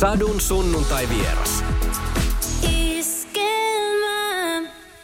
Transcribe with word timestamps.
Sadun 0.00 0.40
sunnuntai 0.40 1.08
vieras. 1.08 1.64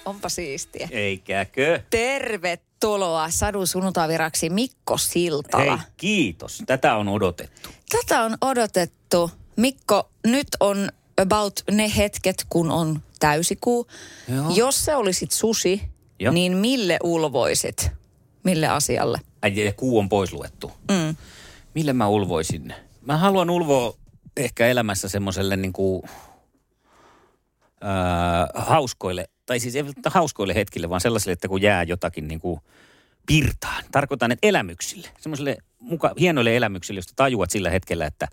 Onpa 0.04 0.28
siistiä. 0.28 0.88
Eikäkö? 0.90 1.80
Tervetuloa 1.90 3.30
Sadun 3.30 3.66
sunnuntaiviraksi 3.66 4.50
Mikko 4.50 4.98
Siltala. 4.98 5.76
Hei, 5.76 5.86
kiitos. 5.96 6.62
Tätä 6.66 6.96
on 6.96 7.08
odotettu. 7.08 7.68
Tätä 7.90 8.22
on 8.22 8.36
odotettu. 8.40 9.30
Mikko, 9.56 10.08
nyt 10.26 10.48
on 10.60 10.88
about 11.22 11.60
ne 11.70 11.92
hetket, 11.96 12.46
kun 12.48 12.70
on 12.70 13.02
täysikuu. 13.20 13.86
Joo. 14.34 14.50
Jos 14.54 14.84
se 14.84 14.96
olisit 14.96 15.30
susi, 15.30 15.82
Joo. 16.18 16.32
niin 16.32 16.56
mille 16.56 16.98
ulvoisit? 17.02 17.90
Mille 18.44 18.68
asialle? 18.68 19.20
Ai, 19.42 19.64
ja 19.64 19.72
kuu 19.72 19.98
on 19.98 20.08
pois 20.08 20.32
luettu. 20.32 20.72
Mm. 20.90 21.16
Mille 21.74 21.92
mä 21.92 22.08
ulvoisin? 22.08 22.74
Mä 23.06 23.16
haluan 23.16 23.50
ulvoa 23.50 24.01
ehkä 24.36 24.66
elämässä 24.66 25.08
semmoiselle 25.08 25.56
niin 25.56 25.72
kuin, 25.72 26.02
ää, 27.80 28.48
hauskoille, 28.54 29.28
tai 29.46 29.60
siis 29.60 29.76
ei 29.76 29.84
hauskoille 30.06 30.54
hetkille, 30.54 30.88
vaan 30.88 31.00
sellaisille, 31.00 31.32
että 31.32 31.48
kun 31.48 31.62
jää 31.62 31.82
jotakin 31.82 32.28
niin 32.28 32.40
kuin 32.40 32.60
pirtaan. 33.26 33.84
Tarkoitan, 33.92 34.32
että 34.32 34.48
elämyksille, 34.48 35.08
semmoisille 35.20 35.56
muka, 35.78 36.14
hienoille 36.20 36.56
elämyksille, 36.56 36.98
josta 36.98 37.12
tajuat 37.16 37.50
sillä 37.50 37.70
hetkellä, 37.70 38.06
että 38.06 38.28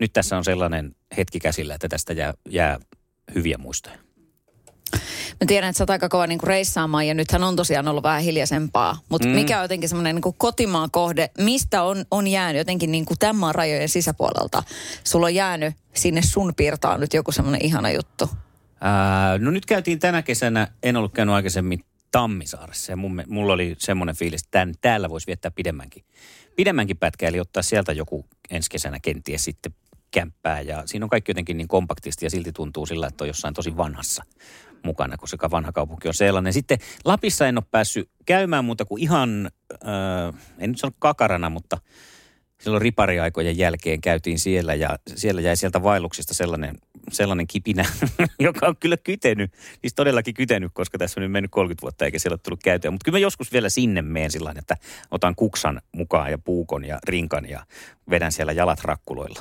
nyt 0.00 0.12
tässä 0.12 0.36
on 0.36 0.44
sellainen 0.44 0.96
hetki 1.16 1.40
käsillä, 1.40 1.74
että 1.74 1.88
tästä 1.88 2.12
jää, 2.12 2.34
jää 2.48 2.78
hyviä 3.34 3.58
muistoja. 3.58 3.98
Mä 5.40 5.46
tiedän, 5.46 5.70
että 5.70 5.78
sä 5.78 5.82
oot 5.84 5.90
aika 5.90 6.08
kova 6.08 6.26
niin 6.26 6.42
reissaamaan 6.42 7.06
ja 7.06 7.14
nythän 7.14 7.44
on 7.44 7.56
tosiaan 7.56 7.88
ollut 7.88 8.02
vähän 8.02 8.22
hiljaisempaa. 8.22 8.98
Mutta 9.08 9.28
mm. 9.28 9.34
mikä 9.34 9.58
on 9.58 9.64
jotenkin 9.64 9.88
semmoinen 9.88 10.16
niin 10.16 10.34
kotimaan 10.36 10.90
kohde, 10.90 11.30
mistä 11.38 11.82
on, 11.82 12.04
on 12.10 12.26
jäänyt 12.26 12.58
jotenkin 12.60 12.92
niin 12.92 13.04
kuin 13.04 13.18
tämän 13.18 13.36
maan 13.36 13.54
rajojen 13.54 13.88
sisäpuolelta? 13.88 14.62
Sulla 15.04 15.26
on 15.26 15.34
jäänyt 15.34 15.74
sinne 15.94 16.22
sun 16.22 16.52
piirtaan 16.56 17.00
nyt 17.00 17.14
joku 17.14 17.32
semmoinen 17.32 17.64
ihana 17.64 17.90
juttu. 17.90 18.30
Ää, 18.80 19.38
no 19.38 19.50
nyt 19.50 19.66
käytiin 19.66 19.98
tänä 19.98 20.22
kesänä, 20.22 20.68
en 20.82 20.96
ollut 20.96 21.12
käynyt 21.12 21.34
aikaisemmin 21.34 21.84
Tammisaaressa 22.10 22.92
ja 22.92 22.96
mun, 22.96 23.22
mulla 23.26 23.52
oli 23.52 23.74
semmoinen 23.78 24.16
fiilis, 24.16 24.42
että 24.42 24.58
tämän, 24.58 24.74
täällä 24.80 25.10
voisi 25.10 25.26
viettää 25.26 25.50
pidemmänkin, 25.50 26.04
pidemmänkin 26.56 26.96
pätkä, 26.96 27.28
eli 27.28 27.40
ottaa 27.40 27.62
sieltä 27.62 27.92
joku 27.92 28.24
ensi 28.50 28.70
kesänä 28.70 29.00
kenties 29.00 29.44
sitten 29.44 29.74
kämppää 30.10 30.60
ja 30.60 30.82
siinä 30.86 31.06
on 31.06 31.10
kaikki 31.10 31.30
jotenkin 31.30 31.56
niin 31.56 31.68
kompaktisti 31.68 32.26
ja 32.26 32.30
silti 32.30 32.52
tuntuu 32.52 32.86
sillä, 32.86 33.06
että 33.06 33.24
on 33.24 33.28
jossain 33.28 33.54
tosi 33.54 33.76
vanhassa 33.76 34.24
mukana, 34.84 35.16
koska 35.16 35.50
vanha 35.50 35.72
kaupunki 35.72 36.08
on 36.08 36.14
sellainen. 36.14 36.52
Sitten 36.52 36.78
Lapissa 37.04 37.46
en 37.46 37.58
ole 37.58 37.64
päässyt 37.70 38.10
käymään 38.26 38.64
muuta 38.64 38.84
kuin 38.84 39.02
ihan, 39.02 39.50
äh, 39.72 40.34
en 40.58 40.70
nyt 40.70 40.78
sano 40.78 40.92
kakarana, 40.98 41.50
mutta 41.50 41.78
silloin 42.60 42.82
ripariaikojen 42.82 43.58
jälkeen 43.58 44.00
käytiin 44.00 44.38
siellä 44.38 44.74
ja 44.74 44.98
siellä 45.16 45.40
jäi 45.40 45.56
sieltä 45.56 45.82
vaelluksista 45.82 46.34
sellainen, 46.34 46.78
sellainen 47.12 47.46
kipinä, 47.46 47.84
joka 48.38 48.66
on 48.66 48.76
kyllä 48.80 48.96
kytenyt, 48.96 49.52
siis 49.80 49.94
todellakin 49.94 50.34
kytenyt, 50.34 50.72
koska 50.74 50.98
tässä 50.98 51.20
on 51.20 51.22
nyt 51.22 51.32
mennyt 51.32 51.50
30 51.50 51.82
vuotta 51.82 52.04
eikä 52.04 52.18
siellä 52.18 52.34
ole 52.34 52.40
tullut 52.42 52.62
käytyä. 52.62 52.90
Mutta 52.90 53.04
kyllä 53.04 53.16
mä 53.16 53.20
joskus 53.20 53.52
vielä 53.52 53.68
sinne 53.68 54.02
meen 54.02 54.30
sillä 54.30 54.54
että 54.56 54.76
otan 55.10 55.34
kuksan 55.34 55.80
mukaan 55.92 56.30
ja 56.30 56.38
puukon 56.38 56.84
ja 56.84 56.98
rinkan 57.08 57.48
ja 57.48 57.66
vedän 58.10 58.32
siellä 58.32 58.52
jalat 58.52 58.80
rakkuloilla. 58.84 59.40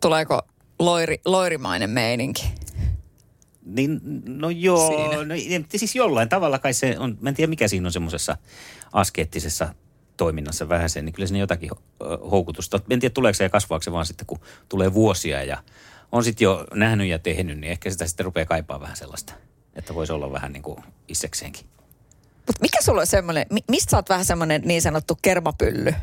Tuleeko 0.00 0.42
loiri, 0.78 1.20
loirimainen 1.24 1.90
meininki? 1.90 2.63
Niin, 3.64 4.00
no 4.26 4.50
joo, 4.50 4.88
Siinä. 4.88 5.24
no, 5.24 5.34
siis 5.76 5.94
jollain 5.94 6.28
tavalla 6.28 6.58
kai 6.58 6.72
se 6.74 6.96
on, 6.98 7.18
mä 7.20 7.28
en 7.28 7.34
tiedä 7.34 7.50
mikä 7.50 7.68
siinä 7.68 7.88
on 7.88 7.92
semmoisessa 7.92 8.36
askeettisessa 8.92 9.74
toiminnassa 10.16 10.68
vähän 10.68 10.90
sen, 10.90 11.04
niin 11.04 11.12
kyllä 11.12 11.26
siinä 11.26 11.38
jotakin 11.38 11.70
houkutusta. 12.30 12.80
En 12.90 13.00
tiedä 13.00 13.12
tuleeko 13.12 13.34
se 13.34 13.44
ja 13.44 13.50
kasvaako 13.50 13.82
se 13.82 13.92
vaan 13.92 14.06
sitten, 14.06 14.26
kun 14.26 14.40
tulee 14.68 14.94
vuosia 14.94 15.42
ja 15.44 15.62
on 16.12 16.24
sitten 16.24 16.44
jo 16.44 16.66
nähnyt 16.74 17.08
ja 17.08 17.18
tehnyt, 17.18 17.58
niin 17.58 17.70
ehkä 17.70 17.90
sitä 17.90 18.06
sitten 18.06 18.24
rupeaa 18.24 18.46
kaipaa 18.46 18.80
vähän 18.80 18.96
sellaista, 18.96 19.32
että 19.74 19.94
voisi 19.94 20.12
olla 20.12 20.32
vähän 20.32 20.52
niin 20.52 20.62
kuin 20.62 20.78
issekseenkin. 21.08 21.66
Mutta 22.36 22.60
mikä 22.60 22.78
sulla 22.82 23.00
on 23.00 23.06
semmoinen, 23.06 23.46
mi- 23.50 23.64
mistä 23.68 23.90
sä 23.90 23.96
oot 23.96 24.08
vähän 24.08 24.24
semmoinen 24.24 24.62
niin 24.64 24.82
sanottu 24.82 25.18
kermapylly? 25.22 25.94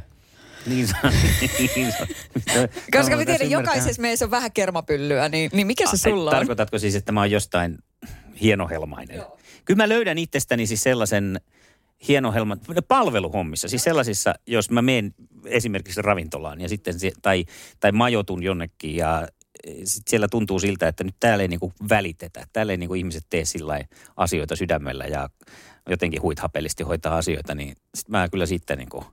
Niin 0.65 0.87
se 0.87 0.93
niin 1.75 1.91
se 1.91 2.69
Koska 2.91 3.17
mä 3.17 3.25
tiedän, 3.25 3.49
jokaisessa 3.49 4.01
meissä 4.01 4.25
on 4.25 4.31
vähän 4.31 4.51
kermapyllyä, 4.51 5.29
niin, 5.29 5.51
niin 5.53 5.67
mikä 5.67 5.85
se 5.89 5.97
sulla 5.97 6.31
on? 6.31 6.37
Tarkoitatko 6.37 6.79
siis, 6.79 6.95
että 6.95 7.11
mä 7.11 7.19
oon 7.19 7.31
jostain 7.31 7.77
hienohelmainen? 8.41 9.17
Joo. 9.17 9.37
Kyllä 9.65 9.77
mä 9.83 9.89
löydän 9.89 10.17
itsestäni 10.17 10.67
siis 10.67 10.83
sellaisen 10.83 11.41
hienohelman, 12.07 12.59
palveluhommissa, 12.87 13.67
siis 13.67 13.83
sellaisissa, 13.83 14.33
jos 14.47 14.69
mä 14.69 14.81
menen 14.81 15.13
esimerkiksi 15.45 16.01
ravintolaan 16.01 16.61
ja 16.61 16.69
sitten, 16.69 16.99
se- 16.99 17.11
tai, 17.21 17.45
tai 17.79 17.91
majotun 17.91 18.43
jonnekin 18.43 18.95
ja 18.95 19.27
sit 19.83 20.07
siellä 20.07 20.27
tuntuu 20.27 20.59
siltä, 20.59 20.87
että 20.87 21.03
nyt 21.03 21.15
täällä 21.19 21.41
ei 21.41 21.47
niinku 21.47 21.73
välitetä. 21.89 22.47
Täällä 22.53 22.73
ei 22.73 22.77
niinku 22.77 22.93
ihmiset 22.93 23.25
tee 23.29 23.45
sillä 23.45 23.79
asioita 24.17 24.55
sydämellä 24.55 25.05
ja 25.05 25.29
jotenkin 25.89 26.21
huithapellisesti 26.21 26.83
hoitaa 26.83 27.17
asioita, 27.17 27.55
niin 27.55 27.75
sit 27.95 28.09
mä 28.09 28.29
kyllä 28.29 28.45
sitten 28.45 28.77
niinku 28.77 29.05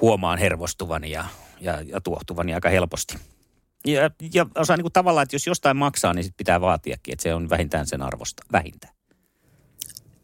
huomaan 0.00 0.38
hervostuvani 0.38 1.10
ja, 1.10 1.24
ja, 1.60 1.80
ja 1.80 2.00
tuohtuvani 2.00 2.54
aika 2.54 2.68
helposti. 2.68 3.18
Ja, 3.86 4.10
ja 4.34 4.46
osaa 4.54 4.76
niinku 4.76 4.90
tavallaan, 4.90 5.22
että 5.22 5.36
jos 5.36 5.46
jostain 5.46 5.76
maksaa, 5.76 6.14
niin 6.14 6.24
sit 6.24 6.36
pitää 6.36 6.60
vaatiakin, 6.60 7.12
että 7.12 7.22
se 7.22 7.34
on 7.34 7.50
vähintään 7.50 7.86
sen 7.86 8.02
arvosta. 8.02 8.42
Vähintään. 8.52 8.94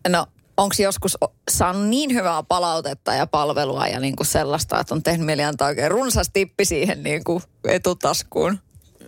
No, 0.08 0.26
onko 0.56 0.74
joskus 0.78 1.18
saanut 1.50 1.88
niin 1.88 2.14
hyvää 2.14 2.42
palautetta 2.42 3.14
ja 3.14 3.26
palvelua 3.26 3.86
ja 3.86 4.00
niin 4.00 4.16
kuin 4.16 4.26
sellaista, 4.26 4.80
että 4.80 4.94
on 4.94 5.02
tehnyt 5.02 5.26
mieli 5.26 5.44
antaa 5.44 5.68
oikein 5.68 5.90
runsas 5.90 6.30
tippi 6.32 6.64
siihen 6.64 7.02
niin 7.02 7.24
kuin 7.24 7.42
etutaskuun 7.64 8.58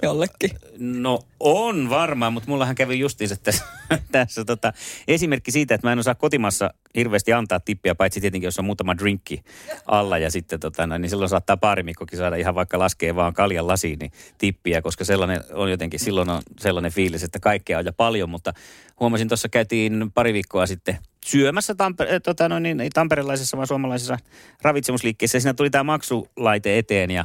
jollekin? 0.03 0.51
No 0.79 1.21
on 1.41 1.91
varmaan, 1.91 2.33
mutta 2.33 2.51
mullahan 2.51 2.75
kävi 2.75 2.99
justiinsa 2.99 3.37
tässä, 3.37 3.65
tässä 4.13 4.45
tota, 4.45 4.73
esimerkki 5.09 5.51
siitä, 5.51 5.75
että 5.75 5.87
mä 5.87 5.93
en 5.93 5.99
osaa 5.99 6.15
kotimassa 6.15 6.75
hirveästi 6.97 7.33
antaa 7.33 7.61
tippiä, 7.61 7.95
paitsi 7.95 8.21
tietenkin, 8.21 8.47
jos 8.47 8.59
on 8.59 8.65
muutama 8.65 8.97
drinkki 8.97 9.43
alla 9.87 10.19
ja 10.19 10.31
sitten 10.31 10.61
tota, 10.61 10.87
no, 10.87 10.99
niin 10.99 11.11
silloin 11.11 11.29
saattaa 11.29 11.57
paarimikkokin 11.57 12.19
saada 12.19 12.37
ihan 12.37 12.55
vaikka 12.55 12.79
laskee 12.79 13.15
vaan 13.15 13.35
kaljan 13.35 13.67
lasiin 13.67 13.99
niin 13.99 14.13
tippiä, 14.39 14.83
koska 14.83 15.05
sellainen 15.05 15.41
on 15.53 15.71
jotenkin, 15.71 16.01
silloin 16.01 16.31
on 16.31 16.43
sellainen 16.61 16.93
fiilis, 16.93 17.23
että 17.23 17.41
kaikkea 17.41 17.79
on 17.79 17.84
ja 17.84 17.93
paljon, 17.93 18.31
mutta 18.31 18.53
huomasin 19.01 19.29
tuossa 19.29 19.49
käytiin 19.49 20.11
pari 20.15 20.33
viikkoa 20.33 20.67
sitten 20.67 20.99
syömässä 21.27 21.73
Tamper- 21.73 22.15
äh, 22.15 22.21
tota, 22.23 22.49
no, 22.49 22.59
niin, 22.59 22.81
ei 22.81 22.91
tamperelaisessa 22.91 23.57
vaan 23.57 23.67
suomalaisessa 23.67 24.19
ravitsemusliikkeessä 24.63 25.37
ja 25.37 25.41
siinä 25.41 25.55
tuli 25.55 25.71
tämä 25.71 25.84
maksulaite 25.84 26.79
eteen 26.79 27.11
ja 27.11 27.25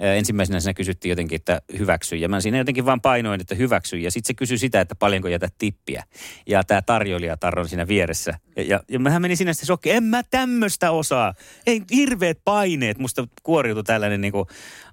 ensimmäisenä 0.00 0.60
siinä 0.60 0.74
kysyttiin 0.74 1.10
jotenkin, 1.10 1.36
että 1.36 1.62
hyväksy. 1.78 2.16
Ja 2.16 2.28
mä 2.28 2.40
siinä 2.40 2.58
jotenkin 2.58 2.86
vaan 2.86 3.00
painoin, 3.00 3.40
että 3.40 3.54
hyväksy. 3.54 3.98
Ja 3.98 4.10
sitten 4.10 4.26
se 4.26 4.34
kysyi 4.34 4.58
sitä, 4.58 4.80
että 4.80 4.94
paljonko 4.94 5.28
jätät 5.28 5.54
tippiä. 5.58 6.04
Ja 6.46 6.64
tämä 6.64 6.82
tarjoilija 6.82 7.36
tarron 7.36 7.68
siinä 7.68 7.88
vieressä. 7.88 8.38
Ja, 8.56 8.62
ja, 8.62 8.80
ja 8.88 9.00
mähän 9.00 9.22
menin 9.22 9.36
sinne 9.36 9.52
sitten 9.52 9.66
shokki. 9.66 9.90
En 9.90 10.04
mä 10.04 10.22
tämmöistä 10.22 10.90
osaa. 10.90 11.34
Ei 11.66 11.82
hirveät 11.92 12.38
paineet. 12.44 12.98
Musta 12.98 13.28
kuoriutui 13.42 13.84
tällainen 13.84 14.20
niin 14.20 14.32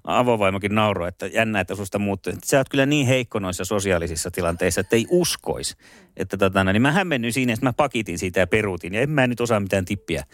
avovaimokin 0.04 0.74
nauro, 0.74 1.06
että 1.06 1.26
jännä, 1.26 1.60
että 1.60 1.74
susta 1.74 1.98
muuttuu. 1.98 2.32
Sä 2.44 2.58
oot 2.58 2.68
kyllä 2.68 2.86
niin 2.86 3.06
heikko 3.06 3.38
noissa 3.38 3.64
sosiaalisissa 3.64 4.30
tilanteissa, 4.30 4.80
että 4.80 4.96
ei 4.96 5.06
uskois. 5.10 5.76
Että 6.16 6.36
tota, 6.36 6.64
no, 6.64 6.72
niin 6.72 6.82
mä 6.82 6.92
hämmennyin 6.92 7.32
siinä, 7.32 7.52
että 7.52 7.66
mä 7.66 7.72
pakitin 7.72 8.18
siitä 8.18 8.40
ja 8.40 8.46
peruutin. 8.46 8.94
Ja 8.94 9.00
en 9.00 9.10
mä 9.10 9.26
nyt 9.26 9.40
osaa 9.40 9.60
mitään 9.60 9.84
tippiä 9.84 10.24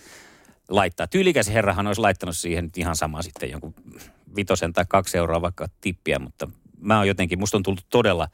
laittaa. 0.69 1.07
Tyylikäs 1.07 1.49
herrahan 1.49 1.87
olisi 1.87 2.01
laittanut 2.01 2.37
siihen 2.37 2.71
ihan 2.77 2.97
sama 2.97 3.23
sitten 3.23 3.51
jonkun 3.51 3.75
vitosen 4.37 4.73
tai 4.73 4.85
kaksi 4.89 5.19
euroa 5.19 5.43
vaikka 5.43 5.67
tippiä, 5.81 6.19
mutta 6.19 6.49
mä 6.81 6.99
oon 6.99 7.09
jotenkin, 7.09 7.39
musta 7.39 7.57
on 7.57 7.63
tullut 7.63 7.87
todella 7.91 8.29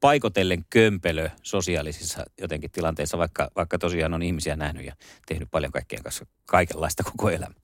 paikotellen 0.00 0.64
kömpelö 0.70 1.28
sosiaalisissa 1.42 2.24
jotenkin 2.40 2.70
tilanteissa, 2.70 3.18
vaikka, 3.18 3.50
vaikka 3.56 3.78
tosiaan 3.78 4.14
on 4.14 4.22
ihmisiä 4.22 4.56
nähnyt 4.56 4.86
ja 4.86 4.92
tehnyt 5.26 5.48
paljon 5.50 5.72
kaikkien 5.72 6.02
kanssa 6.02 6.26
kaikenlaista 6.46 7.02
koko 7.02 7.30
elämä. 7.30 7.54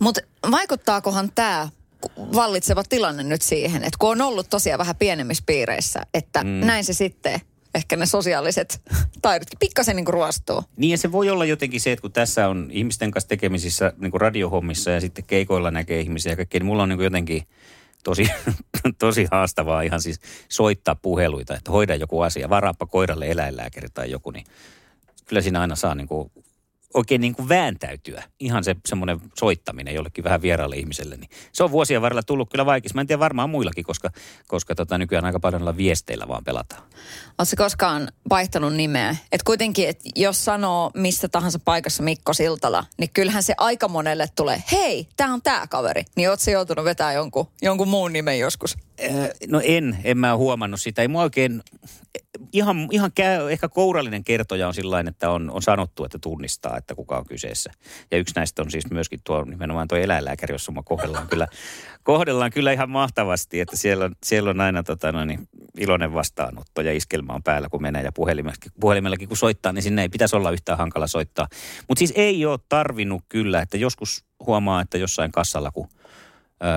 Mutta 0.00 0.20
vaikuttaakohan 0.50 1.30
tämä 1.34 1.68
vallitseva 2.16 2.84
tilanne 2.88 3.22
nyt 3.22 3.42
siihen, 3.42 3.84
että 3.84 3.96
kun 3.98 4.10
on 4.10 4.20
ollut 4.20 4.50
tosiaan 4.50 4.78
vähän 4.78 4.96
pienemmissä 4.96 5.44
piireissä, 5.46 6.00
että 6.14 6.44
mm. 6.44 6.48
näin 6.48 6.84
se 6.84 6.92
sitten 6.92 7.40
ehkä 7.74 7.96
ne 7.96 8.06
sosiaaliset 8.06 8.82
taidot 9.22 9.48
pikkasen 9.60 9.96
niin 9.96 10.06
ruostuu. 10.08 10.62
Niin 10.76 10.90
ja 10.90 10.98
se 10.98 11.12
voi 11.12 11.30
olla 11.30 11.44
jotenkin 11.44 11.80
se, 11.80 11.92
että 11.92 12.00
kun 12.00 12.12
tässä 12.12 12.48
on 12.48 12.68
ihmisten 12.70 13.10
kanssa 13.10 13.28
tekemisissä 13.28 13.92
niin 13.98 14.10
kuin 14.10 14.20
radiohommissa 14.20 14.90
ja 14.90 15.00
sitten 15.00 15.24
keikoilla 15.24 15.70
näkee 15.70 16.00
ihmisiä 16.00 16.32
ja 16.32 16.36
kaikkea, 16.36 16.58
niin 16.58 16.66
mulla 16.66 16.82
on 16.82 16.88
niin 16.88 16.98
kuin 16.98 17.04
jotenkin 17.04 17.42
tosi, 18.04 18.28
tosi 18.98 19.26
haastavaa 19.30 19.82
ihan 19.82 20.00
siis 20.00 20.20
soittaa 20.48 20.94
puheluita, 20.94 21.56
että 21.56 21.72
hoida 21.72 21.94
joku 21.94 22.20
asia, 22.20 22.50
varaappa 22.50 22.86
koiralle 22.86 23.30
eläinlääkäri 23.30 23.88
tai 23.94 24.10
joku, 24.10 24.30
niin 24.30 24.46
kyllä 25.26 25.42
siinä 25.42 25.60
aina 25.60 25.76
saa 25.76 25.94
niin 25.94 26.08
kuin 26.08 26.30
oikein 26.94 27.20
niin 27.20 27.34
kuin 27.34 27.48
vääntäytyä. 27.48 28.22
Ihan 28.40 28.64
se 28.64 28.76
semmoinen 28.86 29.20
soittaminen 29.38 29.94
jollekin 29.94 30.24
vähän 30.24 30.42
vieraalle 30.42 30.76
ihmiselle. 30.76 31.16
Niin 31.16 31.30
se 31.52 31.64
on 31.64 31.70
vuosien 31.70 32.02
varrella 32.02 32.22
tullut 32.22 32.50
kyllä 32.50 32.66
vaikeasti. 32.66 32.94
Mä 32.94 33.00
en 33.00 33.06
tiedä 33.06 33.20
varmaan 33.20 33.50
muillakin, 33.50 33.84
koska, 33.84 34.10
koska 34.46 34.74
tota, 34.74 34.98
nykyään 34.98 35.24
aika 35.24 35.40
paljon 35.40 35.76
viesteillä 35.76 36.28
vaan 36.28 36.44
pelataan. 36.44 36.82
Oletko 37.38 37.56
koskaan 37.56 38.08
vaihtanut 38.30 38.74
nimeä? 38.74 39.16
Et 39.32 39.42
kuitenkin, 39.42 39.88
et 39.88 40.00
jos 40.16 40.44
sanoo 40.44 40.90
missä 40.94 41.28
tahansa 41.28 41.58
paikassa 41.64 42.02
Mikko 42.02 42.32
Siltala, 42.32 42.84
niin 42.98 43.10
kyllähän 43.12 43.42
se 43.42 43.54
aika 43.58 43.88
monelle 43.88 44.26
tulee, 44.36 44.62
hei, 44.72 45.08
tämä 45.16 45.34
on 45.34 45.42
tämä 45.42 45.66
kaveri. 45.66 46.04
Niin 46.16 46.30
ootko 46.30 46.50
joutunut 46.50 46.84
vetää 46.84 47.12
jonkun, 47.12 47.46
jonkun 47.62 47.88
muun 47.88 48.12
nimen 48.12 48.38
joskus? 48.38 48.76
No 49.48 49.60
en, 49.64 49.98
en 50.04 50.18
mä 50.18 50.36
huomannut 50.36 50.80
sitä. 50.80 51.02
Ei 51.02 51.08
mua 51.08 51.22
oikein, 51.22 51.62
ihan, 52.52 52.88
ihan 52.90 53.10
käy, 53.14 53.52
ehkä 53.52 53.68
kourallinen 53.68 54.24
kertoja 54.24 54.68
on 54.68 54.74
sillä 54.74 55.04
että 55.08 55.30
on, 55.30 55.50
on 55.50 55.62
sanottu, 55.62 56.04
että 56.04 56.18
tunnistaa, 56.18 56.76
että 56.76 56.94
kuka 56.94 57.18
on 57.18 57.26
kyseessä. 57.26 57.70
Ja 58.10 58.18
yksi 58.18 58.34
näistä 58.36 58.62
on 58.62 58.70
siis 58.70 58.90
myöskin 58.90 59.20
tuo 59.24 59.44
nimenomaan 59.44 59.88
tuo 59.88 59.98
eläinlääkäri, 59.98 60.54
jossa 60.54 60.72
mä 60.72 60.82
kohdellaan 60.84 61.28
kyllä, 61.28 61.48
kohdellaan 62.02 62.50
kyllä 62.50 62.72
ihan 62.72 62.90
mahtavasti, 62.90 63.60
että 63.60 63.76
siellä 63.76 64.04
on, 64.04 64.14
siellä 64.24 64.50
on 64.50 64.60
aina 64.60 64.82
tota, 64.82 65.12
no 65.12 65.24
niin, 65.24 65.48
iloinen 65.78 66.14
vastaanotto 66.14 66.80
ja 66.80 66.92
iskelmä 66.92 67.32
on 67.32 67.42
päällä, 67.42 67.68
kun 67.68 67.82
menee 67.82 68.02
ja 68.02 68.12
puhelimellakin, 68.12 68.72
puhelimellakin 68.80 69.28
kun 69.28 69.36
soittaa, 69.36 69.72
niin 69.72 69.82
sinne 69.82 70.02
ei 70.02 70.08
pitäisi 70.08 70.36
olla 70.36 70.50
yhtään 70.50 70.78
hankala 70.78 71.06
soittaa. 71.06 71.48
Mutta 71.88 71.98
siis 71.98 72.12
ei 72.16 72.46
ole 72.46 72.58
tarvinnut 72.68 73.22
kyllä, 73.28 73.60
että 73.60 73.76
joskus 73.76 74.24
huomaa, 74.46 74.80
että 74.80 74.98
jossain 74.98 75.32
kassalla, 75.32 75.70
kun– 75.70 75.88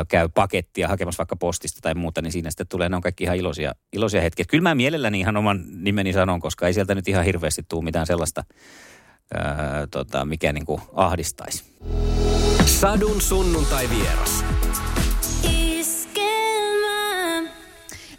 käy 0.08 0.30
pakettia 0.30 0.88
hakemassa 0.88 1.18
vaikka 1.18 1.36
postista 1.36 1.80
tai 1.82 1.96
muuta, 1.96 2.22
niin 2.22 2.32
siinä 2.32 2.50
sitten 2.50 2.68
tulee, 2.68 2.90
ne 2.90 2.96
on 2.96 3.02
kaikki 3.02 3.24
ihan 3.24 3.38
iloisia, 3.38 3.72
iloisia 3.94 4.22
hetkiä. 4.22 4.46
Kyllä 4.50 4.62
mä 4.62 4.76
mielelläni 4.76 5.20
ihan 5.20 5.38
oman 5.38 5.64
nimeni 5.68 6.14
sanon, 6.14 6.40
koska 6.40 6.68
ei 6.68 6.74
sieltä 6.74 6.96
nyt 6.96 7.08
ihan 7.08 7.26
hirveästi 7.26 7.66
tule 7.70 7.84
mitään 7.84 8.08
sellaista, 8.08 8.44
ää, 9.34 9.88
tota, 9.92 10.26
mikä 10.26 10.54
niin 10.54 10.66
kuin 10.66 10.82
ahdistaisi. 10.94 11.64
Sadun 12.66 13.22
sunnuntai 13.22 13.90
vieras. 13.90 14.44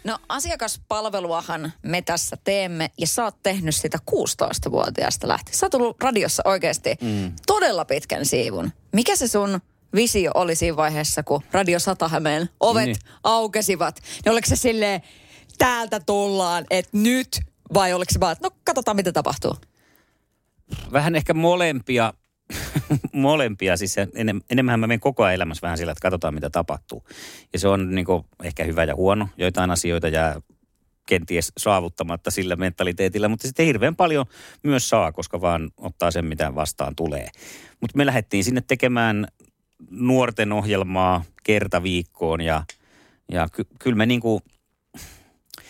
No 0.03 0.17
asiakaspalveluahan 0.29 1.73
me 1.83 2.01
tässä 2.01 2.37
teemme 2.43 2.91
ja 2.97 3.07
sä 3.07 3.23
oot 3.23 3.35
tehnyt 3.43 3.75
sitä 3.75 3.99
16-vuotiaasta 4.11 5.27
lähtien. 5.27 5.57
Sä 5.57 5.65
oot 5.65 5.71
tullut 5.71 6.01
radiossa 6.01 6.43
oikeasti 6.45 6.97
mm. 7.01 7.33
todella 7.47 7.85
pitkän 7.85 8.25
siivun. 8.25 8.71
Mikä 8.93 9.15
se 9.15 9.27
sun 9.27 9.59
visio 9.95 10.31
oli 10.33 10.55
siinä 10.55 10.77
vaiheessa, 10.77 11.23
kun 11.23 11.43
Radio 11.51 11.79
Satahämeen 11.79 12.49
ovet 12.59 12.85
niin. 12.85 12.95
aukesivat. 13.23 14.01
Niin 14.25 14.31
oliko 14.31 14.47
se 14.47 14.55
silleen, 14.55 15.01
täältä 15.57 15.99
tullaan, 15.99 16.65
että 16.69 16.97
nyt, 16.97 17.39
vai 17.73 17.93
oliko 17.93 18.13
se 18.13 18.19
vaan, 18.19 18.31
että 18.31 18.47
no 18.47 18.55
katsotaan 18.63 18.95
mitä 18.95 19.11
tapahtuu? 19.11 19.55
Vähän 20.91 21.15
ehkä 21.15 21.33
molempia, 21.33 22.13
molempia. 23.13 23.77
Siis 23.77 23.95
enem, 24.15 24.41
enemmän 24.49 24.79
mä 24.79 24.87
menen 24.87 24.99
koko 24.99 25.23
ajan 25.23 25.35
elämässä 25.35 25.61
vähän 25.61 25.77
sillä, 25.77 25.91
että 25.91 26.01
katsotaan 26.01 26.33
mitä 26.33 26.49
tapahtuu. 26.49 27.03
Ja 27.53 27.59
se 27.59 27.67
on 27.67 27.95
niin 27.95 28.05
kuin, 28.05 28.23
ehkä 28.43 28.63
hyvä 28.63 28.83
ja 28.83 28.95
huono. 28.95 29.27
Joitain 29.37 29.71
asioita 29.71 30.07
jää 30.07 30.41
kenties 31.05 31.51
saavuttamatta 31.57 32.31
sillä 32.31 32.55
mentaliteetillä, 32.55 33.27
mutta 33.27 33.47
sitten 33.47 33.65
hirveän 33.65 33.95
paljon 33.95 34.25
myös 34.63 34.89
saa, 34.89 35.11
koska 35.11 35.41
vaan 35.41 35.71
ottaa 35.77 36.11
sen, 36.11 36.25
mitä 36.25 36.55
vastaan 36.55 36.95
tulee. 36.95 37.27
Mutta 37.81 37.97
me 37.97 38.05
lähdettiin 38.05 38.43
sinne 38.43 38.63
tekemään 38.67 39.27
nuorten 39.89 40.51
ohjelmaa 40.51 41.23
kerta 41.43 41.83
viikkoon 41.83 42.41
ja, 42.41 42.63
ja 43.31 43.47
ky, 43.51 43.65
kyllä 43.79 43.97
me 43.97 44.05
niin 44.05 44.21
kuin, 44.21 44.43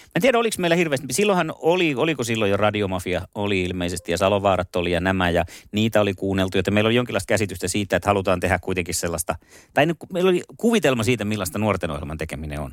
Mä 0.09 0.11
en 0.15 0.21
tiedä, 0.21 0.39
oliko 0.39 0.55
meillä 0.59 0.75
hirveästi. 0.75 1.07
Silloinhan 1.11 1.53
oli, 1.59 1.95
oliko 1.95 2.23
silloin 2.23 2.51
jo 2.51 2.57
Radiomafia, 2.57 3.27
oli 3.35 3.61
ilmeisesti 3.61 4.11
ja 4.11 4.17
Salovaarat 4.17 4.75
oli 4.75 4.91
ja 4.91 4.99
nämä 4.99 5.29
ja 5.29 5.45
niitä 5.71 6.01
oli 6.01 6.13
kuunneltu. 6.13 6.57
Joten 6.57 6.73
meillä 6.73 6.87
oli 6.87 6.95
jonkinlaista 6.95 7.31
käsitystä 7.31 7.67
siitä, 7.67 7.95
että 7.95 8.09
halutaan 8.09 8.39
tehdä 8.39 8.59
kuitenkin 8.59 8.95
sellaista, 8.95 9.35
tai 9.73 9.85
meillä 10.13 10.29
oli 10.29 10.41
kuvitelma 10.57 11.03
siitä, 11.03 11.25
millaista 11.25 11.59
nuorten 11.59 11.91
ohjelman 11.91 12.17
tekeminen 12.17 12.59
on. 12.59 12.71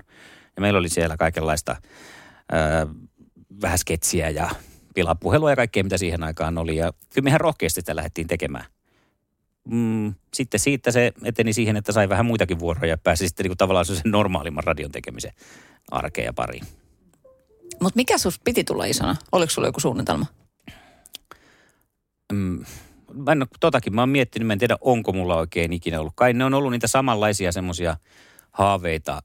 Ja 0.56 0.60
meillä 0.60 0.78
oli 0.78 0.88
siellä 0.88 1.16
kaikenlaista 1.16 1.76
ää, 2.52 2.86
vähän 3.62 3.78
sketsiä 3.78 4.30
ja 4.30 4.50
pilapuhelua 4.94 5.50
ja 5.50 5.56
kaikkea, 5.56 5.84
mitä 5.84 5.98
siihen 5.98 6.22
aikaan 6.22 6.58
oli. 6.58 6.76
Ja 6.76 6.92
kyllä 7.14 7.24
me 7.24 7.30
ihan 7.30 7.40
rohkeasti 7.40 7.80
sitä 7.80 7.96
lähdettiin 7.96 8.26
tekemään 8.26 8.64
mm, 9.70 10.14
sitten 10.34 10.60
siitä 10.60 10.90
se 10.90 11.12
eteni 11.24 11.52
siihen, 11.52 11.76
että 11.76 11.92
sai 11.92 12.08
vähän 12.08 12.26
muitakin 12.26 12.58
vuoroja 12.58 12.86
ja 12.86 12.98
pääsi 12.98 13.28
sitten 13.28 13.44
niin 13.44 13.50
kuin 13.50 13.58
tavallaan 13.58 13.86
sen 13.86 13.96
normaalimman 14.04 14.64
radion 14.64 14.92
tekemisen 14.92 15.32
arkeen 15.90 16.26
ja 16.26 16.32
pariin. 16.32 16.66
Mutta 17.80 17.96
mikä 17.96 18.18
sus 18.18 18.40
piti 18.44 18.64
tulla 18.64 18.84
isona? 18.84 19.16
Oliko 19.32 19.50
sulla 19.50 19.68
joku 19.68 19.80
suunnitelma? 19.80 20.26
Mm, 22.32 22.64
mä 23.12 23.32
en 23.32 23.42
ole, 23.42 23.48
totakin 23.60 23.94
mä 23.94 24.02
oon 24.02 24.08
miettinyt, 24.08 24.46
mä 24.46 24.52
en 24.52 24.58
tiedä 24.58 24.76
onko 24.80 25.12
mulla 25.12 25.36
oikein 25.36 25.72
ikinä 25.72 26.00
ollut. 26.00 26.12
Kai 26.16 26.32
ne 26.32 26.44
on 26.44 26.54
ollut 26.54 26.72
niitä 26.72 26.86
samanlaisia 26.86 27.52
semmoisia 27.52 27.96
haaveita 28.52 29.22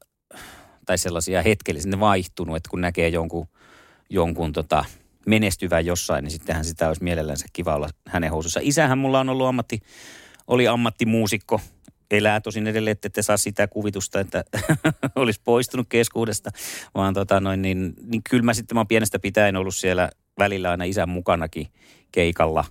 tai 0.86 0.98
sellaisia 0.98 1.42
hetkellisiä, 1.42 1.92
ne 1.92 2.00
vaihtunut, 2.00 2.56
että 2.56 2.70
kun 2.70 2.82
näkee 2.82 3.08
jonkun, 3.08 3.48
jonkun 4.10 4.54
tota, 4.54 4.86
menestyvän 5.26 5.86
jossain, 5.86 6.24
niin 6.24 6.32
sittenhän 6.32 6.66
sitä 6.66 6.88
olisi 6.88 7.04
mielellänsä 7.04 7.46
kiva 7.54 7.76
olla 7.76 7.90
hänen 8.08 8.32
housussa. 8.32 8.60
Isähän 8.64 8.98
mulla 8.98 9.20
on 9.20 9.30
ollut 9.30 9.48
ammatti 9.48 9.80
oli 10.52 10.68
ammattimuusikko, 10.68 11.62
elää 12.12 12.42
tosin 12.42 12.68
edelleen, 12.68 12.92
että 12.92 13.08
ette 13.08 13.22
saa 13.22 13.38
sitä 13.38 13.68
kuvitusta, 13.68 14.20
että 14.20 14.44
olisi 15.16 15.42
poistunut 15.44 15.88
keskuudesta, 15.90 16.50
vaan 16.96 17.14
tota 17.14 17.40
noin, 17.40 17.62
niin, 17.62 17.94
niin 18.06 18.22
kyllä 18.30 18.44
mä 18.44 18.54
sitten 18.54 18.78
mä 18.78 18.86
pienestä 18.86 19.20
pitäen 19.20 19.56
ollut 19.56 19.76
siellä 19.76 20.10
välillä 20.40 20.72
aina 20.72 20.84
isän 20.84 21.10
mukanakin 21.10 21.68
keikalla 22.12 22.66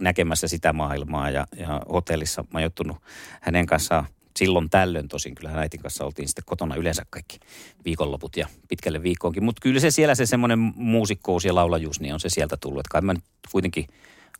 näkemässä 0.00 0.48
sitä 0.48 0.72
maailmaa 0.72 1.30
ja, 1.30 1.46
ja 1.56 1.80
hotellissa 1.92 2.44
majoittunut 2.52 2.96
hänen 3.40 3.66
kanssaan 3.66 4.06
silloin 4.36 4.70
tällöin 4.70 5.08
tosin. 5.08 5.34
Kyllähän 5.34 5.60
äitin 5.60 5.80
kanssa 5.80 6.04
oltiin 6.04 6.28
sitten 6.28 6.44
kotona 6.46 6.74
yleensä 6.74 7.02
kaikki 7.10 7.38
viikonloput 7.84 8.36
ja 8.36 8.48
pitkälle 8.68 9.02
viikkoonkin. 9.02 9.44
Mutta 9.44 9.60
kyllä 9.60 9.80
se 9.80 9.90
siellä 9.90 10.14
se 10.14 10.26
semmoinen 10.26 10.58
muusikkous 10.74 11.44
ja 11.44 11.54
laulajuus, 11.54 12.00
niin 12.00 12.14
on 12.14 12.20
se 12.20 12.28
sieltä 12.28 12.56
tullut. 12.56 12.80
Että 12.80 12.92
kai 12.92 13.00
mä 13.00 13.14
nyt 13.14 13.24
kuitenkin 13.52 13.86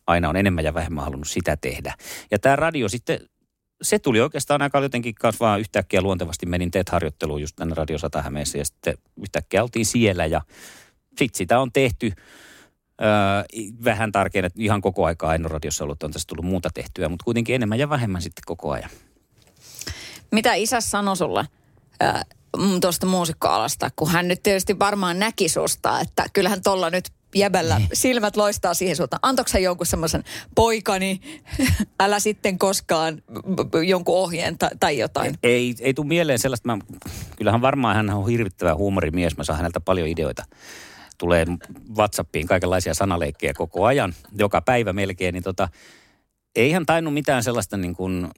aina 0.09 0.29
on 0.29 0.37
enemmän 0.37 0.65
ja 0.65 0.75
vähemmän 0.75 1.05
halunnut 1.05 1.29
sitä 1.29 1.57
tehdä. 1.57 1.95
Ja 2.31 2.39
tämä 2.39 2.57
radio 2.57 2.89
sitten, 2.89 3.21
se 3.83 3.99
tuli 3.99 4.21
oikeastaan 4.21 4.63
aika 4.63 4.81
jotenkin 4.81 5.15
kanssa 5.15 5.45
vaan 5.45 5.61
yhtäkkiä 5.61 6.03
luontevasti 6.03 6.47
menin 6.47 6.71
TET-harjoitteluun 6.71 7.41
just 7.41 7.57
tänne 7.57 7.75
Radio 7.75 7.97
ja 8.59 8.65
sitten 8.65 8.99
yhtäkkiä 9.21 9.63
oltiin 9.63 9.87
siellä 9.87 10.27
ja 10.27 10.41
sitten 11.19 11.39
sitä 11.39 11.61
on 11.61 11.73
tehty 11.73 12.13
öö, 13.03 13.09
vähän 13.85 14.13
tarkemmin, 14.13 14.47
että 14.47 14.63
ihan 14.63 14.81
koko 14.81 15.05
aikaa 15.07 15.35
en 15.35 15.43
ole 15.43 15.49
radiossa 15.49 15.85
ollut, 15.85 16.03
on 16.03 16.11
tässä 16.11 16.27
tullut 16.27 16.45
muuta 16.45 16.71
tehtyä, 16.75 17.09
mutta 17.09 17.25
kuitenkin 17.25 17.55
enemmän 17.55 17.79
ja 17.79 17.91
vähemmän 17.91 18.23
sitten 18.23 18.43
koko 18.47 18.71
ajan. 18.71 18.91
Mitä 20.33 20.55
isä 20.55 20.81
sanoi 20.81 21.17
sulle? 21.17 21.45
tuosta 22.81 23.07
muusikkoalasta, 23.07 23.91
kun 23.97 24.11
hän 24.11 24.29
nyt 24.29 24.43
tietysti 24.43 24.79
varmaan 24.79 25.19
näki 25.19 25.49
susta, 25.49 26.01
että 26.01 26.27
kyllähän 26.33 26.63
tuolla 26.63 26.91
nyt 26.91 27.11
jäbällä 27.35 27.79
niin. 27.79 27.89
silmät 27.93 28.37
loistaa 28.37 28.75
siihen 28.75 28.97
suuntaan. 28.97 29.21
Antoiko 29.23 29.51
hän 29.53 29.63
jonkun 29.63 29.87
semmoisen 29.87 30.25
poikani, 30.55 31.21
älä 32.01 32.21
sitten 32.21 32.59
koskaan 32.59 33.23
jonkun 33.87 34.17
ohjeen 34.17 34.59
tai, 34.59 34.71
tai 34.81 34.99
jotain? 34.99 35.35
Ei, 35.43 35.53
ei, 35.53 35.75
ei 35.81 35.95
tule 35.95 36.07
mieleen 36.07 36.39
sellaista. 36.39 36.77
Mä, 36.77 36.79
kyllähän 37.37 37.61
varmaan 37.61 37.97
hän 37.97 38.11
on 38.11 38.29
hirvittävä 38.29 38.75
huumorimies. 38.75 39.37
Mä 39.37 39.45
saan 39.45 39.57
häneltä 39.57 39.81
paljon 39.81 40.09
ideoita. 40.09 40.45
Tulee 41.19 41.47
Whatsappiin 41.97 42.47
kaikenlaisia 42.47 42.95
sanaleikkejä 42.95 43.55
koko 43.55 43.85
ajan, 43.85 44.15
joka 44.39 44.61
päivä 44.61 44.93
melkein. 44.93 45.33
Niin 45.33 45.45
tota, 45.45 45.69
ei 46.57 46.73
hän 46.73 46.87
tainnut 46.87 47.15
mitään 47.15 47.43
sellaista 47.43 47.77
niin 47.77 47.97
kuin, 47.97 48.29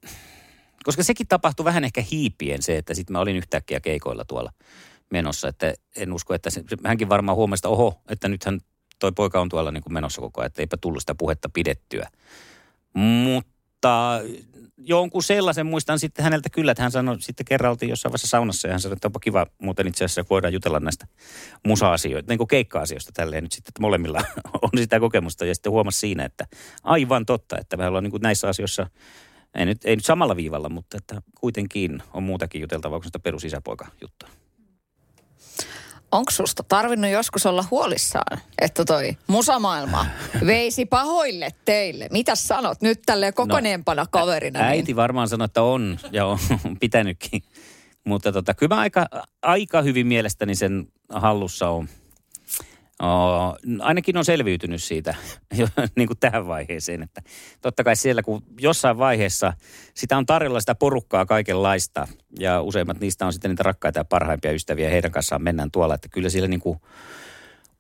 koska 0.85 1.03
sekin 1.03 1.29
tapahtui 1.29 1.65
vähän 1.65 1.85
ehkä 1.85 2.05
hiipien 2.13 2.63
se, 2.63 2.77
että 2.77 2.95
sitten 2.95 3.13
mä 3.13 3.21
olin 3.21 3.37
yhtäkkiä 3.37 3.81
keikoilla 3.81 4.25
tuolla 4.25 4.53
menossa. 5.11 5.49
Että 5.49 5.75
en 5.97 6.13
usko, 6.13 6.35
että 6.35 6.51
se, 6.51 6.65
hänkin 6.85 7.09
varmaan 7.09 7.37
huomasi, 7.37 7.61
että 7.61 7.69
oho, 7.69 8.01
että 8.09 8.29
nythän 8.29 8.61
toi 9.01 9.13
poika 9.13 9.41
on 9.41 9.49
tuolla 9.49 9.71
niin 9.71 9.83
kuin 9.83 9.93
menossa 9.93 10.21
koko 10.21 10.41
ajan, 10.41 10.47
että 10.47 10.63
eipä 10.63 10.77
tullut 10.77 11.03
sitä 11.03 11.15
puhetta 11.15 11.49
pidettyä. 11.49 12.09
Mutta 12.95 14.21
jonkun 14.77 15.23
sellaisen 15.23 15.67
muistan 15.67 15.99
sitten 15.99 16.23
häneltä 16.23 16.51
kyllä, 16.51 16.73
että 16.73 16.83
hän 16.83 16.93
sanoi, 16.93 17.21
sitten 17.21 17.45
kerran 17.45 17.71
oltiin 17.71 17.91
jossain 17.91 18.11
vaiheessa 18.13 18.27
saunassa 18.27 18.69
ja 18.69 18.73
hän 18.73 18.81
sanoi, 18.81 18.93
että 18.93 19.09
onpa 19.09 19.21
kiva 19.21 19.47
muuten 19.59 19.87
itse 19.87 20.05
asiassa 20.05 20.25
voidaan 20.31 20.53
jutella 20.53 20.81
näistä 20.81 21.07
musa-asioista, 21.67 22.33
niin 22.33 22.39
kuin 22.39 22.49
keikka-asioista 22.49 23.13
tälleen 23.15 23.43
nyt 23.43 23.53
sitten, 23.53 23.71
että 23.71 23.81
molemmilla 23.81 24.25
on 24.63 24.71
sitä 24.77 25.01
kokemusta 25.01 25.45
ja 25.47 25.55
sitten 25.55 25.73
huomasi 25.73 25.99
siinä, 25.99 26.25
että 26.25 26.47
aivan 26.83 27.27
totta, 27.27 27.59
että 27.59 27.77
me 27.77 27.87
ollaan 27.87 28.05
niin 28.05 28.11
kuin 28.11 28.23
näissä 28.23 28.49
asioissa 28.49 28.87
ei 29.55 29.67
nyt, 29.67 29.85
ei 29.85 29.97
nyt 29.97 30.05
samalla 30.05 30.37
viivalla, 30.37 30.69
mutta 30.69 30.97
että 30.97 31.23
kuitenkin 31.41 32.03
on 32.13 32.23
muutakin 32.23 32.61
juteltavaa 32.61 32.99
kuin 32.99 33.07
sitä 33.07 33.19
perusisäpoika 33.19 33.87
juttua 34.01 34.29
onko 36.13 36.31
susta 36.31 36.63
tarvinnut 36.63 37.11
joskus 37.11 37.47
olla 37.47 37.65
huolissaan, 37.71 38.39
että 38.61 38.85
toi 38.85 39.17
musamaailma 39.27 40.07
veisi 40.47 40.87
pahoille 40.87 41.49
teille? 41.65 42.09
Mitä 42.11 42.35
sanot 42.35 42.83
nyt 42.83 43.03
tälle 43.07 43.33
kokoneempana 43.33 44.03
no, 44.03 44.09
kaverina? 44.11 44.59
Niin? 44.59 44.69
Äiti 44.69 44.97
varmaan 44.97 45.29
sanoi, 45.29 45.45
että 45.45 45.63
on 45.63 45.99
ja 46.13 46.27
on 46.27 46.39
pitänytkin. 46.81 47.43
Mutta 48.05 48.33
tota, 48.33 48.55
kyllä 48.55 48.75
mä 48.75 48.81
aika, 48.81 49.07
aika 49.43 49.83
hyvin 49.83 50.07
mielestäni 50.07 50.55
sen 50.55 50.87
hallussa 51.09 51.69
on, 51.69 51.89
Oh, 53.03 53.57
ainakin 53.81 54.17
on 54.17 54.25
selviytynyt 54.25 54.83
siitä 54.83 55.15
niin 55.97 56.07
kuin 56.07 56.19
tähän 56.21 56.47
vaiheeseen. 56.47 57.03
Että 57.03 57.23
totta 57.61 57.85
kai 57.85 57.97
siellä, 57.97 58.23
kun 58.23 58.43
jossain 58.61 58.99
vaiheessa 58.99 59.53
sitä 59.95 60.17
on 60.17 60.27
tarjolla 60.27 60.61
sitä 60.61 60.75
porukkaa 60.75 61.27
kaikenlaista 61.27 62.09
ja 62.39 62.63
useimmat 62.63 63.01
niistä 63.01 63.27
on 63.27 63.33
sitten 63.33 63.51
niitä 63.51 63.63
rakkaita 63.63 64.01
ja 64.01 64.05
parhaimpia 64.05 64.53
ystäviä 64.53 64.85
ja 64.85 64.91
heidän 64.91 65.11
kanssaan 65.11 65.43
mennään 65.43 65.71
tuolla. 65.71 65.95
Että 65.95 66.09
kyllä 66.09 66.29
siellä 66.29 66.49
niin 66.49 66.61
kuin 66.61 66.81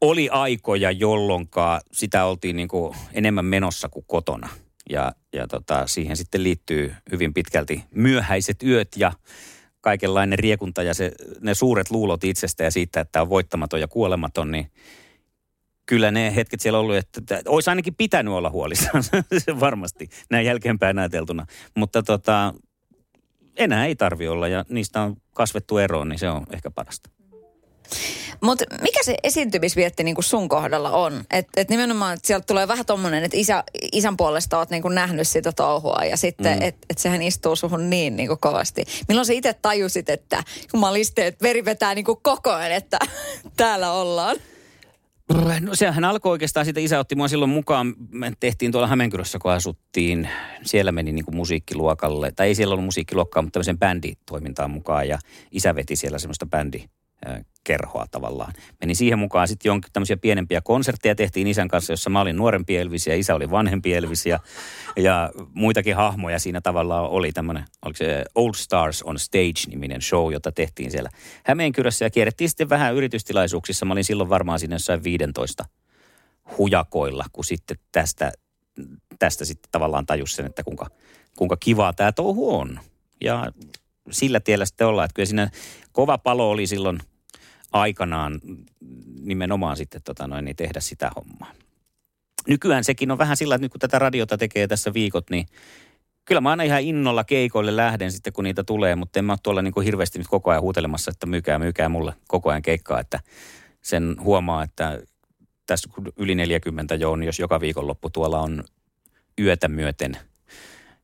oli 0.00 0.29
aikoja, 0.29 0.91
jolloin 0.91 1.49
sitä 1.93 2.25
oltiin 2.25 2.57
niin 2.57 2.69
kuin 2.69 2.97
enemmän 3.12 3.45
menossa 3.45 3.89
kuin 3.89 4.05
kotona. 4.09 4.49
Ja, 4.91 5.12
ja 5.33 5.47
tota, 5.47 5.87
siihen 5.87 6.17
sitten 6.17 6.43
liittyy 6.43 6.95
hyvin 7.12 7.35
pitkälti 7.35 7.85
myöhäiset 7.95 8.62
yöt 8.62 8.89
ja 8.97 9.12
kaikenlainen 9.81 10.39
riekunta 10.39 10.83
ja 10.83 10.95
se, 10.95 11.12
ne 11.41 11.55
suuret 11.55 11.91
luulot 11.91 12.25
itsestä 12.25 12.65
ja 12.65 12.71
siitä, 12.71 13.00
että 13.00 13.23
on 13.23 13.29
voittamaton 13.29 13.81
ja 13.81 13.89
kuolematon, 13.89 14.50
niin 14.50 14.71
kyllä 15.90 16.11
ne 16.11 16.35
hetket 16.35 16.61
siellä 16.61 16.78
ollut, 16.78 16.97
että, 16.97 17.20
että 17.20 17.50
olisi 17.50 17.70
ainakin 17.70 17.94
pitänyt 17.94 18.35
olla 18.35 18.50
huolissaan, 18.50 19.04
varmasti, 19.61 20.09
näin 20.30 20.47
jälkeenpäin 20.47 20.99
ajateltuna. 20.99 21.47
Mutta 21.76 22.02
tota, 22.02 22.54
enää 23.56 23.87
ei 23.87 23.97
tarvi 23.97 24.28
olla 24.28 24.49
ja 24.49 24.64
niistä 24.68 25.00
on 25.02 25.16
kasvettu 25.35 25.78
eroon, 25.78 26.09
niin 26.09 26.18
se 26.18 26.30
on 26.30 26.47
ehkä 26.52 26.70
parasta. 26.70 27.11
Mutta 28.40 28.64
mikä 28.82 29.02
se 29.02 29.14
esiintymisvietti 29.23 30.04
niin 30.04 30.16
sun 30.20 30.49
kohdalla 30.49 30.90
on? 30.90 31.25
Että 31.30 31.61
et 31.61 31.68
nimenomaan, 31.68 32.14
että 32.14 32.26
sieltä 32.26 32.47
tulee 32.47 32.68
vähän 32.68 32.87
tommonen, 32.87 33.25
että 33.25 33.37
isä, 33.37 33.64
isän 33.92 34.16
puolesta 34.16 34.59
oot 34.59 34.70
niin 34.70 34.82
nähnyt 34.88 35.28
sitä 35.28 35.52
touhua 35.52 36.04
ja 36.04 36.16
sitten, 36.16 36.59
mm. 36.59 36.64
että 36.64 36.87
et 36.90 36.99
sehän 36.99 37.23
istuu 37.23 37.56
suhun 37.56 37.90
niin, 37.90 38.16
niin 38.16 38.38
kovasti. 38.40 38.85
Milloin 39.09 39.26
sä 39.26 39.32
itse 39.32 39.54
tajusit, 39.54 40.09
että 40.09 40.42
jumaliste, 40.73 41.26
että 41.26 41.42
veri 41.42 41.64
vetää 41.64 41.94
niin 41.94 42.04
koko 42.04 42.50
ajan, 42.50 42.73
että 42.73 42.99
täällä 43.56 43.92
ollaan? 43.92 44.37
No 45.60 45.75
sehän 45.75 46.04
alkoi 46.04 46.32
oikeastaan 46.32 46.66
siitä, 46.66 46.80
isä 46.80 46.99
otti 46.99 47.14
mua 47.14 47.28
silloin 47.28 47.50
mukaan, 47.50 47.94
me 48.10 48.32
tehtiin 48.40 48.72
tuolla 48.72 48.87
Hämeenkyrössä, 48.87 49.38
kun 49.38 49.52
asuttiin, 49.52 50.28
siellä 50.62 50.92
meni 50.92 51.12
niin 51.12 51.25
kuin 51.25 51.37
musiikkiluokalle, 51.37 52.32
tai 52.32 52.46
ei 52.46 52.54
siellä 52.54 52.72
ollut 52.72 52.84
musiikkiluokkaa, 52.84 53.42
mutta 53.42 53.52
tämmöisen 53.52 53.78
bänditoimintaan 53.78 54.70
mukaan, 54.70 55.08
ja 55.08 55.18
isä 55.50 55.75
veti 55.75 55.96
siellä 55.96 56.18
semmoista 56.18 56.46
bändi, 56.46 56.84
kerhoa 57.65 58.07
tavallaan. 58.11 58.53
Menin 58.81 58.97
siihen 58.97 59.19
mukaan 59.19 59.49
sitten 59.49 59.71
jonkin 59.71 59.93
tämmöisiä 59.93 60.17
pienempiä 60.17 60.61
konsertteja 60.61 61.15
tehtiin 61.15 61.47
isän 61.47 61.69
kanssa, 61.69 61.93
jossa 61.93 62.11
mä 62.11 62.21
olin 62.21 62.37
nuorempi 62.37 62.77
Elvis 62.77 63.07
ja 63.07 63.17
isä 63.17 63.35
oli 63.35 63.50
vanhempi 63.50 63.95
Elvis 63.95 64.27
ja, 64.27 64.41
ja 64.97 65.31
muitakin 65.55 65.97
hahmoja 65.97 66.39
siinä 66.39 66.61
tavallaan 66.61 67.11
oli 67.11 67.33
tämmöinen, 67.33 67.65
oliko 67.85 67.97
se 67.97 68.25
Old 68.35 68.55
Stars 68.55 69.03
on 69.03 69.19
Stage-niminen 69.19 70.03
show, 70.03 70.33
jota 70.33 70.53
tehtiin 70.53 70.91
siellä 70.91 71.11
Hämeenkyrössä 71.45 72.05
ja 72.05 72.11
kierrettiin 72.11 72.49
sitten 72.50 72.69
vähän 72.69 72.95
yritystilaisuuksissa. 72.95 73.87
Mä 73.87 73.93
olin 73.93 74.05
silloin 74.05 74.29
varmaan 74.29 74.59
siinä 74.59 74.75
jossain 74.75 75.05
15 75.05 75.65
hujakoilla, 76.59 77.25
kun 77.33 77.45
sitten 77.45 77.77
tästä, 77.93 78.33
tästä 79.19 79.45
sitten 79.45 79.71
tavallaan 79.73 80.07
tajus 80.07 80.37
sen, 80.37 80.47
että 80.47 80.65
kuinka, 80.65 80.87
kuinka 81.37 81.57
kivaa 81.57 81.93
tämä 81.93 82.12
touhu 82.12 82.55
on. 82.55 82.81
Ja 83.21 83.53
sillä 84.11 84.41
tiellä 84.41 84.65
sitten 84.65 84.87
ollaan, 84.87 85.05
että 85.05 85.15
kyllä 85.15 85.27
siinä 85.27 85.50
kova 85.93 86.19
palo 86.19 86.50
oli 86.50 86.67
silloin 86.67 87.00
aikanaan 87.73 88.41
nimenomaan 89.21 89.77
sitten 89.77 90.03
tota 90.05 90.27
noin, 90.27 90.45
niin 90.45 90.57
tehdä 90.57 90.81
sitä 90.81 91.11
hommaa. 91.17 91.53
Nykyään 92.49 92.85
sekin 92.85 93.11
on 93.11 93.19
vähän 93.19 93.37
sillä, 93.37 93.55
että 93.55 93.65
nyt 93.65 93.73
kun 93.73 93.81
tätä 93.81 93.99
radiota 93.99 94.39
tekee 94.39 94.67
tässä 94.67 94.95
viikot, 94.95 95.31
niin 95.31 95.47
kyllä 96.25 96.41
mä 96.41 96.50
aina 96.50 96.62
ihan 96.62 96.81
innolla 96.81 97.25
keikoille 97.25 97.77
lähden 97.77 98.12
sitten, 98.12 98.33
kun 98.33 98.45
niitä 98.45 98.65
tulee, 98.65 98.97
mutta 98.97 99.19
en 99.19 99.25
mä 99.25 99.33
ole 99.33 99.39
tuolla 99.43 99.62
niin 99.62 99.75
kuin 99.75 99.85
hirveästi 99.85 100.19
nyt 100.19 100.29
koko 100.29 100.50
ajan 100.50 100.62
huutelemassa, 100.62 101.11
että 101.11 101.27
myykää, 101.27 101.59
myykää 101.59 101.89
mulle 101.89 102.12
koko 102.29 102.50
ajan 102.50 102.62
keikkaa, 102.62 103.00
että 103.00 103.21
sen 103.83 104.17
huomaa, 104.21 104.62
että 104.62 105.03
tässä 105.67 105.89
yli 106.17 106.35
40 106.35 106.95
jo 106.95 107.12
on, 107.12 107.23
jos 107.23 107.39
joka 107.39 107.61
viikonloppu 107.61 108.11
tuolla 108.11 108.41
on 108.41 108.65
yötä 109.39 109.69
myöten– 109.69 110.17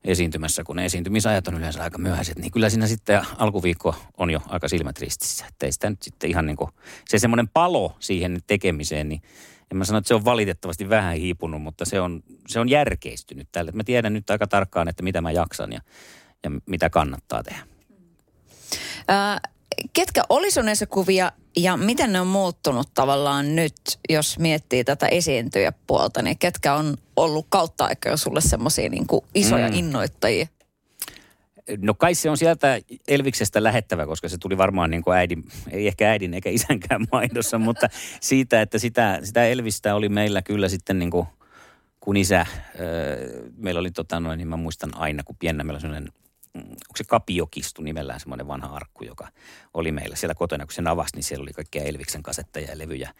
esiintymässä, 0.03 0.63
kun 0.63 0.75
ne 0.75 0.85
esiintymisajat 0.85 1.47
on 1.47 1.57
yleensä 1.57 1.83
aika 1.83 1.97
myöhäiset, 1.97 2.37
niin 2.37 2.51
kyllä 2.51 2.69
siinä 2.69 2.87
sitten 2.87 3.21
alkuviikko 3.37 3.95
on 4.17 4.29
jo 4.29 4.41
aika 4.47 4.67
silmät 4.67 4.99
ristissä. 4.99 5.45
Että 5.47 5.65
ei 5.65 5.71
sitä 5.71 5.89
nyt 5.89 6.03
sitten 6.03 6.29
ihan 6.29 6.45
niin 6.45 6.57
kuin, 6.57 6.71
se 7.09 7.19
semmoinen 7.19 7.47
palo 7.47 7.95
siihen 7.99 8.39
tekemiseen, 8.47 9.09
niin 9.09 9.21
en 9.71 9.77
mä 9.77 9.85
sano, 9.85 9.97
että 9.97 10.07
se 10.07 10.15
on 10.15 10.25
valitettavasti 10.25 10.89
vähän 10.89 11.15
hiipunut, 11.15 11.61
mutta 11.61 11.85
se 11.85 12.01
on, 12.01 12.23
se 12.47 12.59
on 12.59 12.69
järkeistynyt 12.69 13.47
tälle. 13.51 13.71
Mä 13.71 13.83
tiedän 13.83 14.13
nyt 14.13 14.29
aika 14.29 14.47
tarkkaan, 14.47 14.87
että 14.87 15.03
mitä 15.03 15.21
mä 15.21 15.31
jaksan 15.31 15.73
ja, 15.73 15.81
ja 16.43 16.51
mitä 16.65 16.89
kannattaa 16.89 17.43
tehdä. 17.43 17.67
Ketkä 19.93 20.21
oli 20.29 20.51
sun 20.51 20.65
kuvia 20.89 21.31
ja 21.57 21.77
miten 21.77 22.13
ne 22.13 22.21
on 22.21 22.27
muuttunut 22.27 22.89
tavallaan 22.93 23.55
nyt, 23.55 23.75
jos 24.09 24.39
miettii 24.39 24.83
tätä 24.83 25.07
esiintyjäpuolta, 25.07 26.21
niin 26.21 26.37
ketkä 26.37 26.73
on 26.73 26.97
ollut 27.15 27.45
kautta 27.49 27.85
aikaa 27.85 28.17
sulle 28.17 28.41
semmoisia 28.41 28.89
niin 28.89 29.07
isoja 29.35 29.67
mm. 29.69 29.73
innoittajia? 29.73 30.47
No 31.81 31.93
kai 31.93 32.15
se 32.15 32.29
on 32.29 32.37
sieltä 32.37 32.79
Elviksestä 33.07 33.63
lähettävä, 33.63 34.05
koska 34.05 34.29
se 34.29 34.37
tuli 34.37 34.57
varmaan 34.57 34.89
niin 34.89 35.03
kuin 35.03 35.17
äidin, 35.17 35.43
ei 35.71 35.87
ehkä 35.87 36.09
äidin 36.09 36.33
eikä 36.33 36.49
isänkään 36.49 37.07
maidossa, 37.11 37.57
mutta 37.57 37.89
siitä, 38.21 38.61
että 38.61 38.79
sitä, 38.79 39.19
sitä 39.23 39.45
Elvistä 39.45 39.95
oli 39.95 40.09
meillä 40.09 40.41
kyllä 40.41 40.69
sitten 40.69 40.99
niin 40.99 41.11
kuin, 41.11 41.27
kun 41.99 42.17
isä, 42.17 42.45
meillä 43.57 43.79
oli 43.79 43.91
tota 43.91 44.19
noin, 44.19 44.37
niin 44.37 44.47
mä 44.47 44.57
muistan 44.57 44.97
aina, 44.97 45.23
kun 45.23 45.35
piennä 45.39 45.63
meillä 45.63 45.75
oli 45.75 45.81
sellainen 45.81 46.13
onko 46.57 46.97
se 46.97 47.03
Kapiokistu 47.03 47.81
nimellään 47.81 48.19
semmoinen 48.19 48.47
vanha 48.47 48.75
arkku, 48.75 49.03
joka 49.03 49.27
oli 49.73 49.91
meillä 49.91 50.15
siellä 50.15 50.35
kotona, 50.35 50.65
kun 50.65 50.73
se 50.73 50.81
avasi, 50.85 51.15
niin 51.15 51.23
siellä 51.23 51.43
oli 51.43 51.53
kaikkia 51.53 51.83
Elviksen 51.83 52.23
kasetteja 52.23 52.71
ja 52.71 52.77
levyjä, 52.77 53.13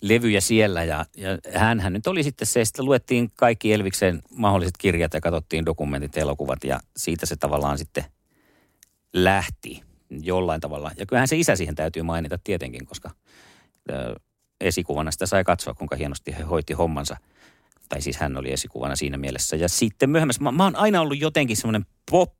levyjä 0.00 0.40
siellä. 0.40 0.84
Ja, 0.84 1.06
ja 1.16 1.38
hänhän 1.58 1.92
nyt 1.92 2.06
oli 2.06 2.22
sitten 2.22 2.46
se, 2.46 2.60
että 2.60 2.82
luettiin 2.82 3.32
kaikki 3.36 3.72
Elviksen 3.72 4.22
mahdolliset 4.30 4.76
kirjat 4.78 5.14
ja 5.14 5.20
katsottiin 5.20 5.66
dokumentit, 5.66 6.16
elokuvat 6.16 6.64
ja 6.64 6.80
siitä 6.96 7.26
se 7.26 7.36
tavallaan 7.36 7.78
sitten 7.78 8.04
lähti 9.12 9.82
jollain 10.10 10.60
tavalla. 10.60 10.90
Ja 10.96 11.06
kyllähän 11.06 11.28
se 11.28 11.36
isä 11.36 11.56
siihen 11.56 11.74
täytyy 11.74 12.02
mainita 12.02 12.38
tietenkin, 12.44 12.86
koska 12.86 13.10
ö, 13.90 14.14
esikuvana 14.60 15.10
sitä 15.10 15.26
sai 15.26 15.44
katsoa, 15.44 15.74
kuinka 15.74 15.96
hienosti 15.96 16.34
he 16.38 16.42
hoiti 16.42 16.72
hommansa. 16.72 17.16
Tai 17.88 18.02
siis 18.02 18.16
hän 18.16 18.36
oli 18.36 18.52
esikuvana 18.52 18.96
siinä 18.96 19.16
mielessä. 19.16 19.56
Ja 19.56 19.68
sitten 19.68 20.10
myöhemmässä, 20.10 20.42
mä, 20.42 20.52
mä 20.52 20.64
oon 20.64 20.76
aina 20.76 21.00
ollut 21.00 21.20
jotenkin 21.20 21.56
semmoinen 21.56 21.86
pop 22.10 22.32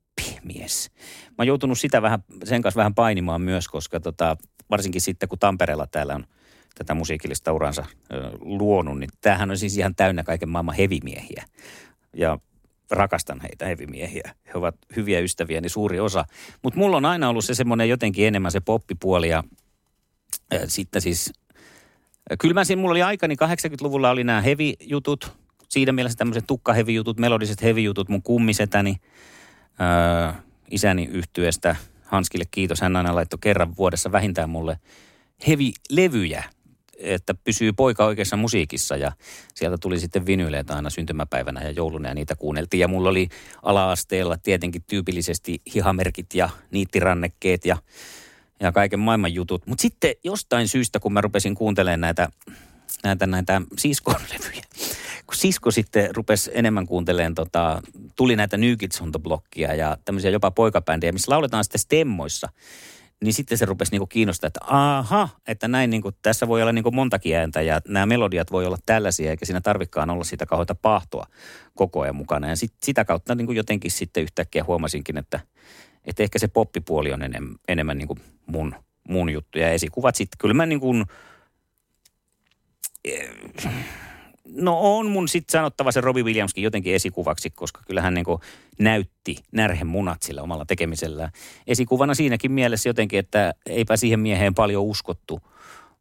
mies. 0.45 0.91
Mä 1.29 1.35
oon 1.39 1.47
joutunut 1.47 1.79
sitä 1.79 2.03
vähän, 2.03 2.25
sen 2.45 2.63
kanssa 2.63 2.79
vähän 2.79 2.95
painimaan 2.95 3.43
myös, 3.43 3.69
koska 3.69 4.01
tota, 4.01 4.37
varsinkin 4.71 5.01
sitten 5.01 5.29
kun 5.29 5.39
Tampereella 5.39 5.87
täällä 5.87 6.15
on 6.15 6.27
tätä 6.75 6.95
musiikillista 6.95 7.53
uransa 7.53 7.85
ö, 8.13 8.31
luonut, 8.41 8.99
niin 8.99 9.11
tämähän 9.21 9.51
on 9.51 9.59
siis 9.59 9.79
ihan 9.79 9.95
täynnä 9.95 10.23
kaiken 10.23 10.49
maailman 10.49 10.75
hevimiehiä. 10.75 11.45
Ja 12.17 12.39
rakastan 12.91 13.41
heitä 13.41 13.67
hevimiehiä. 13.67 14.35
He 14.47 14.53
ovat 14.55 14.75
hyviä 14.97 15.21
ystäviä, 15.21 15.61
niin 15.61 15.71
suuri 15.71 16.01
osa. 16.01 16.25
Mutta 16.63 16.79
mulla 16.79 16.97
on 16.97 17.05
aina 17.05 17.29
ollut 17.29 17.45
se 17.45 17.55
semmoinen 17.55 17.89
jotenkin 17.89 18.27
enemmän 18.27 18.53
se 18.53 18.61
poppipuoli 18.61 19.29
ja, 19.29 19.45
sitten 20.67 21.03
siis 21.03 21.33
Kyllä 22.39 22.55
mä 22.55 22.65
siinä, 22.65 22.81
mulla 22.81 22.93
oli 22.93 23.03
aikani, 23.03 23.35
80-luvulla 23.35 24.11
oli 24.11 24.25
nämä 24.25 24.41
heavy-jutut, 24.41 25.33
siinä 25.69 25.93
mielessä 25.93 26.19
tämmöiset 26.19 26.45
tukkaheavy-jutut, 26.47 27.19
melodiset 27.19 27.63
heavy-jutut, 27.63 28.09
mun 28.09 28.23
kummisetäni, 28.23 28.97
öö, 29.81 30.33
isäni 30.71 31.05
yhtyeestä. 31.05 31.77
Hanskille 32.05 32.45
kiitos. 32.51 32.81
Hän 32.81 32.97
aina 32.97 33.15
laittoi 33.15 33.39
kerran 33.43 33.77
vuodessa 33.77 34.13
vähintään 34.13 34.51
mulle 34.51 34.79
heavy-levyjä, 35.47 36.45
että 36.99 37.35
pysyy 37.35 37.73
poika 37.73 38.05
oikeassa 38.05 38.37
musiikissa 38.37 38.97
ja 38.97 39.13
sieltä 39.55 39.79
tuli 39.79 40.01
sitten 40.01 40.27
vinyyleitä 40.27 40.77
aina 40.77 40.91
syntymäpäivänä 40.91 41.63
ja 41.63 41.71
jouluna 41.71 42.09
ja 42.09 42.15
niitä 42.15 42.37
kuunneltiin. 42.37 42.81
Ja 42.81 42.89
mulla 42.89 43.09
oli 43.09 43.29
ala-asteella 43.63 44.37
tietenkin 44.39 44.83
tyypillisesti 44.87 45.63
hihamerkit 45.75 46.35
ja 46.35 46.51
niittirannekkeet 46.71 47.65
ja, 47.65 47.77
ja 48.61 48.73
kaiken 48.73 49.01
maailman 49.01 49.35
jutut. 49.35 49.67
Mutta 49.67 49.83
sitten 49.83 50.15
jostain 50.25 50.69
syystä, 50.69 51.01
kun 51.01 51.13
mä 51.13 51.21
rupesin 51.21 51.55
kuuntelemaan 51.55 52.01
näitä, 52.01 52.29
näitä, 53.05 53.27
näitä 53.27 53.63
siskon 53.79 54.21
levyjä, 54.33 54.63
kun 55.33 55.39
sisko 55.39 55.71
sitten 55.71 56.17
rupesi 56.17 56.51
enemmän 56.55 56.87
kuuntelemaan, 56.87 57.35
tota, 57.35 57.83
tuli 58.17 58.37
näitä 58.37 58.57
New 58.57 58.77
Kids 58.79 59.01
on 59.01 59.13
the 59.13 59.21
Blockia 59.21 59.75
ja 59.75 59.97
tämmöisiä 60.05 60.31
jopa 60.31 60.51
poikabändejä, 60.51 61.13
missä 61.13 61.33
lauletaan 61.33 61.65
sitten 61.65 61.79
stemmoissa, 61.79 62.49
niin 63.25 63.33
sitten 63.33 63.59
se 63.59 63.65
rupesi 63.65 63.93
niinku 63.93 64.07
kiinnostaa, 64.07 64.49
että 64.49 64.61
aha, 64.67 65.29
että 65.47 65.69
näin 65.69 65.91
niinku, 65.91 66.13
tässä 66.23 66.49
voi 66.49 66.63
olla 66.63 66.73
niinku 66.73 66.91
montakin 66.91 67.37
ääntä 67.37 67.63
ja 67.63 67.81
nämä 67.89 68.07
melodiat 68.07 68.53
voi 68.53 68.67
olla 68.67 68.79
tällaisia, 68.87 69.31
eikä 69.31 69.47
siinä 69.47 69.61
tarvikaan 69.61 70.11
olla 70.11 70.25
sitä 70.25 70.47
kauheita 70.47 70.75
pahtoa 70.75 71.27
koko 71.75 72.01
ajan 72.01 72.17
mukana. 72.17 72.49
Ja 72.49 72.57
sit, 72.57 72.73
sitä 72.83 73.05
kautta 73.05 73.35
niinku 73.35 73.53
jotenkin 73.53 73.91
sitten 73.91 74.23
yhtäkkiä 74.23 74.65
huomasinkin, 74.65 75.19
että, 75.19 75.41
että 76.05 76.23
ehkä 76.23 76.39
se 76.39 76.49
poppipuoli 76.49 77.13
on 77.13 77.23
enem, 77.23 77.55
enemmän 77.69 77.99
niinku 77.99 78.19
mun, 78.47 78.75
mun 79.09 79.31
juttu. 79.31 79.59
Ja 79.59 79.71
esikuvat 79.71 80.15
sitten, 80.15 80.39
kyllä 80.39 80.55
mä 80.55 80.67
niinku, 80.67 80.95
No 84.55 84.99
on 84.99 85.07
mun 85.07 85.29
sitten 85.29 85.53
sanottava 85.53 85.93
se 85.93 86.01
Robbie 86.01 86.23
Williamskin 86.23 86.65
jotenkin 86.65 86.95
esikuvaksi, 86.95 87.51
koska 87.51 87.81
kyllähän 87.87 88.15
niin 88.15 88.27
näytti 88.79 89.37
närhen 89.53 89.87
munat 89.87 90.23
sillä 90.23 90.43
omalla 90.43 90.65
tekemisellä. 90.65 91.31
Esikuvana 91.67 92.15
siinäkin 92.15 92.53
mielessä 92.53 92.89
jotenkin, 92.89 93.19
että 93.19 93.55
eipä 93.67 93.97
siihen 93.97 94.21
mieheen 94.21 94.55
paljon 94.55 94.85
uskottu, 94.85 95.41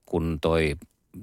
kun 0.05 0.37
toi 0.41 0.75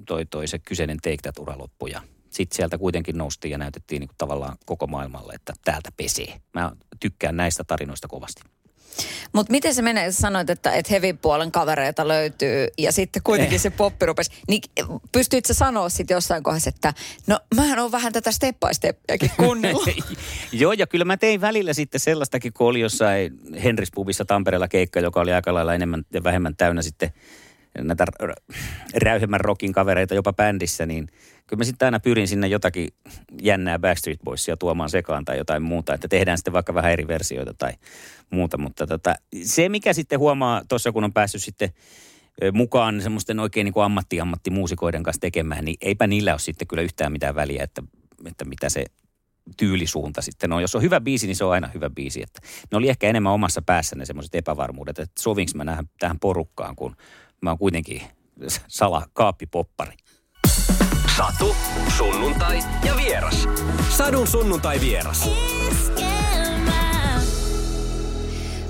toi, 0.06 0.26
toi 0.26 0.49
se 0.49 0.58
kyseinen 0.58 0.97
Take 0.97 1.16
That-ura 1.23 1.58
loppui 1.58 1.90
sitten 2.30 2.56
sieltä 2.56 2.78
kuitenkin 2.78 3.18
noustiin 3.18 3.52
ja 3.52 3.58
näytettiin 3.58 4.00
niin 4.00 4.11
tavallaan 4.18 4.56
koko 4.66 4.87
maailmalle, 4.87 5.32
että 5.32 5.52
täältä 5.64 5.90
pesee. 5.97 6.40
Mä 6.54 6.73
tykkään 7.00 7.37
näistä 7.37 7.64
tarinoista 7.64 8.08
kovasti. 8.08 8.42
Mutta 9.33 9.50
miten 9.50 9.75
se 9.75 9.83
menee, 9.83 10.12
sä 10.12 10.21
sanoit, 10.21 10.50
että, 10.50 10.73
että 10.73 10.90
heavy-puolen 10.90 11.52
kavereita 11.52 12.09
löytyy 12.09 12.68
ja 12.78 12.92
sitten 12.92 13.23
kuitenkin 13.23 13.54
Eh. 13.57 13.61
se 13.61 13.71
poppi 13.71 14.07
rupesi. 14.07 14.30
Niin 14.49 14.62
pystyit 15.12 15.47
sä 15.47 15.54
sanoa 15.54 15.88
sitten 15.88 16.14
jossain 16.14 16.42
kohdassa, 16.42 16.68
että 16.68 16.95
no 17.26 17.40
mähän 17.54 17.78
on 17.78 17.92
vähän 17.92 18.12
tätä 18.12 18.33
step 18.33 18.57
by 18.61 18.75
steppiäkin 18.75 19.30
kuunnellut. 19.37 19.88
Joo, 20.52 20.73
ja 20.73 20.87
kyllä 20.87 21.04
mä 21.04 21.16
tein 21.16 21.40
välillä 21.40 21.73
sitten 21.73 22.00
sellaistakin, 22.00 22.52
kun 22.52 22.66
oli 22.66 22.80
jossain 22.80 23.38
Henris 23.64 23.90
Pubissa 23.95 24.25
Tampereella 24.25 24.68
keikka, 24.68 25.00
joka 25.00 25.21
oli 25.21 25.33
aika 25.33 25.54
lailla 25.54 25.75
enemmän 25.75 26.02
ja 26.12 26.25
vähemmän 26.25 26.57
täynnä 26.57 26.83
sitten 26.83 27.12
näitä 27.82 28.04
räyhemmän 29.02 29.40
rockin 29.40 29.73
kavereita 29.73 30.14
jopa 30.14 30.32
bändissä, 30.32 30.87
niin 30.87 31.06
kyllä 31.47 31.61
mä 31.61 31.64
sitten 31.64 31.87
aina 31.87 32.00
pyrin 32.00 32.28
sinne 32.28 32.47
jotakin 32.47 32.88
jännää 33.42 33.78
Backstreet 33.78 34.20
Boysia 34.25 34.56
tuomaan 34.56 34.90
sekaan 34.90 35.25
tai 35.25 35.38
jotain 35.38 35.62
muuta, 35.62 35.94
että 35.94 36.08
tehdään 36.08 36.38
sitten 36.38 36.52
vaikka 36.52 36.75
vähän 36.75 36.92
eri 36.92 37.08
versioita 37.08 37.54
tai 37.54 37.73
muuta, 38.30 38.58
mutta 38.58 38.87
tota, 38.87 39.14
se 39.42 39.68
mikä 39.68 39.92
sitten 39.92 40.18
huomaa 40.18 40.62
tuossa, 40.68 40.92
kun 40.92 41.04
on 41.04 41.12
päässyt 41.12 41.42
sitten 41.42 41.70
mukaan 42.52 43.02
semmoisten 43.02 43.40
oikein 43.40 43.64
niin 43.64 43.85
ammatti-ammattimuusikoiden 43.85 45.02
kanssa 45.02 45.20
tekemään, 45.20 45.64
niin 45.64 45.76
eipä 45.80 46.06
niillä 46.06 46.32
ole 46.32 46.38
sitten 46.38 46.68
kyllä 46.68 46.82
yhtään 46.82 47.12
mitään 47.12 47.35
väliä, 47.35 47.64
että, 47.64 47.82
että 48.25 48.44
mitä 48.44 48.68
se 48.68 48.85
tyylisuunta 49.56 50.23
sitten 50.23 50.52
on. 50.52 50.62
Jos 50.62 50.75
on 50.75 50.82
hyvä 50.82 51.00
biisi, 51.00 51.26
niin 51.26 51.37
se 51.37 51.44
on 51.44 51.52
aina 51.52 51.70
hyvä 51.75 51.90
biisi. 51.90 52.23
Että 52.23 52.40
ne 52.73 52.78
oli 52.78 52.88
ehkä 52.88 53.08
enemmän 53.08 53.32
omassa 53.32 53.62
päässä 53.62 53.97
ne 53.97 54.04
semmoiset 54.04 54.35
epävarmuudet, 54.35 54.99
että 54.99 55.23
sovinko 55.23 55.52
mä 55.54 55.85
tähän 55.99 56.18
porukkaan, 56.20 56.76
kun 56.76 56.97
mä 57.40 57.50
oon 57.50 57.59
kuitenkin 57.59 58.02
sala 58.68 59.07
kaappipoppari. 59.12 59.97
Satu, 61.16 61.57
sunnuntai 61.97 62.59
ja 62.85 62.97
vieras. 62.97 63.49
Sadun 63.97 64.26
sunnuntai 64.26 64.80
vieras. 64.80 65.30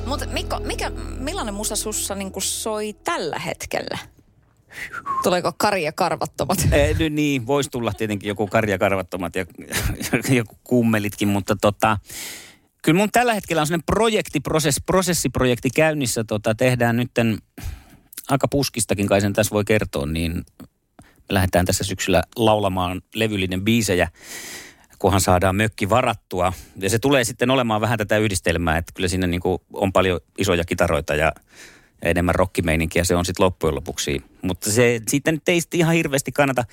Mutta 0.06 0.26
Mikko, 0.26 0.60
mikä, 0.64 0.90
millainen 1.18 1.54
musa 1.54 1.76
sussa 1.76 2.14
niin 2.14 2.32
soi 2.38 2.92
tällä 3.04 3.38
hetkellä? 3.38 3.98
Tuleeko 5.22 5.52
Kari 5.58 5.84
ja 5.84 5.92
karvattomat? 5.92 6.58
Eh, 6.72 6.98
nyt 6.98 7.12
niin, 7.12 7.46
voisi 7.46 7.70
tulla 7.70 7.92
tietenkin 7.92 8.28
joku 8.28 8.46
karjakarvattomat 8.46 9.36
ja 9.36 9.46
joku 10.36 10.58
kummelitkin, 10.64 11.28
mutta 11.28 11.56
tota, 11.60 11.98
kyllä 12.82 12.98
mun 12.98 13.08
tällä 13.12 13.34
hetkellä 13.34 13.60
on 13.60 13.66
sellainen 13.66 13.86
projekti, 13.86 14.40
prosess, 14.40 14.80
prosessiprojekti 14.86 15.70
käynnissä. 15.70 16.24
Tota, 16.24 16.54
tehdään 16.54 16.96
nytten 16.96 17.38
aika 18.28 18.48
puskistakin, 18.48 19.06
kai 19.06 19.20
sen 19.20 19.32
tässä 19.32 19.54
voi 19.54 19.64
kertoa, 19.64 20.06
niin 20.06 20.44
me 21.02 21.34
lähdetään 21.34 21.66
tässä 21.66 21.84
syksyllä 21.84 22.22
laulamaan 22.36 23.02
levyllinen 23.14 23.64
biisejä, 23.64 24.08
kunhan 24.98 25.20
saadaan 25.20 25.56
mökki 25.56 25.90
varattua. 25.90 26.52
Ja 26.76 26.90
se 26.90 26.98
tulee 26.98 27.24
sitten 27.24 27.50
olemaan 27.50 27.80
vähän 27.80 27.98
tätä 27.98 28.18
yhdistelmää, 28.18 28.76
että 28.76 28.92
kyllä 28.94 29.08
siinä 29.08 29.26
niin 29.26 29.40
kuin 29.40 29.58
on 29.72 29.92
paljon 29.92 30.20
isoja 30.38 30.64
kitaroita 30.64 31.14
ja 31.14 31.32
enemmän 32.02 32.34
rockimeininkiä 32.34 33.04
se 33.04 33.16
on 33.16 33.24
sitten 33.24 33.44
loppujen 33.44 33.74
lopuksi. 33.74 34.22
Mutta 34.42 34.72
se 34.72 35.00
sitten 35.08 35.34
nyt 35.34 35.48
ei 35.48 35.60
ihan 35.72 35.94
hirveästi 35.94 36.32
kannata 36.32 36.64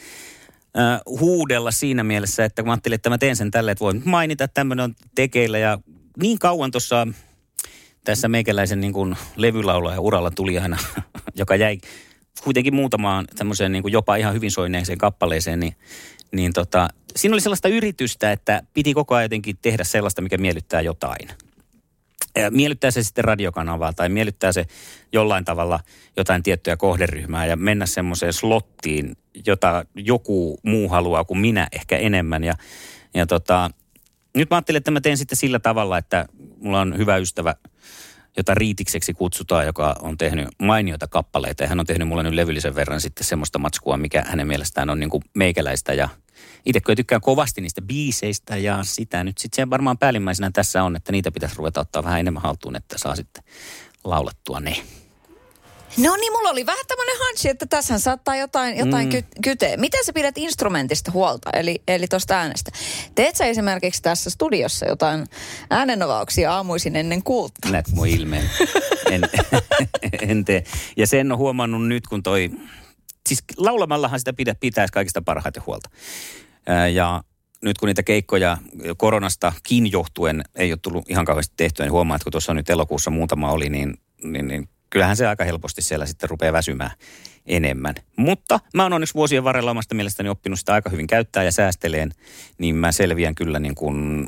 äh, 0.77 0.99
huudella 1.19 1.71
siinä 1.71 2.03
mielessä, 2.03 2.45
että 2.45 2.61
kun 2.61 2.67
mä 2.67 2.73
ajattelin, 2.73 2.95
että 2.95 3.09
mä 3.09 3.17
teen 3.17 3.35
sen 3.35 3.51
tälle, 3.51 3.71
että 3.71 3.83
voin 3.83 4.01
mainita, 4.05 4.43
että 4.43 4.53
tämmöinen 4.53 4.83
on 4.83 4.95
tekeillä. 5.15 5.57
Ja 5.57 5.79
niin 6.21 6.39
kauan 6.39 6.71
tuossa 6.71 7.07
tässä 8.05 8.27
meikäläisen 8.27 8.81
niin 8.81 8.93
kuin 8.93 9.15
levylaulaja 9.35 9.99
uralla 9.99 10.31
tuli 10.31 10.59
aina, 10.59 10.77
joka 11.35 11.55
jäi 11.55 11.77
kuitenkin 12.43 12.75
muutamaan 12.75 13.25
tämmöiseen 13.35 13.71
niin 13.71 13.81
kuin 13.81 13.91
jopa 13.91 14.15
ihan 14.15 14.33
hyvin 14.33 14.51
soineeseen 14.51 14.97
kappaleeseen, 14.97 15.59
niin, 15.59 15.75
niin 16.31 16.53
tota, 16.53 16.87
siinä 17.15 17.33
oli 17.33 17.41
sellaista 17.41 17.67
yritystä, 17.67 18.31
että 18.31 18.63
piti 18.73 18.93
koko 18.93 19.15
ajan 19.15 19.25
jotenkin 19.25 19.57
tehdä 19.61 19.83
sellaista, 19.83 20.21
mikä 20.21 20.37
miellyttää 20.37 20.81
jotain. 20.81 21.27
Ja 22.35 22.51
miellyttää 22.51 22.91
se 22.91 23.03
sitten 23.03 23.23
radiokanavaa 23.23 23.93
tai 23.93 24.09
miellyttää 24.09 24.51
se 24.51 24.65
jollain 25.13 25.45
tavalla 25.45 25.79
jotain 26.17 26.43
tiettyä 26.43 26.77
kohderyhmää 26.77 27.45
ja 27.45 27.55
mennä 27.55 27.85
semmoiseen 27.85 28.33
slottiin, 28.33 29.17
jota 29.47 29.85
joku 29.95 30.59
muu 30.63 30.89
haluaa 30.89 31.23
kuin 31.23 31.39
minä 31.39 31.67
ehkä 31.71 31.97
enemmän. 31.97 32.43
Ja, 32.43 32.53
ja 33.13 33.25
tota, 33.25 33.69
nyt 34.35 34.49
mä 34.49 34.55
ajattelin, 34.55 34.77
että 34.77 34.91
mä 34.91 35.01
teen 35.01 35.17
sitten 35.17 35.37
sillä 35.37 35.59
tavalla, 35.59 35.97
että 35.97 36.25
mulla 36.57 36.81
on 36.81 36.97
hyvä 36.97 37.17
ystävä, 37.17 37.55
jota 38.37 38.55
Riitikseksi 38.55 39.13
kutsutaan, 39.13 39.65
joka 39.65 39.95
on 40.01 40.17
tehnyt 40.17 40.47
mainioita 40.61 41.07
kappaleita. 41.07 41.63
Ja 41.63 41.69
hän 41.69 41.79
on 41.79 41.85
tehnyt 41.85 42.07
mulle 42.07 42.23
nyt 42.23 42.33
levyllisen 42.33 42.75
verran 42.75 43.01
sitten 43.01 43.23
semmoista 43.23 43.59
matskua, 43.59 43.97
mikä 43.97 44.23
hänen 44.27 44.47
mielestään 44.47 44.89
on 44.89 44.99
niin 44.99 45.09
kuin 45.09 45.23
meikäläistä. 45.33 45.93
Ja 45.93 46.09
itse 46.65 46.81
kyllä 46.81 46.95
tykkään 46.95 47.21
kovasti 47.21 47.61
niistä 47.61 47.81
biiseistä 47.81 48.57
ja 48.57 48.79
sitä 48.83 49.23
nyt 49.23 49.37
sitten 49.37 49.65
se 49.65 49.69
varmaan 49.69 49.97
päällimmäisenä 49.97 50.51
tässä 50.53 50.83
on, 50.83 50.95
että 50.95 51.11
niitä 51.11 51.31
pitäisi 51.31 51.55
ruveta 51.57 51.81
ottaa 51.81 52.03
vähän 52.03 52.19
enemmän 52.19 52.43
haltuun, 52.43 52.75
että 52.75 52.97
saa 52.97 53.15
sitten 53.15 53.43
laulettua 54.03 54.59
ne. 54.59 54.75
No 55.97 56.15
niin, 56.15 56.33
mulla 56.33 56.49
oli 56.49 56.65
vähän 56.65 56.85
tämmöinen 56.87 57.15
hansi, 57.27 57.49
että 57.49 57.65
tässä 57.65 57.99
saattaa 57.99 58.35
jotain, 58.35 58.77
jotain 58.77 59.05
mm. 59.07 59.11
ky- 59.11 59.41
kyteä. 59.43 59.77
Miten 59.77 60.05
sä 60.05 60.13
pidät 60.13 60.37
instrumentista 60.37 61.11
huolta, 61.11 61.49
eli, 61.53 61.81
eli 61.87 62.07
tuosta 62.07 62.33
äänestä? 62.33 62.71
Teet 63.15 63.35
sä 63.35 63.45
esimerkiksi 63.45 64.01
tässä 64.01 64.29
studiossa 64.29 64.85
jotain 64.85 65.25
äänenovauksia 65.69 66.53
aamuisin 66.53 66.95
ennen 66.95 67.23
kuutta? 67.23 67.69
Näet 67.69 67.91
mun 67.91 68.07
ilmeen. 68.07 68.49
En, 69.11 69.21
en 70.29 70.45
tee. 70.45 70.63
Ja 70.97 71.07
sen 71.07 71.31
on 71.31 71.37
huomannut 71.37 71.87
nyt, 71.87 72.07
kun 72.07 72.23
toi... 72.23 72.51
Siis 73.27 73.43
laulamallahan 73.57 74.19
sitä 74.19 74.33
pidä, 74.33 74.55
pitäisi 74.55 74.93
kaikista 74.93 75.21
parhaiten 75.21 75.63
huolta. 75.65 75.89
Ää, 76.67 76.87
Ja 76.87 77.23
nyt 77.61 77.77
kun 77.77 77.87
niitä 77.87 78.03
keikkoja 78.03 78.57
koronastakin 78.97 79.91
johtuen 79.91 80.43
ei 80.55 80.71
ole 80.71 80.79
tullut 80.81 81.09
ihan 81.09 81.25
kauheasti 81.25 81.53
tehtyä, 81.57 81.85
niin 81.85 81.91
huomaa, 81.91 82.15
että 82.15 82.23
kun 82.23 82.31
tuossa 82.31 82.53
nyt 82.53 82.69
elokuussa 82.69 83.11
muutama 83.11 83.51
oli, 83.51 83.69
niin, 83.69 83.97
niin, 84.23 84.47
niin 84.47 84.69
kyllähän 84.89 85.17
se 85.17 85.27
aika 85.27 85.43
helposti 85.43 85.81
siellä 85.81 86.05
sitten 86.05 86.29
rupeaa 86.29 86.53
väsymään 86.53 86.91
enemmän. 87.45 87.95
Mutta 88.15 88.59
mä 88.73 88.83
oon 88.83 88.93
onneksi 88.93 89.13
vuosien 89.13 89.43
varrella 89.43 89.71
omasta 89.71 89.95
mielestäni 89.95 90.29
oppinut 90.29 90.59
sitä 90.59 90.73
aika 90.73 90.89
hyvin 90.89 91.07
käyttää 91.07 91.43
ja 91.43 91.51
säästeleen, 91.51 92.11
niin 92.57 92.75
mä 92.75 92.91
selviän 92.91 93.35
kyllä 93.35 93.59
niin 93.59 93.75
kuin 93.75 94.27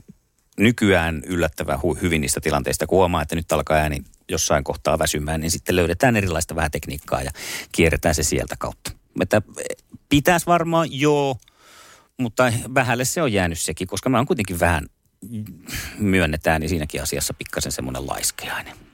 nykyään 0.60 1.22
yllättävän 1.26 1.80
hu- 1.80 2.02
hyvin 2.02 2.22
niistä 2.22 2.42
tilanteista, 2.42 2.88
kun 2.88 2.98
huomaa, 2.98 3.22
että 3.22 3.36
nyt 3.36 3.52
alkaa 3.52 3.78
ääni 3.78 4.04
jossain 4.30 4.64
kohtaa 4.64 5.00
väsymään, 5.00 5.42
niin 5.42 5.52
sitten 5.52 5.76
löydetään 5.76 6.16
erilaista 6.16 6.56
vähän 6.56 6.72
tekniikkaa 6.72 7.22
ja 7.22 7.32
kierretään 7.72 8.16
se 8.16 8.24
sieltä 8.24 8.56
kautta. 8.60 8.92
Että 9.22 9.42
pitäisi 10.10 10.46
varmaan 10.46 10.88
joo, 10.92 11.38
mutta 12.18 12.54
vähälle 12.76 13.06
se 13.06 13.22
on 13.22 13.34
jäänyt 13.34 13.60
sekin, 13.60 13.88
koska 13.88 14.10
mä 14.10 14.18
oon 14.18 14.28
kuitenkin 14.28 14.60
vähän 14.60 14.86
myönnetään, 16.00 16.62
niin 16.62 16.70
siinäkin 16.70 17.02
asiassa 17.02 17.34
pikkasen 17.34 17.72
semmoinen 17.72 18.08
laiskeainen. 18.08 18.87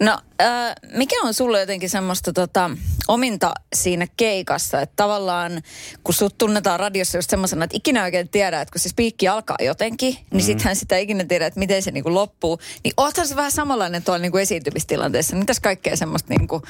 No, 0.00 0.18
äh, 0.42 0.74
mikä 0.92 1.16
on 1.22 1.34
sulle 1.34 1.60
jotenkin 1.60 1.90
semmoista 1.90 2.32
tota, 2.32 2.70
ominta 3.08 3.52
siinä 3.74 4.06
keikassa, 4.16 4.80
että 4.80 4.92
tavallaan 4.96 5.62
kun 6.04 6.14
sut 6.14 6.38
tunnetaan 6.38 6.80
radiossa 6.80 7.18
just 7.18 7.30
semmoisena, 7.30 7.64
että 7.64 7.76
ikinä 7.76 8.04
oikein 8.04 8.28
tiedä, 8.28 8.60
että 8.60 8.72
kun 8.72 8.80
se 8.80 8.88
spiikki 8.88 9.28
alkaa 9.28 9.56
jotenkin, 9.60 10.14
niin 10.14 10.42
mm. 10.42 10.46
sittenhän 10.46 10.76
sitä 10.76 10.96
ikinä 10.96 11.24
tiedä, 11.24 11.46
että 11.46 11.60
miten 11.60 11.82
se 11.82 11.90
niinku 11.90 12.14
loppuu. 12.14 12.60
Niin 12.84 12.94
oothan 12.96 13.28
se 13.28 13.36
vähän 13.36 13.52
samanlainen 13.52 14.02
tuolla 14.02 14.18
niinku 14.18 14.38
esiintymistilanteessa. 14.38 15.36
Mitäs 15.36 15.60
kaikkea 15.60 15.96
semmoista 15.96 16.34
niinku 16.34 16.62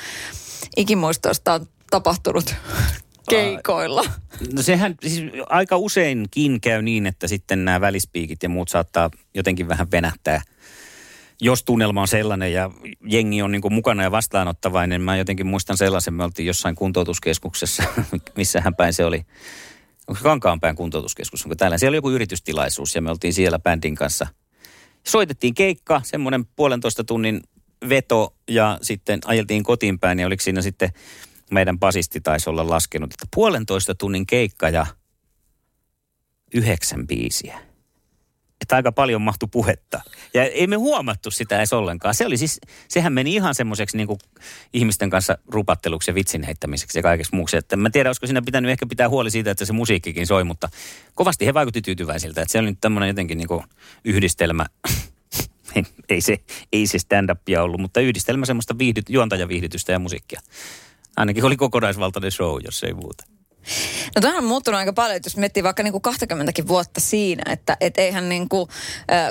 ikimuistoista 0.76 1.52
on 1.52 1.66
tapahtunut 1.90 2.54
keikoilla? 3.30 4.04
No 4.52 4.62
sehän 4.62 4.94
siis 5.02 5.24
aika 5.48 5.76
useinkin 5.76 6.60
käy 6.60 6.82
niin, 6.82 7.06
että 7.06 7.28
sitten 7.28 7.64
nämä 7.64 7.80
välispiikit 7.80 8.42
ja 8.42 8.48
muut 8.48 8.68
saattaa 8.68 9.10
jotenkin 9.34 9.68
vähän 9.68 9.90
venähtää. 9.90 10.42
Jos 11.40 11.64
tunnelma 11.64 12.00
on 12.00 12.08
sellainen 12.08 12.52
ja 12.52 12.70
jengi 13.04 13.42
on 13.42 13.52
niin 13.52 13.62
kuin 13.62 13.74
mukana 13.74 14.02
ja 14.02 14.10
vastaanottavainen, 14.10 15.02
mä 15.02 15.16
jotenkin 15.16 15.46
muistan 15.46 15.76
sellaisen, 15.76 16.14
me 16.14 16.24
oltiin 16.24 16.46
jossain 16.46 16.74
kuntoutuskeskuksessa, 16.74 17.82
missähän 18.36 18.74
päin 18.74 18.92
se 18.92 19.04
oli. 19.04 19.26
Onko 20.08 20.20
Kankaanpään 20.22 20.76
kuntoutuskeskus, 20.76 21.44
onko 21.44 21.54
täällä? 21.54 21.78
Siellä 21.78 21.90
oli 21.90 21.96
joku 21.96 22.10
yritystilaisuus 22.10 22.94
ja 22.94 23.02
me 23.02 23.10
oltiin 23.10 23.32
siellä 23.32 23.58
bändin 23.58 23.94
kanssa. 23.94 24.26
Soitettiin 25.06 25.54
keikka, 25.54 26.00
semmoinen 26.04 26.44
puolentoista 26.46 27.04
tunnin 27.04 27.40
veto 27.88 28.34
ja 28.48 28.78
sitten 28.82 29.18
ajeltiin 29.24 29.62
kotiin 29.62 29.98
päin 29.98 30.18
ja 30.18 30.26
oliko 30.26 30.42
siinä 30.42 30.62
sitten 30.62 30.90
meidän 31.50 31.78
basisti 31.78 32.20
taisi 32.20 32.50
olla 32.50 32.68
laskenut, 32.68 33.12
että 33.12 33.26
puolentoista 33.34 33.94
tunnin 33.94 34.26
keikka 34.26 34.68
ja 34.68 34.86
yhdeksän 36.54 37.06
biisiä. 37.06 37.69
Että 38.70 38.76
aika 38.76 38.92
paljon 38.92 39.22
mahtui 39.22 39.48
puhetta. 39.52 40.00
Ja 40.34 40.44
ei 40.44 40.66
me 40.66 40.76
huomattu 40.76 41.30
sitä 41.30 41.58
edes 41.58 41.72
ollenkaan. 41.72 42.14
Se 42.14 42.26
oli 42.26 42.36
siis, 42.36 42.60
sehän 42.88 43.12
meni 43.12 43.34
ihan 43.34 43.54
semmoiseksi 43.54 43.96
niin 43.96 44.08
ihmisten 44.72 45.10
kanssa 45.10 45.38
rupatteluksi 45.48 46.10
ja 46.10 46.14
vitsin 46.14 46.42
heittämiseksi 46.42 46.98
ja 46.98 47.02
kaikeksi 47.02 47.34
muuksi. 47.34 47.56
Että 47.56 47.76
mä 47.76 47.90
tiedän, 47.90 48.08
olisiko 48.08 48.26
siinä 48.26 48.42
pitänyt 48.42 48.70
ehkä 48.70 48.86
pitää 48.86 49.08
huoli 49.08 49.30
siitä, 49.30 49.50
että 49.50 49.64
se 49.64 49.72
musiikkikin 49.72 50.26
soi, 50.26 50.44
mutta 50.44 50.68
kovasti 51.14 51.46
he 51.46 51.54
vaikutti 51.54 51.82
tyytyväisiltä. 51.82 52.42
Että 52.42 52.52
se 52.52 52.58
oli 52.58 52.70
nyt 52.70 52.80
tämmöinen 52.80 53.08
jotenkin 53.08 53.38
niin 53.38 53.62
yhdistelmä. 54.04 54.66
ei, 56.08 56.20
se, 56.20 56.38
ei 56.72 56.86
se 56.86 56.98
stand-upia 56.98 57.62
ollut, 57.62 57.80
mutta 57.80 58.00
yhdistelmä 58.00 58.46
semmoista 58.46 58.78
viihdyt, 58.78 59.10
juontajaviihdytystä 59.10 59.92
ja 59.92 59.98
musiikkia. 59.98 60.40
Ainakin 61.16 61.44
oli 61.44 61.56
kokonaisvaltainen 61.56 62.30
show, 62.30 62.60
jos 62.64 62.84
ei 62.84 62.94
muuta. 62.94 63.24
No 64.16 64.20
tämähän 64.20 64.44
on 64.44 64.48
muuttunut 64.48 64.78
aika 64.78 64.92
paljon, 64.92 65.16
että 65.16 65.26
jos 65.26 65.36
miettii 65.36 65.62
vaikka 65.62 65.82
niin 65.82 65.92
kuin 65.92 66.02
20 66.02 66.52
vuotta 66.68 67.00
siinä, 67.00 67.52
että 67.52 67.76
et 67.80 67.98
eihän 67.98 68.28
niin 68.28 68.48
kuin, 68.48 68.68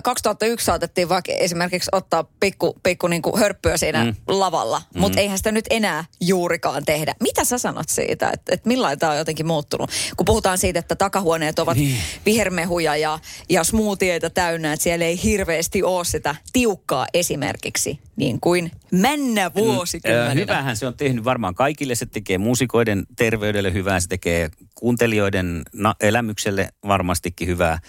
2001 0.04 0.65
saatettiin 0.65 1.10
vaikka 1.10 1.32
esimerkiksi 1.32 1.89
ottaa 1.92 2.24
pikku, 2.39 2.76
pikku 2.84 3.08
niin 3.08 3.22
kuin 3.22 3.39
hörppyä 3.39 3.78
siinä 3.78 4.06
mm. 4.06 4.15
lavalla, 4.28 4.82
mm. 4.94 5.00
mutta 5.00 5.20
eihän 5.20 5.38
sitä 5.38 5.52
nyt 5.52 5.65
enää 5.70 6.06
juurikaan 6.22 6.86
tehdä. 6.86 7.15
Mitä 7.20 7.44
sä 7.44 7.58
sanot 7.58 7.89
siitä, 7.89 8.30
että 8.34 8.56
et 8.56 8.65
millainen 8.65 9.00
tämä 9.00 9.12
on 9.12 9.18
jotenkin 9.18 9.48
muuttunut? 9.48 9.89
Kun 10.18 10.26
puhutaan 10.26 10.58
siitä, 10.58 10.80
että 10.80 10.96
takahuoneet 10.96 11.60
ovat 11.60 11.78
niin. 11.78 11.98
vihermehuja 12.26 12.96
ja, 12.96 13.20
ja 13.50 13.63
smoothieita 13.63 14.30
täynnä, 14.30 14.74
että 14.74 14.84
siellä 14.84 15.06
ei 15.06 15.24
hirveästi 15.24 15.84
ole 15.84 16.06
sitä 16.06 16.36
tiukkaa 16.54 17.08
esimerkiksi, 17.13 18.00
niin 18.19 18.39
kuin 18.39 18.71
männä 18.91 19.53
vuosikymmenellä. 19.53 20.34
Hyvähän 20.34 20.77
se 20.77 20.88
on 20.88 20.93
tehnyt 20.93 21.23
varmaan 21.23 21.55
kaikille. 21.55 21.95
Se 21.95 22.05
tekee 22.05 22.38
muusikoiden 22.38 23.05
terveydelle 23.15 23.73
hyvää, 23.73 23.99
se 23.99 24.08
tekee 24.08 24.49
kuuntelijoiden 24.75 25.63
elämykselle 26.01 26.69
varmastikin 26.88 27.47
hyvää. 27.47 27.79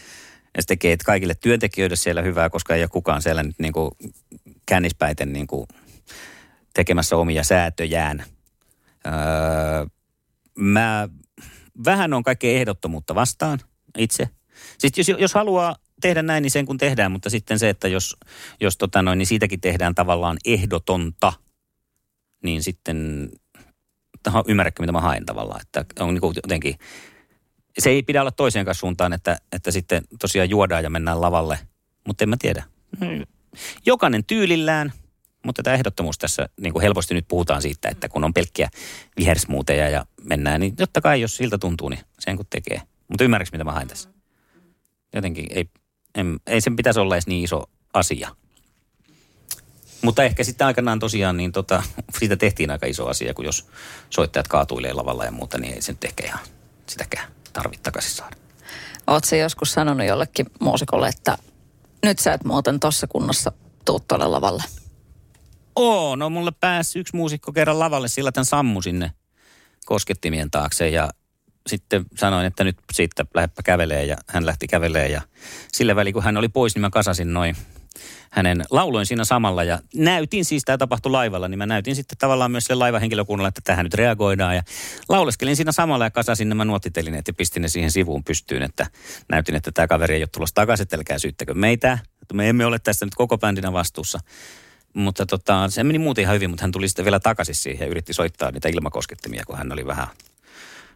Ja 0.56 0.62
se 0.62 0.66
tekee 0.66 0.96
kaikille 1.04 1.34
työntekijöille 1.34 1.96
siellä 1.96 2.22
hyvää, 2.22 2.50
koska 2.50 2.74
ei 2.74 2.82
ole 2.82 2.88
kukaan 2.88 3.22
siellä 3.22 3.42
nyt 3.42 3.58
niin 3.58 3.72
kuin 3.72 3.90
kännispäiten 4.66 5.32
niin 5.32 5.46
kuin 5.46 5.66
tekemässä 6.74 7.16
omia 7.16 7.44
säätöjään. 7.44 8.24
Öö, 9.06 9.12
mä 10.54 11.08
vähän 11.84 12.14
on 12.14 12.22
kaikkea 12.22 12.60
ehdottomuutta 12.60 13.14
vastaan 13.14 13.58
itse. 13.98 14.28
Sitten 14.78 15.04
jos, 15.08 15.20
jos 15.20 15.34
haluaa 15.34 15.76
tehdä 16.00 16.22
näin, 16.22 16.42
niin 16.42 16.50
sen 16.50 16.66
kun 16.66 16.78
tehdään, 16.78 17.12
mutta 17.12 17.30
sitten 17.30 17.58
se, 17.58 17.68
että 17.68 17.88
jos, 17.88 18.16
jos 18.60 18.78
tota 18.78 19.02
noin, 19.02 19.18
niin 19.18 19.26
siitäkin 19.26 19.60
tehdään 19.60 19.94
tavallaan 19.94 20.36
ehdotonta, 20.44 21.32
niin 22.42 22.62
sitten 22.62 23.28
ymmärrätkö, 24.48 24.82
mitä 24.82 24.92
mä 24.92 25.00
haen 25.00 25.26
tavallaan. 25.26 25.60
Että 25.60 25.84
on 26.04 26.14
niin 26.14 26.34
jotenkin, 26.36 26.78
se 27.78 27.90
ei 27.90 28.02
pidä 28.02 28.20
olla 28.20 28.30
toiseen 28.30 28.66
kanssa 28.66 28.80
suuntaan, 28.80 29.12
että, 29.12 29.36
että 29.52 29.70
sitten 29.70 30.02
tosiaan 30.20 30.50
juodaan 30.50 30.84
ja 30.84 30.90
mennään 30.90 31.20
lavalle, 31.20 31.58
mutta 32.06 32.24
en 32.24 32.28
mä 32.28 32.36
tiedä. 32.38 32.64
Jokainen 33.86 34.24
tyylillään, 34.24 34.92
mutta 35.44 35.62
tämä 35.62 35.74
ehdottomuus 35.74 36.18
tässä, 36.18 36.48
niin 36.60 36.72
kuin 36.72 36.82
helposti 36.82 37.14
nyt 37.14 37.28
puhutaan 37.28 37.62
siitä, 37.62 37.88
että 37.88 38.08
kun 38.08 38.24
on 38.24 38.34
pelkkiä 38.34 38.68
vihersmuuteja 39.16 39.88
ja 39.88 40.06
mennään, 40.24 40.60
niin 40.60 40.76
totta 40.76 41.00
kai 41.00 41.20
jos 41.20 41.36
siltä 41.36 41.58
tuntuu, 41.58 41.88
niin 41.88 42.00
sen 42.18 42.36
kun 42.36 42.46
tekee. 42.50 42.82
Mutta 43.08 43.24
ymmärrätkö, 43.24 43.56
mitä 43.56 43.64
mä 43.64 43.72
haen 43.72 43.88
tässä? 43.88 44.08
Jotenkin 45.14 45.46
ei, 45.50 45.70
en, 46.14 46.40
ei 46.46 46.60
sen 46.60 46.76
pitäisi 46.76 47.00
olla 47.00 47.14
edes 47.14 47.26
niin 47.26 47.44
iso 47.44 47.64
asia. 47.94 48.36
Mutta 50.02 50.24
ehkä 50.24 50.44
sitten 50.44 50.66
aikanaan 50.66 50.98
tosiaan, 50.98 51.36
niin 51.36 51.52
tota, 51.52 51.82
siitä 52.18 52.36
tehtiin 52.36 52.70
aika 52.70 52.86
iso 52.86 53.06
asia, 53.06 53.34
kun 53.34 53.44
jos 53.44 53.66
soittajat 54.10 54.48
kaatuilee 54.48 54.92
lavalla 54.92 55.24
ja 55.24 55.30
muuta, 55.30 55.58
niin 55.58 55.74
ei 55.74 55.82
se 55.82 55.92
nyt 55.92 56.04
ehkä 56.04 56.26
ihan 56.26 56.40
sitäkään 56.86 57.32
tarvitse 57.52 57.82
takaisin 57.82 58.16
saada. 58.16 58.36
Oletko 59.06 59.36
joskus 59.36 59.72
sanonut 59.72 60.06
jollekin 60.06 60.46
muusikolle, 60.60 61.08
että 61.08 61.38
nyt 62.02 62.18
sä 62.18 62.32
et 62.32 62.44
muuten 62.44 62.80
tuossa 62.80 63.06
kunnossa 63.06 63.52
tuut 63.84 64.08
tuolle 64.08 64.26
lavalle? 64.26 64.62
Oo, 65.76 66.16
no 66.16 66.30
mulle 66.30 66.52
pääsi 66.60 66.98
yksi 66.98 67.16
muusikko 67.16 67.52
kerran 67.52 67.78
lavalle, 67.78 68.08
sillä 68.08 68.32
tämän 68.32 68.44
sammu 68.44 68.82
sinne 68.82 69.12
koskettimien 69.84 70.50
taakse 70.50 70.88
ja 70.88 71.10
sitten 71.66 72.04
sanoin, 72.16 72.46
että 72.46 72.64
nyt 72.64 72.76
siitä 72.92 73.26
lähdepä 73.34 73.62
kävelee 73.64 74.04
ja 74.04 74.16
hän 74.26 74.46
lähti 74.46 74.66
kävelee 74.66 75.08
ja 75.08 75.22
sillä 75.72 75.96
väliin 75.96 76.14
kun 76.14 76.22
hän 76.22 76.36
oli 76.36 76.48
pois, 76.48 76.74
niin 76.74 76.80
mä 76.80 76.90
kasasin 76.90 77.32
noin 77.32 77.56
hänen 78.30 78.64
lauloin 78.70 79.06
siinä 79.06 79.24
samalla 79.24 79.64
ja 79.64 79.78
näytin 79.94 80.44
siis, 80.44 80.62
tämä 80.64 80.78
tapahtui 80.78 81.12
laivalla, 81.12 81.48
niin 81.48 81.58
mä 81.58 81.66
näytin 81.66 81.96
sitten 81.96 82.18
tavallaan 82.18 82.50
myös 82.50 82.64
sille 82.64 82.78
laivahenkilökunnalle, 82.78 83.48
että 83.48 83.60
tähän 83.64 83.84
nyt 83.84 83.94
reagoidaan 83.94 84.56
ja 84.56 84.62
lauleskelin 85.08 85.56
siinä 85.56 85.72
samalla 85.72 86.04
ja 86.04 86.10
kasasin 86.10 86.48
nämä 86.48 86.64
nuottitelineet 86.64 87.28
ja 87.28 87.34
pistin 87.34 87.62
ne 87.62 87.68
siihen 87.68 87.90
sivuun 87.90 88.24
pystyyn, 88.24 88.62
että 88.62 88.86
näytin, 89.28 89.56
että 89.56 89.72
tämä 89.72 89.88
kaveri 89.88 90.14
ei 90.14 90.22
ole 90.22 90.28
tulossa 90.32 90.54
takaisin, 90.54 90.82
että 90.82 90.96
älkää 90.96 91.18
syyttäkö 91.18 91.54
meitä, 91.54 91.98
että 92.22 92.34
me 92.34 92.48
emme 92.48 92.66
ole 92.66 92.78
tästä 92.78 93.06
nyt 93.06 93.14
koko 93.14 93.38
bändinä 93.38 93.72
vastuussa. 93.72 94.18
Mutta 94.94 95.26
tota, 95.26 95.68
se 95.68 95.84
meni 95.84 95.98
muuten 95.98 96.22
ihan 96.22 96.34
hyvin, 96.34 96.50
mutta 96.50 96.62
hän 96.62 96.72
tuli 96.72 96.88
sitten 96.88 97.04
vielä 97.04 97.20
takaisin 97.20 97.54
siihen 97.54 97.86
ja 97.86 97.90
yritti 97.90 98.12
soittaa 98.12 98.50
niitä 98.50 98.68
ilmakoskettimia, 98.68 99.44
kun 99.46 99.58
hän 99.58 99.72
oli 99.72 99.86
vähän, 99.86 100.06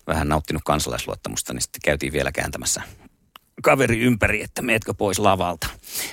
vähän 0.07 0.29
nauttinut 0.29 0.63
kansalaisluottamusta, 0.65 1.53
niin 1.53 1.63
sitten 1.63 1.81
käytiin 1.85 2.13
vielä 2.13 2.33
kääntämässä 2.33 2.83
kaveri 3.63 4.01
ympäri, 4.01 4.43
että 4.43 4.63
meetkö 4.63 4.95
pois 4.95 5.19
lavalta. 5.19 5.67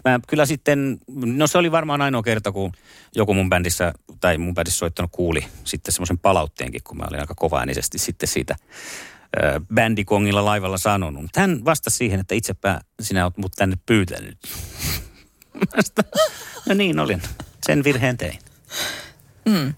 Mä 0.06 0.20
kyllä 0.28 0.46
sitten, 0.46 0.98
no 1.26 1.48
se 1.48 1.58
oli 1.58 1.72
varmaan 1.72 2.02
ainoa 2.02 2.24
kerta, 2.24 2.52
kun 2.52 2.72
joku 3.16 3.34
mun 3.34 3.50
bändissä, 3.50 3.94
tai 4.20 4.38
mun 4.38 4.54
bändissä 4.54 4.78
soittanut 4.78 5.12
kuuli 5.12 5.46
sitten 5.64 5.92
semmoisen 5.92 6.20
palautteenkin, 6.20 6.82
kun 6.84 6.98
mä 6.98 7.06
olin 7.10 7.20
aika 7.20 7.36
kovaäänisesti 7.36 7.98
sitten 7.98 8.30
siitä 8.30 8.56
ö, 9.44 9.62
bändikongilla 9.74 10.46
laivalla 10.46 10.78
sanonut. 10.78 11.26
Hän 11.36 11.66
vastasi 11.66 11.98
siihen, 11.98 12.20
että 12.20 12.36
itsepä 12.36 12.82
sinä 13.02 13.24
oot 13.24 13.38
mut 13.38 13.52
tänne 13.56 13.78
pyytänyt. 13.86 14.38
no 16.70 16.74
niin 16.76 17.00
olin. 17.00 17.22
Sen 17.66 17.84
virheen 17.84 18.18
tein. 18.18 18.40
Mm. 19.46 19.74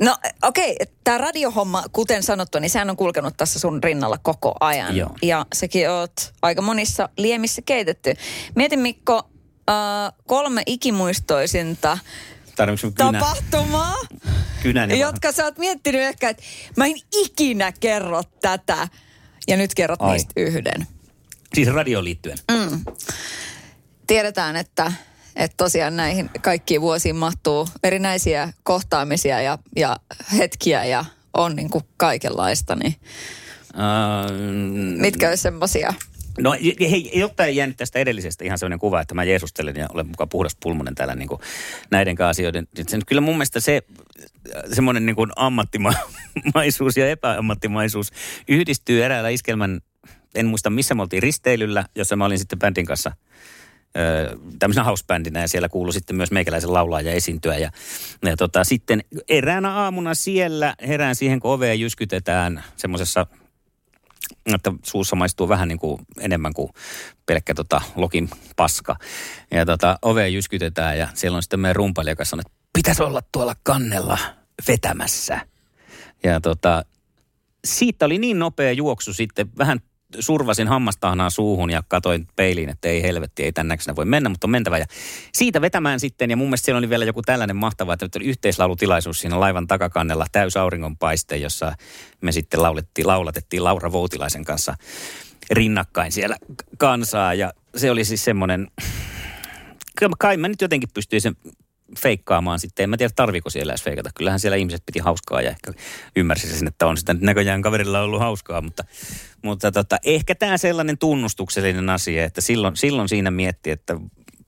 No 0.00 0.16
okei, 0.42 0.72
okay. 0.72 0.94
tämä 1.04 1.18
radiohomma, 1.18 1.84
kuten 1.92 2.22
sanottu, 2.22 2.58
niin 2.58 2.70
sehän 2.70 2.90
on 2.90 2.96
kulkenut 2.96 3.36
tässä 3.36 3.58
sun 3.58 3.82
rinnalla 3.82 4.18
koko 4.18 4.54
ajan. 4.60 4.96
Joo. 4.96 5.10
Ja 5.22 5.46
sekin 5.54 5.90
oot 5.90 6.32
aika 6.42 6.62
monissa 6.62 7.08
liemissä 7.16 7.62
keitetty. 7.62 8.14
Mietin 8.54 8.80
Mikko, 8.80 9.30
äh, 9.70 10.12
kolme 10.26 10.62
ikimuistoisinta 10.66 11.98
tapahtumaa, 12.96 13.96
Kynän 14.62 14.98
jotka 14.98 15.32
sä 15.32 15.44
oot 15.44 15.58
miettinyt 15.58 16.00
ehkä, 16.00 16.28
että 16.28 16.42
mä 16.76 16.86
en 16.86 16.96
ikinä 17.12 17.72
kerro 17.72 18.22
tätä. 18.40 18.88
Ja 19.48 19.56
nyt 19.56 19.74
kerrot 19.74 20.02
Ai. 20.02 20.12
niistä 20.12 20.32
yhden. 20.36 20.86
Siis 21.54 21.68
radioon 21.68 22.04
liittyen? 22.04 22.38
Mm. 22.50 22.84
Tiedetään, 24.06 24.56
että 24.56 24.92
että 25.40 25.56
tosiaan 25.56 25.96
näihin 25.96 26.30
kaikkiin 26.40 26.80
vuosiin 26.80 27.16
mahtuu 27.16 27.68
erinäisiä 27.82 28.52
kohtaamisia 28.62 29.40
ja, 29.40 29.58
ja 29.76 29.96
hetkiä 30.38 30.84
ja 30.84 31.04
on 31.34 31.56
niin 31.56 31.70
kuin 31.70 31.84
kaikenlaista. 31.96 32.76
Niin 32.76 32.94
uh, 33.74 35.00
mitkä 35.00 35.28
olisi 35.28 35.42
semmoisia? 35.42 35.94
No 36.40 36.52
hei, 36.90 37.10
jotta 37.14 37.46
ei 37.46 37.56
jäänyt 37.56 37.76
tästä 37.76 37.98
edellisestä 37.98 38.44
ihan 38.44 38.58
sellainen 38.58 38.78
kuva, 38.78 39.00
että 39.00 39.14
mä 39.14 39.24
jeesustelen 39.24 39.76
ja 39.76 39.86
olen 39.94 40.06
mukaan 40.06 40.28
puhdas 40.28 40.56
pulmonen 40.62 40.94
täällä 40.94 41.14
niin 41.14 41.28
kuin 41.28 41.40
näiden 41.90 42.22
asioiden. 42.22 42.68
Sen, 42.88 43.02
kyllä 43.06 43.20
mun 43.20 43.34
mielestä 43.34 43.60
se 43.60 43.82
semmoinen 44.72 45.06
niin 45.06 45.16
kuin 45.16 45.30
ammattimaisuus 45.36 46.96
ja 46.96 47.10
epäammattimaisuus 47.10 48.12
yhdistyy 48.48 49.04
eräällä 49.04 49.28
iskelmän, 49.28 49.80
en 50.34 50.46
muista 50.46 50.70
missä 50.70 50.94
me 50.94 51.02
oltiin 51.02 51.22
risteilyllä, 51.22 51.84
jossa 51.94 52.16
mä 52.16 52.24
olin 52.24 52.38
sitten 52.38 52.58
bändin 52.58 52.86
kanssa– 52.86 53.12
tämmöisenä 54.58 54.84
housebändinä 54.84 55.40
ja 55.40 55.48
siellä 55.48 55.68
kuului 55.68 55.92
sitten 55.92 56.16
myös 56.16 56.30
meikäläisen 56.30 56.72
laulaa 56.72 57.00
ja 57.00 57.12
esiintyä. 57.12 57.58
Ja, 57.58 57.70
ja 58.24 58.36
tota, 58.36 58.64
sitten 58.64 59.04
eräänä 59.28 59.74
aamuna 59.74 60.14
siellä 60.14 60.74
herään 60.86 61.16
siihen, 61.16 61.40
kun 61.40 61.50
ovea 61.50 61.74
jyskytetään 61.74 62.64
semmoisessa 62.76 63.26
että 64.54 64.72
suussa 64.84 65.16
maistuu 65.16 65.48
vähän 65.48 65.68
niin 65.68 65.78
kuin 65.78 66.02
enemmän 66.20 66.54
kuin 66.54 66.70
pelkkä 67.26 67.54
tota 67.54 67.80
lokin 67.96 68.30
paska. 68.56 68.96
Ja 69.50 69.66
tota, 69.66 69.98
ovea 70.02 70.26
jyskytetään 70.26 70.98
ja 70.98 71.08
siellä 71.14 71.36
on 71.36 71.42
sitten 71.42 71.60
meidän 71.60 71.76
rumpailija, 71.76 72.12
joka 72.12 72.24
sanoo, 72.24 72.40
että 72.46 72.58
pitäisi 72.72 73.02
olla 73.02 73.22
tuolla 73.32 73.54
kannella 73.62 74.18
vetämässä. 74.68 75.40
Ja 76.22 76.40
tota, 76.40 76.84
siitä 77.64 78.06
oli 78.06 78.18
niin 78.18 78.38
nopea 78.38 78.72
juoksu 78.72 79.12
sitten, 79.12 79.50
vähän 79.58 79.80
survasin 80.18 80.68
hammastahnaa 80.68 81.30
suuhun 81.30 81.70
ja 81.70 81.82
katoin 81.88 82.28
peiliin, 82.36 82.68
että 82.68 82.88
ei 82.88 83.02
helvetti, 83.02 83.42
ei 83.44 83.52
näköisenä 83.62 83.96
voi 83.96 84.04
mennä, 84.04 84.28
mutta 84.28 84.46
on 84.46 84.50
mentävä. 84.50 84.78
Ja 84.78 84.84
siitä 85.32 85.60
vetämään 85.60 86.00
sitten, 86.00 86.30
ja 86.30 86.36
mun 86.36 86.46
mielestä 86.46 86.64
siellä 86.64 86.78
oli 86.78 86.90
vielä 86.90 87.04
joku 87.04 87.22
tällainen 87.22 87.56
mahtava, 87.56 87.92
että 87.92 88.08
oli 88.16 88.24
yhteislaulutilaisuus 88.24 89.20
siinä 89.20 89.40
laivan 89.40 89.66
takakannella, 89.66 90.26
täys 90.32 90.56
auringonpaiste, 90.56 91.36
jossa 91.36 91.72
me 92.20 92.32
sitten 92.32 92.62
laulettiin, 92.62 93.06
laulatettiin 93.06 93.64
Laura 93.64 93.92
Voutilaisen 93.92 94.44
kanssa 94.44 94.74
rinnakkain 95.50 96.12
siellä 96.12 96.36
kansaa. 96.78 97.34
Ja 97.34 97.52
se 97.76 97.90
oli 97.90 98.04
siis 98.04 98.24
semmoinen, 98.24 98.70
kai 100.18 100.36
mä 100.36 100.48
nyt 100.48 100.60
jotenkin 100.60 100.90
pystyin 100.94 101.22
sen 101.22 101.36
feikkaamaan 101.98 102.58
sitten. 102.58 102.84
En 102.84 102.90
mä 102.90 102.96
tiedä, 102.96 103.12
tarviko 103.16 103.50
siellä 103.50 103.72
edes 103.72 103.82
feikata. 103.82 104.10
Kyllähän 104.14 104.40
siellä 104.40 104.56
ihmiset 104.56 104.82
piti 104.86 104.98
hauskaa 104.98 105.42
ja 105.42 105.50
ehkä 105.50 105.72
ymmärsi 106.16 106.58
sen, 106.58 106.68
että 106.68 106.86
on 106.86 106.96
sitä 106.96 107.14
näköjään 107.20 107.62
kaverilla 107.62 108.00
ollut 108.00 108.20
hauskaa. 108.20 108.60
Mutta, 108.60 108.84
mutta 109.42 109.72
tota, 109.72 109.98
ehkä 110.04 110.34
tämä 110.34 110.58
sellainen 110.58 110.98
tunnustuksellinen 110.98 111.90
asia, 111.90 112.24
että 112.24 112.40
silloin, 112.40 112.76
silloin 112.76 113.08
siinä 113.08 113.30
mietti, 113.30 113.70
että 113.70 113.96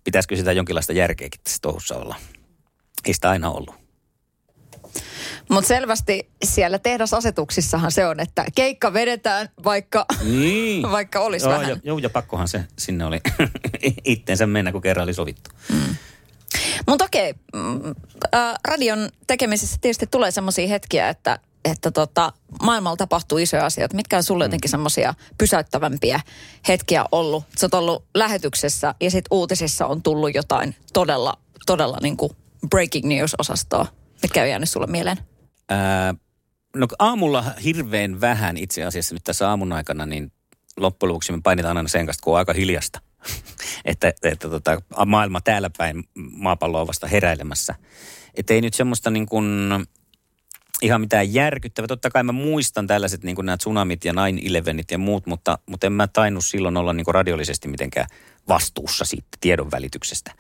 pitäisikö 0.05 0.37
sitä 0.37 0.53
jonkinlaista 0.53 0.93
järkeäkin 0.93 1.41
tässä 1.45 1.59
touhussa 1.63 1.97
olla. 1.97 2.17
Ei 3.07 3.15
sitä 3.15 3.31
aina 3.31 3.51
ollut. 3.51 3.83
Mutta 5.51 5.69
selvästi 5.69 6.31
siellä 6.45 6.79
tehdasasetuksissahan 6.79 7.93
se 7.93 8.07
on, 8.07 8.21
että 8.21 8.45
keikka 8.55 8.93
vedetään, 8.93 9.49
vaikka, 9.65 10.07
niin. 10.23 10.91
vaikka 10.91 11.21
olisi 11.21 11.47
joo, 11.47 11.53
vähän. 11.53 11.69
Joo, 11.69 11.79
joo, 11.85 11.99
ja 11.99 12.11
pakkohan 12.11 12.49
se 12.49 12.65
sinne 12.79 13.05
oli 13.05 13.21
itteensä 14.05 14.47
mennä, 14.47 14.73
kun 14.73 14.81
kerran 14.81 15.05
oli 15.05 15.15
sovittu. 15.15 15.51
Mm. 15.73 15.97
Mutta 16.87 17.05
okei, 17.05 17.35
okay, 17.55 17.95
äh, 18.35 18.55
radion 18.69 19.09
tekemisessä 19.27 19.77
tietysti 19.81 20.07
tulee 20.07 20.31
semmoisia 20.31 20.69
hetkiä, 20.69 21.09
että 21.09 21.39
että 21.65 21.91
tota, 21.91 22.33
maailmalla 22.63 22.97
tapahtuu 22.97 23.39
isoja 23.39 23.67
asioita. 23.67 23.97
Mitkä 23.97 24.17
on 24.17 24.23
sulle 24.23 24.45
jotenkin 24.45 24.71
semmoisia 24.71 25.15
pysäyttävämpiä 25.39 26.21
hetkiä 26.69 27.05
ollut? 27.13 27.45
Sä 27.59 27.67
oot 27.67 27.75
ollut 27.75 28.05
lähetyksessä 28.15 28.95
ja 29.01 29.11
sitten 29.11 29.29
uutisissa 29.37 29.87
on 29.87 30.03
tullut 30.03 30.35
jotain 30.35 30.77
todella, 30.93 31.39
todella 31.67 31.99
niin 32.03 32.17
kuin 32.17 32.33
breaking 32.71 33.07
news-osastoa. 33.07 33.87
Mitkä 34.23 34.43
on 34.43 34.49
jäänyt 34.49 34.71
sulle 34.71 34.87
mieleen? 34.87 35.17
Ää, 35.69 36.15
no 36.77 36.87
aamulla 36.99 37.45
hirveän 37.65 38.21
vähän 38.21 38.57
itse 38.57 38.85
asiassa 38.85 39.15
nyt 39.15 39.25
tässä 39.25 39.49
aamun 39.49 39.73
aikana, 39.73 40.07
niin 40.07 40.33
loppujen 40.77 41.09
lopuksi 41.09 41.33
me 41.33 41.41
painitaan 41.43 41.77
aina 41.77 41.89
sen 41.89 42.07
kanssa, 42.07 42.25
kun 42.25 42.33
on 42.33 42.39
aika 42.39 42.53
hiljasta. 42.53 43.01
että 43.85 44.13
että 44.23 44.49
tota, 44.49 44.83
maailma 45.07 45.41
täällä 45.41 45.71
päin 45.79 46.05
maapallo 46.15 46.81
on 46.81 46.87
vasta 46.87 47.07
heräilemässä. 47.07 47.75
Että 48.35 48.55
ei 48.55 48.61
nyt 48.61 48.75
semmoista 48.75 49.11
niin 49.11 49.27
kuin, 49.27 49.71
ihan 50.83 51.01
mitään 51.01 51.35
järkyttävää. 51.35 51.87
Totta 51.87 52.11
kai 52.11 52.23
mä 52.23 52.33
muistan 52.33 52.87
tällaiset 52.87 53.25
niin 53.25 53.37
kuin 53.37 53.47
nämä 53.47 53.57
tsunamit 53.57 54.05
ja 54.05 54.13
9-11 54.13 54.15
ja 54.91 54.99
muut, 54.99 55.27
mutta, 55.27 55.59
mutta 55.67 55.87
en 55.87 55.93
mä 55.93 56.09
tainnut 56.09 56.45
silloin 56.45 56.77
olla 56.77 56.93
niin 56.93 57.05
kuin 57.05 57.15
radiollisesti 57.15 57.69
mitenkään 57.69 58.07
vastuussa 58.49 59.05
siitä 59.05 59.29
tiedon 59.41 59.71
välityksestä. 59.71 60.33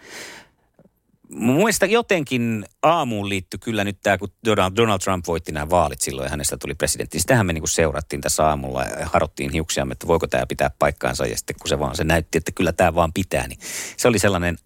Mielestäni 1.35 1.93
jotenkin 1.93 2.65
aamuun 2.83 3.29
liittyi 3.29 3.59
kyllä 3.59 3.85
nyt 3.85 3.99
tämä, 4.03 4.19
kun 4.19 4.33
Donald 4.47 4.99
Trump 4.99 5.27
voitti 5.27 5.53
nämä 5.53 5.71
vaalit 5.71 6.01
silloin 6.01 6.27
ja 6.27 6.31
hänestä 6.31 6.57
tuli 6.57 6.75
presidentti. 6.75 7.21
Sitähän 7.21 7.47
me 7.47 7.53
niin 7.53 7.63
kuin 7.63 7.71
seurattiin 7.71 8.21
tässä 8.21 8.47
aamulla 8.47 8.83
ja 8.83 9.07
harottiin 9.07 9.53
hiuksia, 9.53 9.87
että 9.93 10.07
voiko 10.07 10.27
tämä 10.27 10.47
pitää 10.47 10.71
paikkaansa. 10.79 11.27
Ja 11.27 11.37
sitten 11.37 11.57
kun 11.61 11.69
se 11.69 11.79
vaan 11.79 11.97
se 11.97 12.05
näytti, 12.05 12.39
että 12.39 12.53
kyllä 12.53 12.73
tämä 12.73 12.95
vaan 12.95 13.13
pitää, 13.13 13.49
niin 13.49 13.59
se 13.97 14.09
oli 14.09 14.19
sellainen 14.19 14.59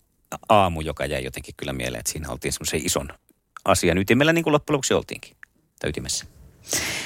aamu, 0.49 0.81
joka 0.81 1.07
jäi 1.07 1.25
jotenkin 1.25 1.55
kyllä 1.57 1.73
mieleen, 1.73 2.01
että 2.01 2.13
siinä 2.13 2.31
oltiin 2.31 2.53
semmoisen 2.53 2.87
ison 2.87 3.09
asian 3.65 3.99
ytimellä, 3.99 4.33
niin 4.33 4.45
kuin 4.45 4.53
loppujen 4.53 4.75
lopuksi 4.75 4.95
oltiinkin 4.95 5.37
ytimessä. 5.85 6.27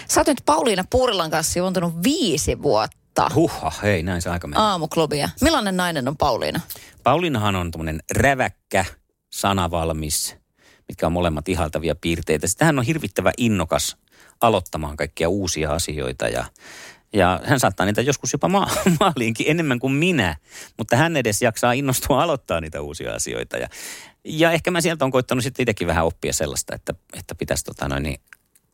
Sä 0.08 0.20
oot 0.20 0.26
nyt 0.26 0.42
Pauliina 0.46 0.84
Puurilan 0.90 1.30
kanssa 1.30 1.58
juontunut 1.58 2.02
viisi 2.02 2.62
vuotta. 2.62 3.30
Huhha, 3.34 3.72
hei, 3.82 4.02
näin 4.02 4.22
se 4.22 4.30
aika 4.30 4.46
meni. 4.46 4.62
Aamuklubia. 4.62 5.28
Millainen 5.40 5.76
nainen 5.76 6.08
on 6.08 6.16
Pauliina? 6.16 6.60
Pauliinahan 7.02 7.56
on 7.56 7.70
tämmöinen 7.70 8.00
räväkkä, 8.12 8.84
sanavalmis, 9.30 10.36
mitkä 10.88 11.06
on 11.06 11.12
molemmat 11.12 11.48
ihaltavia 11.48 11.94
piirteitä. 11.94 12.46
Sitten 12.46 12.66
hän 12.66 12.78
on 12.78 12.84
hirvittävä 12.84 13.32
innokas 13.36 13.96
aloittamaan 14.40 14.96
kaikkia 14.96 15.28
uusia 15.28 15.72
asioita 15.72 16.28
ja, 16.28 16.44
ja 17.12 17.40
hän 17.44 17.60
saattaa 17.60 17.86
niitä 17.86 18.00
joskus 18.00 18.32
jopa 18.32 18.48
ma- 18.48 18.70
maaliinkin 19.00 19.46
enemmän 19.48 19.78
kuin 19.78 19.92
minä, 19.92 20.36
mutta 20.78 20.96
hän 20.96 21.16
edes 21.16 21.42
jaksaa 21.42 21.72
innostua 21.72 22.22
aloittaa 22.22 22.60
niitä 22.60 22.80
uusia 22.80 23.14
asioita. 23.14 23.56
Ja, 23.56 23.68
ja 24.24 24.52
ehkä 24.52 24.70
mä 24.70 24.80
sieltä 24.80 25.04
on 25.04 25.10
koittanut 25.10 25.44
sitten 25.44 25.62
itsekin 25.62 25.88
vähän 25.88 26.06
oppia 26.06 26.32
sellaista, 26.32 26.74
että, 26.74 26.94
että 27.18 27.34
pitäisi 27.34 27.64
tota 27.64 27.88
noin, 27.88 28.02
niin 28.02 28.20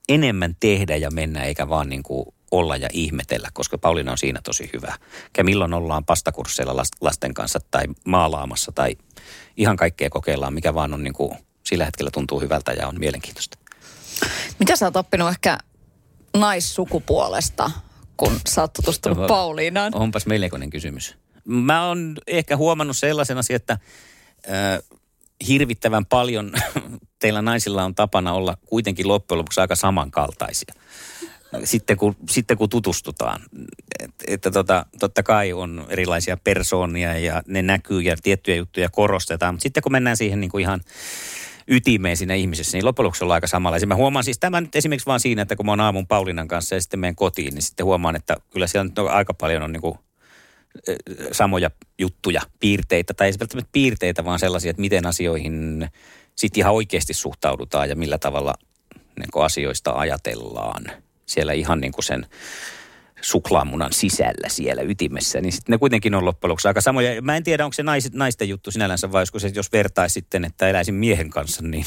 enemmän 0.09 0.57
tehdä 0.61 0.97
ja 0.97 1.11
mennä, 1.11 1.45
eikä 1.45 1.69
vaan 1.69 1.89
niin 1.89 2.03
kuin 2.03 2.27
olla 2.51 2.77
ja 2.77 2.89
ihmetellä, 2.93 3.49
koska 3.53 3.79
Pauliina 3.79 4.13
on 4.13 4.19
siinä 4.19 4.41
tosi 4.45 4.71
hyvä. 4.73 4.95
Ja 5.37 5.45
milloin 5.45 5.75
ollaan 5.75 6.05
pastakursseilla 6.05 6.83
lasten 7.01 7.35
kanssa 7.35 7.61
tai 7.71 7.85
maalaamassa 8.05 8.73
tai 8.73 8.97
ihan 9.57 9.77
kaikkea 9.77 10.11
kokeillaan, 10.11 10.55
mikä 10.55 10.75
vaan 10.75 10.95
on 10.95 11.05
niin 11.05 11.15
kuin, 11.15 11.39
sillä 11.65 11.85
hetkellä 11.85 12.11
tuntuu 12.11 12.41
hyvältä 12.41 12.73
ja 12.73 12.89
on 12.89 12.99
mielenkiintoista. 12.99 13.59
Mitä 14.59 14.77
sä 14.77 14.87
oot 14.87 14.97
oppinut 14.97 15.29
ehkä 15.29 15.59
naissukupuolesta, 16.37 17.71
kun 18.17 18.41
sä 18.49 18.61
oot 18.61 18.73
tutustunut 18.73 19.19
no, 19.19 19.27
Pauliinaan? 19.27 19.95
Onpas 19.95 20.27
melkoinen 20.27 20.71
kysymys. 20.71 21.17
Mä 21.45 21.87
oon 21.87 22.17
ehkä 22.27 22.57
huomannut 22.57 22.97
sellaisen 22.97 23.39
asian, 23.39 23.57
että 23.57 23.73
äh, 23.73 24.99
hirvittävän 25.49 26.07
paljon 26.07 26.53
teillä 27.19 27.43
naisilla 27.43 27.85
on 27.85 27.95
tapana 27.95 28.33
olla 28.33 28.57
kuitenkin 28.67 29.09
loppujen 29.09 29.39
lopuksi 29.39 29.61
aika 29.61 29.77
samankaltaisia. 29.77 30.75
Sitten 31.65 31.97
kun, 31.97 32.17
sitten 32.31 32.57
kun 32.57 32.69
tutustutaan. 32.69 33.41
Että, 34.01 34.25
että 34.29 34.51
tota, 34.51 34.87
totta 35.01 35.23
kai 35.23 35.53
on 35.53 35.87
erilaisia 35.89 36.37
persoonia 36.37 37.19
ja 37.19 37.43
ne 37.49 37.63
näkyy 37.63 38.01
ja 38.01 38.17
tiettyjä 38.23 38.57
juttuja 38.57 38.89
korostetaan. 38.89 39.55
Mutta 39.55 39.63
sitten 39.63 39.83
kun 39.83 39.93
mennään 39.93 40.17
siihen 40.17 40.41
niin 40.41 40.51
kuin 40.51 40.63
ihan 40.63 40.81
ytimeen 41.69 42.17
siinä 42.17 42.35
ihmisessä, 42.35 42.77
niin 42.77 42.85
loppujen 42.85 43.05
lopuksi 43.05 43.25
ollaan 43.25 43.37
aika 43.37 43.47
samanlaisia. 43.47 43.87
Mä 43.87 43.95
huomaan 43.95 44.25
siis 44.25 44.39
tämän 44.39 44.63
nyt 44.63 44.77
esimerkiksi 44.77 45.07
vaan 45.07 45.21
siinä, 45.21 45.43
että 45.43 45.57
kun 45.57 45.67
mä 45.67 45.73
oon 45.73 45.81
aamun 45.81 46.07
Paulinan 46.07 46.49
kanssa 46.49 46.75
ja 46.75 46.81
sitten 46.81 47.01
menen 47.01 47.17
kotiin, 47.17 47.55
niin 47.55 47.63
sitten 47.63 47.87
huomaan, 47.87 48.17
että 48.17 48.37
kyllä 48.51 48.67
siellä 48.67 48.85
nyt 48.85 48.99
aika 48.99 49.35
paljon 49.35 49.63
on 49.63 49.73
niin 49.73 49.81
kuin 49.81 49.99
samoja 51.33 51.71
juttuja, 51.99 52.41
piirteitä, 52.61 53.15
tai 53.15 53.27
ei 53.27 53.33
välttämättä 53.41 53.71
piirteitä, 53.73 54.25
vaan 54.25 54.39
sellaisia, 54.39 54.71
että 54.71 54.81
miten 54.81 55.07
asioihin 55.07 55.89
sitten 56.37 56.61
ihan 56.61 56.75
oikeasti 56.75 57.15
suhtaudutaan 57.15 57.89
ja 57.89 57.97
millä 57.97 58.19
tavalla 58.19 58.55
niin 59.19 59.45
asioista 59.45 59.93
ajatellaan 59.93 60.85
siellä 61.27 61.53
ihan 61.53 61.81
niin 61.81 61.93
kuin 61.93 62.05
sen 62.05 62.27
suklaamunan 63.21 63.93
sisällä 63.93 64.49
siellä 64.49 64.83
ytimessä, 64.83 65.41
niin 65.41 65.53
sitten 65.53 65.73
ne 65.73 65.79
kuitenkin 65.79 66.15
on 66.15 66.25
loppujen 66.25 66.51
lopuksi 66.51 66.69
aika 66.69 66.81
samoja. 66.81 67.23
Mä 67.23 67.37
en 67.37 67.45
tiedä, 67.45 67.65
onko 67.65 67.73
se 67.73 67.83
nais, 67.83 68.13
naisten 68.13 68.49
juttu 68.49 68.71
sinällänsä 68.71 69.13
vai 69.13 69.21
olisiko 69.21 69.39
se, 69.39 69.53
jos 69.55 69.73
vertaisi 69.73 70.13
sitten, 70.13 70.45
että 70.45 70.69
eläisin 70.69 70.95
miehen 70.95 71.31
kanssa, 71.31 71.63
niin 71.67 71.87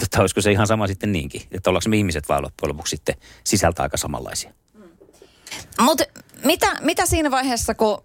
tota, 0.00 0.20
olisiko 0.20 0.40
se 0.40 0.52
ihan 0.52 0.66
sama 0.66 0.86
sitten 0.86 1.12
niinkin. 1.12 1.42
Että 1.52 1.70
ollaanko 1.70 1.88
me 1.88 1.96
ihmiset 1.96 2.28
vai 2.28 2.42
loppujen 2.42 2.70
lopuksi 2.70 2.90
sitten 2.90 3.14
sisältä 3.44 3.82
aika 3.82 3.96
samanlaisia. 3.96 4.52
Mutta 5.80 6.04
mitä, 6.44 6.66
mitä 6.80 7.06
siinä 7.06 7.30
vaiheessa, 7.30 7.74
kun 7.74 7.98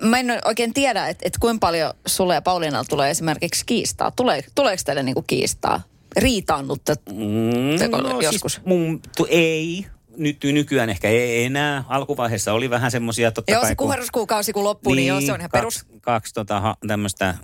mä 0.00 0.18
en 0.18 0.26
oikein 0.44 0.74
tiedä, 0.74 1.08
että 1.08 1.22
et 1.26 1.38
kuinka 1.40 1.66
paljon 1.66 1.92
sulle 2.06 2.34
ja 2.34 2.42
Pauliinalla 2.42 2.84
tulee 2.88 3.10
esimerkiksi 3.10 3.66
kiistaa. 3.66 4.10
Tule, 4.10 4.44
tuleeko 4.54 4.82
teille 4.86 5.02
niinku 5.02 5.22
kiistaa? 5.22 5.82
Riitaannutte 6.16 6.94
mm, 7.10 7.90
no, 7.90 8.20
siis 8.20 8.32
joskus? 8.32 8.52
Siis 8.52 8.66
mun, 8.66 9.00
tu, 9.16 9.26
ei, 9.30 9.86
nyt 10.16 10.44
nykyään 10.44 10.90
ehkä 10.90 11.08
ei 11.08 11.44
enää. 11.44 11.84
Alkuvaiheessa 11.88 12.52
oli 12.52 12.70
vähän 12.70 12.90
semmoisia 12.90 13.32
totta 13.32 13.52
joo, 13.52 13.60
kai. 13.60 13.70
se 13.70 13.74
kuheruskuukausi 13.74 14.52
kun 14.52 14.64
loppuu, 14.64 14.94
niin, 14.94 14.96
niin 14.96 15.08
joo, 15.08 15.20
se 15.20 15.32
on 15.32 15.40
ihan 15.40 15.50
kaksi, 15.50 15.84
perus. 15.84 16.00
Kaksi 16.00 16.34
tota, 16.34 16.76
tämmöistä, 16.86 17.34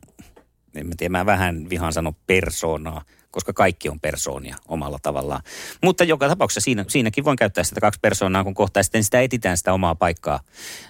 en 0.75 0.87
mä 0.87 0.95
tiedä, 0.97 1.13
mä 1.13 1.27
vähän 1.27 1.71
vihan 1.71 1.93
sano 1.93 2.13
persoonaa 2.27 3.03
koska 3.31 3.53
kaikki 3.53 3.89
on 3.89 4.01
persoonia 4.01 4.57
omalla 4.69 4.99
tavallaan. 5.03 5.43
Mutta 5.85 6.05
joka 6.05 6.29
tapauksessa 6.29 6.61
siinä, 6.61 6.85
siinäkin 6.89 7.25
voin 7.25 7.37
käyttää 7.37 7.65
sitä 7.65 7.81
kaksi 7.81 8.01
persoonaa, 8.01 8.45
kun 8.45 8.55
kohtaa 8.55 8.83
sitten 8.83 9.05
sitä 9.05 9.21
etitään 9.21 9.57
sitä 9.57 9.73
omaa 9.73 9.95
paikkaa 9.95 10.41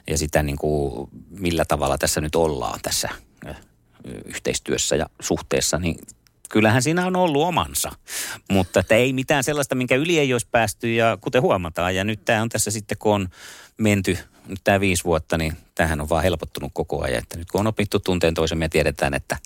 ja 0.06 0.18
sitä 0.18 0.42
niin 0.42 0.56
kuin, 0.56 1.08
millä 1.30 1.64
tavalla 1.64 1.98
tässä 1.98 2.20
nyt 2.20 2.34
ollaan 2.34 2.80
tässä 2.82 3.08
yhteistyössä 4.24 4.96
ja 4.96 5.06
suhteessa, 5.20 5.78
niin 5.78 5.96
kyllähän 6.48 6.82
siinä 6.82 7.06
on 7.06 7.16
ollut 7.16 7.46
omansa. 7.46 7.90
Mutta 8.50 8.80
että 8.80 8.94
ei 8.94 9.12
mitään 9.12 9.44
sellaista, 9.44 9.74
minkä 9.74 9.96
yli 9.96 10.18
ei 10.18 10.32
olisi 10.32 10.48
päästy 10.50 10.94
ja 10.94 11.18
kuten 11.20 11.42
huomataan. 11.42 11.94
Ja 11.94 12.04
nyt 12.04 12.24
tämä 12.24 12.42
on 12.42 12.48
tässä 12.48 12.70
sitten, 12.70 12.98
kun 12.98 13.14
on 13.14 13.28
menty 13.78 14.18
nyt 14.48 14.60
tämä 14.64 14.80
viisi 14.80 15.04
vuotta, 15.04 15.38
niin 15.38 15.56
tähän 15.74 16.00
on 16.00 16.08
vaan 16.08 16.22
helpottunut 16.22 16.70
koko 16.74 17.02
ajan. 17.02 17.18
Että 17.18 17.38
nyt 17.38 17.50
kun 17.50 17.60
on 17.60 17.66
opittu 17.66 18.00
tunteen 18.00 18.34
toisemme 18.34 18.64
ja 18.64 18.68
tiedetään, 18.68 19.14
että 19.14 19.36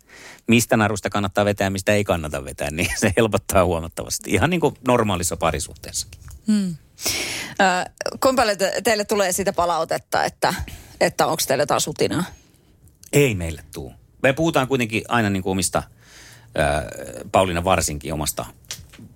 mistä 0.46 0.76
narusta 0.76 1.10
kannattaa 1.10 1.44
vetää 1.44 1.66
ja 1.66 1.70
mistä 1.70 1.92
ei 1.92 2.04
kannata 2.04 2.44
vetää, 2.44 2.70
niin 2.70 2.88
se 3.00 3.12
helpottaa 3.16 3.64
huomattavasti. 3.64 4.30
Ihan 4.30 4.50
niin 4.50 4.60
kuin 4.60 4.74
normaalissa 4.86 5.36
parisuhteessakin. 5.36 6.20
Hmm. 6.46 6.76
Äh, 7.60 7.84
kuinka 8.20 8.42
paljon 8.42 8.58
te, 8.58 8.80
teille 8.84 9.04
tulee 9.04 9.32
siitä 9.32 9.52
palautetta, 9.52 10.24
että, 10.24 10.54
että 11.00 11.26
onko 11.26 11.42
teille 11.46 11.62
jotain 11.62 11.80
sutinaa? 11.80 12.24
Ei 13.12 13.34
meille 13.34 13.64
tuu. 13.74 13.92
Me 14.22 14.32
puhutaan 14.32 14.68
kuitenkin 14.68 15.02
aina 15.08 15.30
niin 15.30 15.42
kuin 15.42 15.50
omista, 15.50 15.82
Pauliina 17.32 17.64
varsinkin 17.64 18.12
omasta 18.12 18.46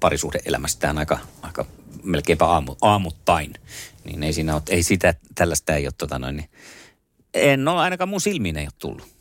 parisuhdeelämästään 0.00 0.98
aika, 0.98 1.18
aika 1.42 1.66
melkeinpä 2.02 2.46
aamu, 2.46 2.76
aamuttain. 2.80 3.54
Niin 4.04 4.22
ei 4.22 4.32
siinä 4.32 4.54
ole, 4.54 4.62
ei 4.70 4.82
sitä, 4.82 5.14
tällaista 5.34 5.74
ei 5.74 5.86
ole 5.86 5.94
tota 5.98 6.18
noin, 6.18 6.36
niin 6.36 6.50
en 7.34 7.68
ole, 7.68 7.80
ainakaan 7.80 8.08
mun 8.08 8.20
silmiin 8.20 8.56
ei 8.56 8.64
ole 8.64 8.72
tullut. 8.78 9.16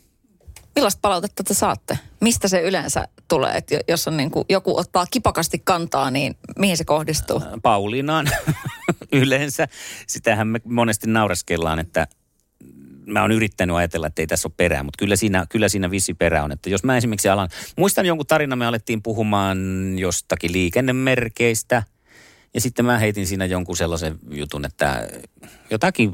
Millaista 0.75 0.99
palautetta 1.01 1.43
te 1.43 1.53
saatte? 1.53 1.99
Mistä 2.21 2.47
se 2.47 2.61
yleensä 2.61 3.07
tulee? 3.27 3.57
että 3.57 3.79
jos 3.87 4.07
on 4.07 4.17
niin 4.17 4.31
kuin, 4.31 4.45
joku 4.49 4.77
ottaa 4.77 5.05
kipakasti 5.11 5.61
kantaa, 5.63 6.11
niin 6.11 6.37
mihin 6.59 6.77
se 6.77 6.85
kohdistuu? 6.85 7.41
Pauliinaan 7.63 8.29
yleensä. 9.11 9.67
Sitähän 10.07 10.47
me 10.47 10.61
monesti 10.63 11.07
naureskellaan, 11.09 11.79
että 11.79 12.07
mä 13.07 13.21
oon 13.21 13.31
yrittänyt 13.31 13.75
ajatella, 13.75 14.07
että 14.07 14.21
ei 14.21 14.27
tässä 14.27 14.47
ole 14.47 14.53
perää, 14.57 14.83
mutta 14.83 14.97
kyllä 14.97 15.15
siinä, 15.15 15.45
kyllä 15.49 15.69
siinä 15.69 15.91
vissi 15.91 16.13
perä 16.13 16.43
on. 16.43 16.51
Että 16.51 16.69
jos 16.69 16.83
mä 16.83 16.97
esimerkiksi 16.97 17.29
alan, 17.29 17.49
muistan 17.77 18.05
jonkun 18.05 18.27
tarinan, 18.27 18.59
me 18.59 18.65
alettiin 18.65 19.01
puhumaan 19.01 19.57
jostakin 19.99 20.51
liikennemerkeistä– 20.51 21.83
ja 22.55 22.61
sitten 22.61 22.85
mä 22.85 22.99
heitin 22.99 23.27
siinä 23.27 23.45
jonkun 23.45 23.77
sellaisen 23.77 24.19
jutun, 24.31 24.65
että 24.65 25.07
jotakin 25.69 26.11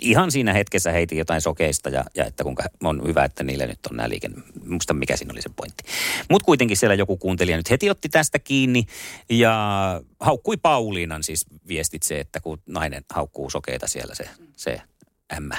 ihan 0.00 0.30
siinä 0.30 0.52
hetkessä 0.52 0.92
heitin 0.92 1.18
jotain 1.18 1.40
sokeista 1.40 1.88
ja, 1.88 2.04
ja 2.14 2.24
että 2.24 2.44
kuinka 2.44 2.64
on 2.84 3.02
hyvä, 3.06 3.24
että 3.24 3.44
niille 3.44 3.66
nyt 3.66 3.78
on 3.90 3.96
nämä 3.96 4.08
liikenne. 4.08 4.42
Musta 4.64 4.94
mikä 4.94 5.16
siinä 5.16 5.32
oli 5.32 5.42
se 5.42 5.50
pointti. 5.56 5.84
Mutta 6.30 6.46
kuitenkin 6.46 6.76
siellä 6.76 6.94
joku 6.94 7.16
kuuntelija 7.16 7.56
nyt 7.56 7.70
heti 7.70 7.90
otti 7.90 8.08
tästä 8.08 8.38
kiinni 8.38 8.86
ja 9.30 10.02
haukkui 10.20 10.56
Pauliinan 10.56 11.22
siis 11.22 11.46
viestitse, 11.68 12.20
että 12.20 12.40
kun 12.40 12.58
nainen 12.66 13.04
haukkuu 13.12 13.50
sokeita 13.50 13.88
siellä 13.88 14.14
se, 14.14 14.28
se 14.56 14.82
ämmä 15.36 15.58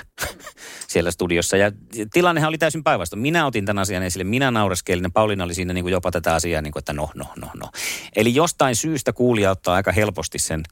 siellä 0.88 1.12
studiossa. 1.12 1.58
Ja 1.58 1.72
tilannehan 2.14 2.50
oli 2.50 2.58
täysin 2.58 2.84
päinvastoin. 2.84 3.22
Minä 3.22 3.46
otin 3.46 3.66
tämän 3.66 3.82
asian 3.82 4.04
esille, 4.04 4.24
minä 4.24 4.52
naureskelin 4.52 5.04
ja 5.04 5.10
Pauliina 5.14 5.44
oli 5.44 5.54
siinä 5.54 5.74
niin 5.74 5.84
kuin 5.84 5.92
jopa 5.92 6.12
tätä 6.12 6.36
asiaa, 6.36 6.62
niin 6.62 6.74
kuin, 6.74 6.82
että 6.82 6.94
no, 6.94 7.10
no, 7.16 7.26
no, 7.36 7.50
no. 7.56 7.70
Eli 8.16 8.36
jostain 8.36 8.76
syystä 8.76 9.14
kuulija 9.14 9.52
ottaa 9.52 9.76
aika 9.76 9.92
helposti 9.92 10.40
sen, 10.40 10.64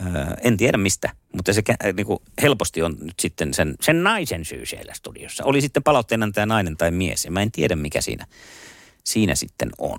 ää, 0.00 0.36
en 0.42 0.56
tiedä 0.56 0.78
mistä, 0.78 1.10
mutta 1.36 1.52
se 1.52 1.62
niin 1.96 2.06
kuin 2.06 2.18
helposti 2.42 2.82
on 2.82 2.96
nyt 3.00 3.20
sitten 3.20 3.54
sen, 3.54 3.74
sen 3.80 4.04
naisen 4.04 4.44
syy 4.44 4.66
siellä 4.66 4.94
studiossa. 4.94 5.44
Oli 5.44 5.60
sitten 5.60 5.82
palautteena 5.82 6.30
tämä 6.34 6.46
nainen 6.46 6.76
tai 6.76 6.90
mies 6.90 7.24
ja 7.24 7.30
mä 7.30 7.42
en 7.42 7.52
tiedä 7.52 7.76
mikä 7.76 8.00
siinä, 8.00 8.26
siinä 9.04 9.34
sitten 9.34 9.70
on. 9.78 9.98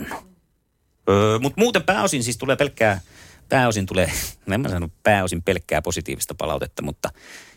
Öö, 1.10 1.40
mutta 1.40 1.62
muuten 1.62 1.84
pääosin 1.84 2.24
siis 2.24 2.38
tulee 2.38 2.56
pelkkää, 2.56 3.02
pääosin 3.50 3.86
tulee, 3.86 4.12
en 4.52 4.62
mä 4.62 4.68
sanonut 4.68 4.94
pääosin 5.04 5.44
pelkkää 5.44 5.82
positiivista 5.82 6.36
palautetta, 6.36 6.82
mutta 6.82 7.10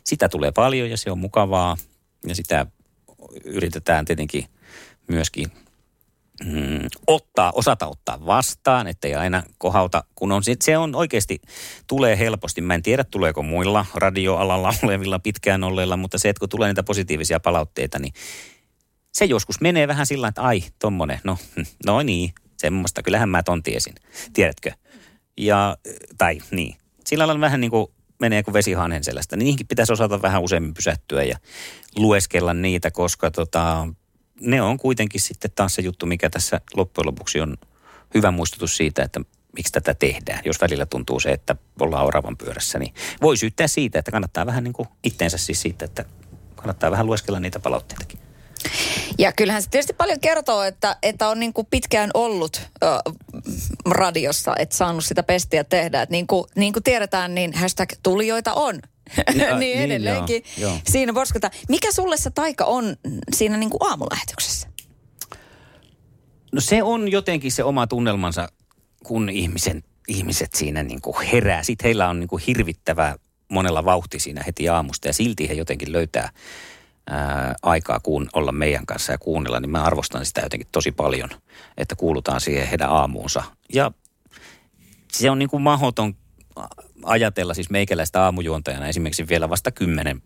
sitä 0.04 0.28
tulee 0.28 0.52
paljon 0.52 0.90
ja 0.90 0.96
se 0.96 1.10
on 1.10 1.18
mukavaa 1.18 1.76
ja 2.26 2.34
sitä 2.34 2.66
yritetään 3.44 4.04
tietenkin 4.04 4.46
myöskin 5.08 5.52
mm, 6.44 6.88
ottaa, 7.06 7.52
osata 7.54 7.86
ottaa 7.86 8.26
vastaan, 8.26 8.86
ettei 8.86 9.14
aina 9.14 9.42
kohauta, 9.58 10.04
kun 10.14 10.32
on, 10.32 10.42
se 10.60 10.78
on 10.78 10.94
oikeasti, 10.94 11.40
tulee 11.86 12.18
helposti. 12.18 12.60
Mä 12.60 12.74
en 12.74 12.82
tiedä, 12.82 13.04
tuleeko 13.04 13.42
muilla 13.42 13.86
radioalalla 13.94 14.74
olevilla 14.82 15.18
pitkään 15.18 15.64
olleilla, 15.64 15.96
mutta 15.96 16.18
se, 16.18 16.28
että 16.28 16.40
kun 16.40 16.48
tulee 16.48 16.68
niitä 16.68 16.82
positiivisia 16.82 17.40
palautteita, 17.40 17.98
niin 17.98 18.12
se 19.12 19.24
joskus 19.24 19.60
menee 19.60 19.88
vähän 19.88 20.06
sillä 20.06 20.28
että 20.28 20.42
ai, 20.42 20.62
tommonen, 20.78 21.20
no, 21.24 21.38
no 21.86 22.02
niin, 22.02 22.32
semmoista, 22.56 23.02
kyllähän 23.02 23.28
mä 23.28 23.42
ton 23.42 23.62
tiesin, 23.62 23.94
tiedätkö? 24.32 24.70
Ja, 25.36 25.76
tai 26.18 26.38
niin, 26.50 26.76
sillä 27.06 27.26
lailla 27.26 27.40
vähän 27.40 27.60
niin 27.60 27.70
kuin 27.70 27.86
menee 28.20 28.42
kuin 28.42 28.53
vesi 28.53 28.74
selästä. 29.00 29.37
Niin 29.37 29.44
niihinkin 29.44 29.66
pitäisi 29.66 29.92
osata 29.92 30.22
vähän 30.22 30.42
useammin 30.42 30.74
pysähtyä 30.74 31.22
ja 31.22 31.38
lueskella 31.96 32.55
niitä, 32.55 32.90
koska 32.90 33.31
tota, 33.31 33.88
ne 34.40 34.62
on 34.62 34.79
kuitenkin 34.79 35.20
sitten 35.20 35.50
taas 35.55 35.74
se 35.74 35.83
juttu, 35.83 36.07
mikä 36.07 36.31
tässä 36.31 36.61
loppujen 36.77 37.07
lopuksi 37.07 37.40
on 37.40 37.57
hyvä 38.14 38.31
muistutus 38.31 38.77
siitä, 38.77 39.03
että 39.03 39.20
miksi 39.57 39.72
tätä 39.72 39.94
tehdään. 39.94 40.40
Jos 40.44 40.61
välillä 40.61 40.87
tuntuu 40.87 41.20
se, 41.20 41.33
että 41.33 41.57
ollaan 41.81 42.07
oravan 42.07 42.37
pyörässä, 42.37 42.79
niin 42.79 42.94
voi 43.22 43.37
syyttää 43.37 43.66
siitä, 43.66 43.98
että 43.98 44.11
kannattaa 44.11 44.46
vähän 44.46 44.64
niin 44.64 44.72
kuin 44.72 44.88
itteensä 45.05 45.38
siis 45.38 45.62
siitä, 45.62 45.85
että 45.85 46.05
kannattaa 46.55 46.90
vähän 46.90 47.07
lueskella 47.07 47.40
niitä 47.40 47.61
palautteitakin. 47.61 48.23
Ja 49.18 49.33
kyllähän 49.33 49.62
se 49.62 49.70
tietysti 49.70 49.92
paljon 49.92 50.20
kertoo, 50.20 50.62
että, 50.62 50.96
että 51.03 51.29
on 51.29 51.40
niin 51.40 51.53
kuin 51.53 51.66
pitkään 51.70 52.11
ollut 52.14 52.62
ö, 52.83 52.87
radiossa, 53.90 54.55
että 54.59 54.77
saanut 54.77 55.05
sitä 55.05 55.22
pestiä 55.22 55.64
tehdä. 55.64 56.03
Että 56.03 56.12
niin 56.12 56.27
kuin, 56.27 56.44
niin 56.57 56.72
kuin 56.72 56.83
tiedetään, 56.83 57.35
niin 57.35 57.55
hashtag 57.55 57.92
tulijoita 58.03 58.55
on. 58.55 58.74
niin, 59.35 59.59
niin 59.59 59.79
edelleenkin. 59.79 60.42
Joo, 60.59 60.70
joo. 60.70 60.81
Siinä 60.87 61.12
porskata. 61.12 61.50
Mikä 61.68 61.92
sulle 61.92 62.16
se 62.16 62.31
taika 62.31 62.64
on 62.64 62.96
siinä 63.35 63.57
niin 63.57 63.70
kuin 63.70 63.90
aamulähetyksessä? 63.90 64.68
No 66.53 66.61
se 66.61 66.83
on 66.83 67.11
jotenkin 67.11 67.53
se 67.53 67.64
oma 67.64 67.87
tunnelmansa, 67.87 68.48
kun 69.05 69.29
ihmisen, 69.31 69.83
ihmiset 70.09 70.55
siinä 70.55 70.83
niin 70.83 71.00
kuin 71.00 71.16
herää. 71.33 71.62
Sitten 71.62 71.85
heillä 71.85 72.09
on 72.09 72.20
niin 72.20 72.29
kuin 72.29 72.42
hirvittävä 72.46 73.16
monella 73.48 73.85
vauhti 73.85 74.18
siinä 74.18 74.42
heti 74.46 74.68
aamusta 74.68 75.09
ja 75.09 75.12
silti 75.12 75.48
he 75.48 75.55
jotenkin 75.55 75.92
löytää 75.92 76.31
ää, 77.06 77.54
aikaa 77.62 78.00
kuun, 78.00 78.28
olla 78.32 78.52
meidän 78.52 78.86
kanssa 78.86 79.12
ja 79.12 79.18
kuunnella, 79.18 79.60
niin 79.60 79.70
mä 79.70 79.82
arvostan 79.82 80.26
sitä 80.26 80.40
jotenkin 80.40 80.68
tosi 80.72 80.92
paljon, 80.92 81.30
että 81.76 81.96
kuulutaan 81.96 82.40
siihen 82.40 82.68
heidän 82.68 82.90
aamuunsa. 82.90 83.42
Ja 83.72 83.90
se 85.12 85.30
on 85.30 85.38
niin 85.38 85.50
kuin 85.50 85.62
mahdoton 85.62 86.14
ajatella 87.02 87.54
siis 87.54 87.70
meikäläistä 87.70 88.24
aamujuontajana 88.24 88.88
esimerkiksi 88.88 89.28
vielä 89.28 89.50
vasta 89.50 89.70
kymmenen 89.70 90.22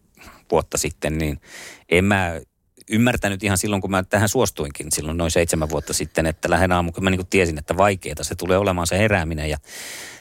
vuotta 0.50 0.78
sitten, 0.78 1.18
niin 1.18 1.40
en 1.88 2.04
mä 2.04 2.40
ymmärtänyt 2.90 3.42
ihan 3.42 3.58
silloin, 3.58 3.82
kun 3.82 3.90
mä 3.90 4.02
tähän 4.02 4.28
suostuinkin 4.28 4.92
silloin 4.92 5.16
noin 5.16 5.30
seitsemän 5.30 5.70
vuotta 5.70 5.92
sitten, 5.92 6.26
että 6.26 6.50
lähden 6.50 6.72
aamu, 6.72 6.92
kun 6.92 7.04
mä 7.04 7.10
niin 7.10 7.26
tiesin, 7.30 7.58
että 7.58 7.76
vaikeaa 7.76 8.22
se 8.22 8.34
tulee 8.34 8.58
olemaan 8.58 8.86
se 8.86 8.98
herääminen 8.98 9.50
ja 9.50 9.58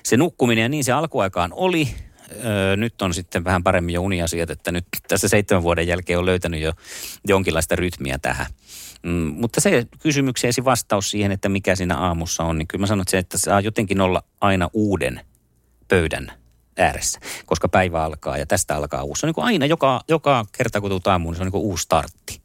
se 0.04 0.18
nukkuminen 0.18 0.62
ja 0.62 0.70
niin 0.70 0.84
se 0.84 0.92
alkuaikaan 0.92 1.54
oli 1.54 1.90
öö, 2.46 2.76
nyt 2.76 3.02
on 3.02 3.14
sitten 3.14 3.44
vähän 3.44 3.64
paremmin 3.64 3.96
jo 3.96 4.02
uniasiat, 4.02 4.50
että 4.50 4.72
nyt 4.72 4.86
tässä 5.08 5.28
seitsemän 5.28 5.64
vuoden 5.64 5.88
jälkeen 5.88 6.20
on 6.20 6.26
löytänyt 6.26 6.62
jo 6.62 6.74
jonkinlaista 7.28 7.76
rytmiä 7.76 8.18
tähän. 8.18 8.46
Mm, 9.04 9.12
mutta 9.12 9.62
se 9.62 9.88
kysymykseesi 10.00 10.66
vastaus 10.66 11.12
siihen, 11.12 11.32
että 11.32 11.50
mikä 11.50 11.76
siinä 11.76 11.98
aamussa 11.98 12.44
on, 12.44 12.58
niin 12.58 12.68
kyllä 12.68 12.84
mä 12.84 12.88
sanon, 12.88 13.02
että, 13.02 13.12
se, 13.12 13.18
että 13.18 13.38
saa 13.38 13.62
jotenkin 13.62 14.02
olla 14.02 14.24
aina 14.42 14.70
uuden 14.74 15.22
pöydän 15.88 16.32
ääressä, 16.78 17.20
koska 17.46 17.70
päivä 17.70 18.04
alkaa 18.04 18.38
ja 18.38 18.46
tästä 18.46 18.76
alkaa 18.76 19.04
uusi. 19.04 19.20
Se 19.20 19.26
on 19.26 19.28
niin 19.28 19.36
kuin 19.36 19.46
aina, 19.46 19.66
joka, 19.66 20.02
joka 20.08 20.46
kerta 20.58 20.82
kun 20.82 20.90
tulet 20.90 21.08
aamuun, 21.08 21.32
niin 21.32 21.38
se 21.38 21.42
on 21.42 21.46
niin 21.46 21.52
kuin 21.52 21.64
uusi 21.64 21.84
startti. 21.84 22.42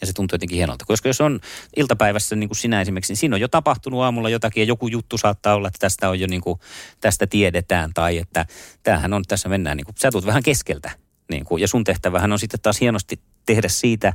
Ja 0.00 0.06
se 0.06 0.12
tuntuu 0.12 0.34
jotenkin 0.34 0.56
hienolta. 0.56 0.84
Koska 0.84 1.08
jos 1.08 1.20
on 1.20 1.40
iltapäivässä 1.76 2.36
niin 2.36 2.48
kuin 2.48 2.56
sinä 2.56 2.80
esimerkiksi, 2.80 3.12
niin 3.12 3.18
siinä 3.18 3.36
on 3.36 3.40
jo 3.40 3.48
tapahtunut 3.48 4.02
aamulla 4.02 4.28
jotakin 4.28 4.60
ja 4.60 4.64
joku 4.64 4.88
juttu 4.88 5.18
saattaa 5.18 5.54
olla, 5.54 5.68
että 5.68 5.78
tästä 5.78 6.08
on 6.08 6.20
jo 6.20 6.26
niin 6.26 6.40
kuin, 6.40 6.60
tästä 7.00 7.26
tiedetään 7.26 7.90
tai 7.94 8.18
että 8.18 8.46
tämähän 8.82 9.12
on, 9.12 9.22
tässä 9.28 9.48
mennään 9.48 9.76
niin 9.76 9.84
kuin, 9.84 9.94
sä 9.98 10.10
tulet 10.10 10.26
vähän 10.26 10.42
keskeltä. 10.42 10.90
Niin 11.30 11.44
kuin, 11.44 11.60
ja 11.60 11.68
sun 11.68 11.84
tehtävähän 11.84 12.32
on 12.32 12.38
sitten 12.38 12.60
taas 12.60 12.80
hienosti 12.80 13.20
tehdä 13.46 13.68
siitä 13.68 14.12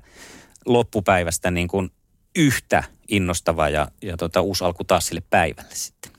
loppupäivästä 0.66 1.52
niin 1.52 1.68
kuin 1.68 1.92
yhtä 2.36 2.84
innostava 3.08 3.70
ja, 3.70 3.88
ja 4.02 4.18
tota, 4.18 4.42
uusi 4.42 4.64
alku 4.64 4.84
taas 4.84 5.08
sille 5.08 5.22
päivälle 5.30 5.76
sitten. 5.76 6.12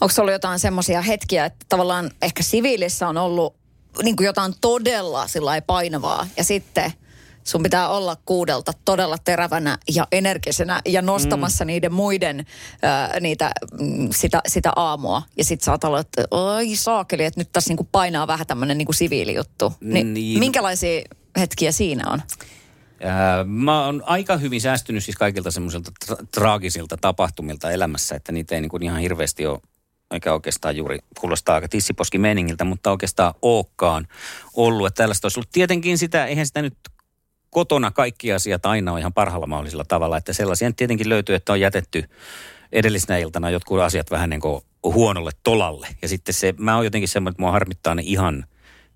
Onko 0.00 0.14
ollut 0.18 0.32
jotain 0.32 0.58
semmoisia 0.58 1.02
hetkiä, 1.02 1.44
että 1.44 1.66
tavallaan 1.68 2.10
ehkä 2.22 2.42
siviilissä 2.42 3.08
on 3.08 3.16
ollut 3.16 3.56
niin 4.02 4.16
kuin 4.16 4.26
jotain 4.26 4.54
todella 4.60 5.26
painavaa 5.66 6.26
ja 6.36 6.44
sitten– 6.44 6.92
sun 7.44 7.62
pitää 7.62 7.88
olla 7.88 8.16
kuudelta 8.26 8.72
todella 8.84 9.16
terävänä 9.24 9.78
ja 9.94 10.06
energisenä 10.12 10.80
ja 10.86 11.02
nostamassa 11.02 11.64
mm. 11.64 11.66
niiden 11.66 11.92
muiden 11.92 12.46
ää, 12.82 13.20
niitä, 13.20 13.52
mm, 13.80 14.08
sitä, 14.10 14.40
sitä 14.48 14.72
aamua. 14.76 15.22
Ja 15.36 15.44
sit 15.44 15.60
sä 15.60 15.78
olla, 15.84 16.00
että 16.00 16.24
oi 16.30 16.76
saakeli, 16.76 17.24
että 17.24 17.40
nyt 17.40 17.52
tässä 17.52 17.70
niinku 17.70 17.88
painaa 17.92 18.26
vähän 18.26 18.46
tämmöinen 18.46 18.78
niinku 18.78 18.92
siviilijuttu. 18.92 19.72
Niin, 19.80 20.14
niin. 20.14 20.38
Minkälaisia 20.38 21.02
hetkiä 21.38 21.72
siinä 21.72 22.10
on? 22.10 22.22
Mä 23.46 23.86
oon 23.86 24.02
aika 24.06 24.36
hyvin 24.36 24.60
säästynyt 24.60 25.04
siis 25.04 25.16
kaikilta 25.16 25.50
semmoisilta 25.50 25.92
tra- 26.04 26.26
traagisilta 26.34 26.96
tapahtumilta 26.96 27.70
elämässä, 27.70 28.14
että 28.14 28.32
niitä 28.32 28.54
ei 28.54 28.60
niinku 28.60 28.78
ihan 28.82 29.00
hirveästi 29.00 29.46
ole 29.46 29.60
eikä 30.10 30.32
oikeastaan 30.32 30.76
juuri 30.76 30.98
kuulostaa 31.20 31.54
aika 31.54 31.68
tissiposki 31.68 32.18
meningiltä, 32.18 32.64
mutta 32.64 32.90
oikeastaan 32.90 33.34
olekaan 33.42 34.08
ollut. 34.54 34.86
Että 34.86 35.02
tällaista 35.02 35.26
olisi 35.26 35.38
ollut 35.38 35.52
tietenkin 35.52 35.98
sitä, 35.98 36.26
eihän 36.26 36.46
sitä 36.46 36.62
nyt 36.62 36.74
kotona 37.54 37.90
kaikki 37.90 38.32
asiat 38.32 38.66
aina 38.66 38.92
on 38.92 38.98
ihan 38.98 39.12
parhaalla 39.12 39.46
mahdollisella 39.46 39.84
tavalla. 39.84 40.16
Että 40.16 40.32
sellaisia 40.32 40.72
tietenkin 40.72 41.08
löytyy, 41.08 41.34
että 41.34 41.52
on 41.52 41.60
jätetty 41.60 42.04
edellisenä 42.72 43.18
iltana 43.18 43.50
jotkut 43.50 43.80
asiat 43.80 44.10
vähän 44.10 44.30
niin 44.30 44.40
kuin 44.40 44.62
huonolle 44.82 45.30
tolalle. 45.42 45.88
Ja 46.02 46.08
sitten 46.08 46.34
se, 46.34 46.54
mä 46.58 46.76
oon 46.76 46.84
jotenkin 46.84 47.08
semmoinen, 47.08 47.32
että 47.32 47.42
mua 47.42 47.52
harmittaa 47.52 47.94
ne 47.94 48.02
ihan 48.04 48.44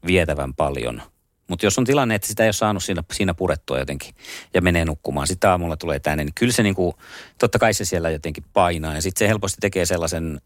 vietävän 0.07 0.55
paljon. 0.55 1.03
Mutta 1.49 1.67
jos 1.67 1.79
on 1.79 1.85
tilanne, 1.85 2.15
että 2.15 2.29
sitä 2.29 2.43
ei 2.43 2.47
ole 2.47 2.53
saanut 2.53 2.85
siinä, 2.85 3.03
siinä 3.13 3.35
purettua 3.35 3.79
jotenkin 3.79 4.15
ja 4.55 4.63
menee 4.63 4.85
nukkumaan, 4.85 5.27
sitten 5.27 5.51
aamulla 5.51 5.77
tulee 5.77 6.01
tänne, 6.01 6.25
niin 6.25 6.35
kyllä 6.35 6.53
se 6.53 6.63
niin 6.63 6.75
kuin, 6.75 6.95
totta 7.39 7.59
kai 7.59 7.75
se 7.75 7.85
siellä 7.85 8.11
jotenkin 8.11 8.45
painaa. 8.53 8.95
Ja 8.95 9.03
sitten 9.03 9.19
se 9.19 9.29
helposti 9.29 9.57
tekee 9.61 9.87
sellaisen 9.87 10.41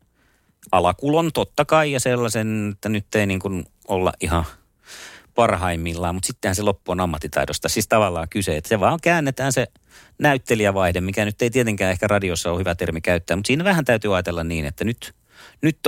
alakulon 0.73 1.31
totta 1.33 1.65
kai 1.65 1.93
ja 1.93 2.01
sellaisen, 2.01 2.71
että 2.73 2.89
nyt 2.89 3.15
ei 3.15 3.27
niin 3.27 3.41
kuin 3.41 3.65
olla 3.89 4.13
ihan– 4.21 4.45
parhaimmillaan, 5.35 6.15
mutta 6.15 6.27
sittenhän 6.27 6.57
se 6.57 6.63
loppu 6.63 6.93
on 6.93 7.01
ammattitaidosta. 7.01 7.69
Siis 7.69 7.89
tavallaan 7.89 8.29
kyse, 8.29 8.57
että 8.57 8.69
se 8.69 8.81
vaan 8.81 8.99
käännetään 9.03 9.53
se 9.53 9.67
näyttelijävaihde, 10.19 11.01
mikä 11.01 11.25
nyt 11.25 11.43
ei 11.43 11.51
tietenkään 11.51 11.93
ehkä 11.93 12.07
radiossa 12.07 12.51
ole 12.51 12.59
hyvä 12.59 12.75
termi 12.75 13.01
käyttää, 13.01 13.37
mutta 13.37 13.47
siinä 13.47 13.65
vähän 13.65 13.85
täytyy 13.85 14.17
ajatella 14.17 14.45
niin, 14.45 14.65
että 14.65 14.85
nyt, 14.85 15.15
nyt 15.63 15.79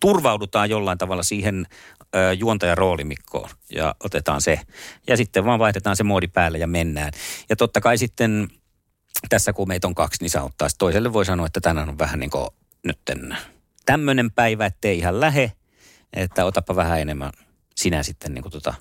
turvaudutaan 0.00 0.70
jollain 0.70 0.98
tavalla 0.98 1.22
siihen 1.22 1.66
juontajan 2.38 2.78
roolimikkoon 2.78 3.50
ja 3.72 3.94
otetaan 4.04 4.42
se. 4.42 4.60
Ja 5.08 5.16
sitten 5.16 5.44
vaan 5.44 5.58
vaihdetaan 5.58 5.96
se 5.96 6.04
moodi 6.04 6.28
päälle 6.28 6.58
ja 6.58 6.66
mennään. 6.66 7.12
Ja 7.48 7.56
totta 7.56 7.80
kai 7.80 7.98
sitten 7.98 8.48
tässä 9.28 9.52
kun 9.52 9.68
meitä 9.68 9.86
on 9.86 9.94
kaksi, 9.94 10.22
niin 10.22 10.30
saattaa 10.30 10.68
toiselle 10.78 11.12
voi 11.12 11.24
sanoa, 11.24 11.46
että 11.46 11.60
tänään 11.60 11.88
on 11.88 11.98
vähän 11.98 12.20
niin 12.20 12.30
kuin 12.30 12.48
nytten 12.84 13.36
tämmöinen 13.86 14.30
päivä, 14.30 14.66
ettei 14.66 14.98
ihan 14.98 15.20
lähe, 15.20 15.52
että 16.12 16.44
otapa 16.44 16.76
vähän 16.76 17.00
enemmän 17.00 17.32
sinä 17.74 18.02
sitten 18.02 18.34
niin 18.34 18.42
kuin 18.42 18.52
tota 18.52 18.74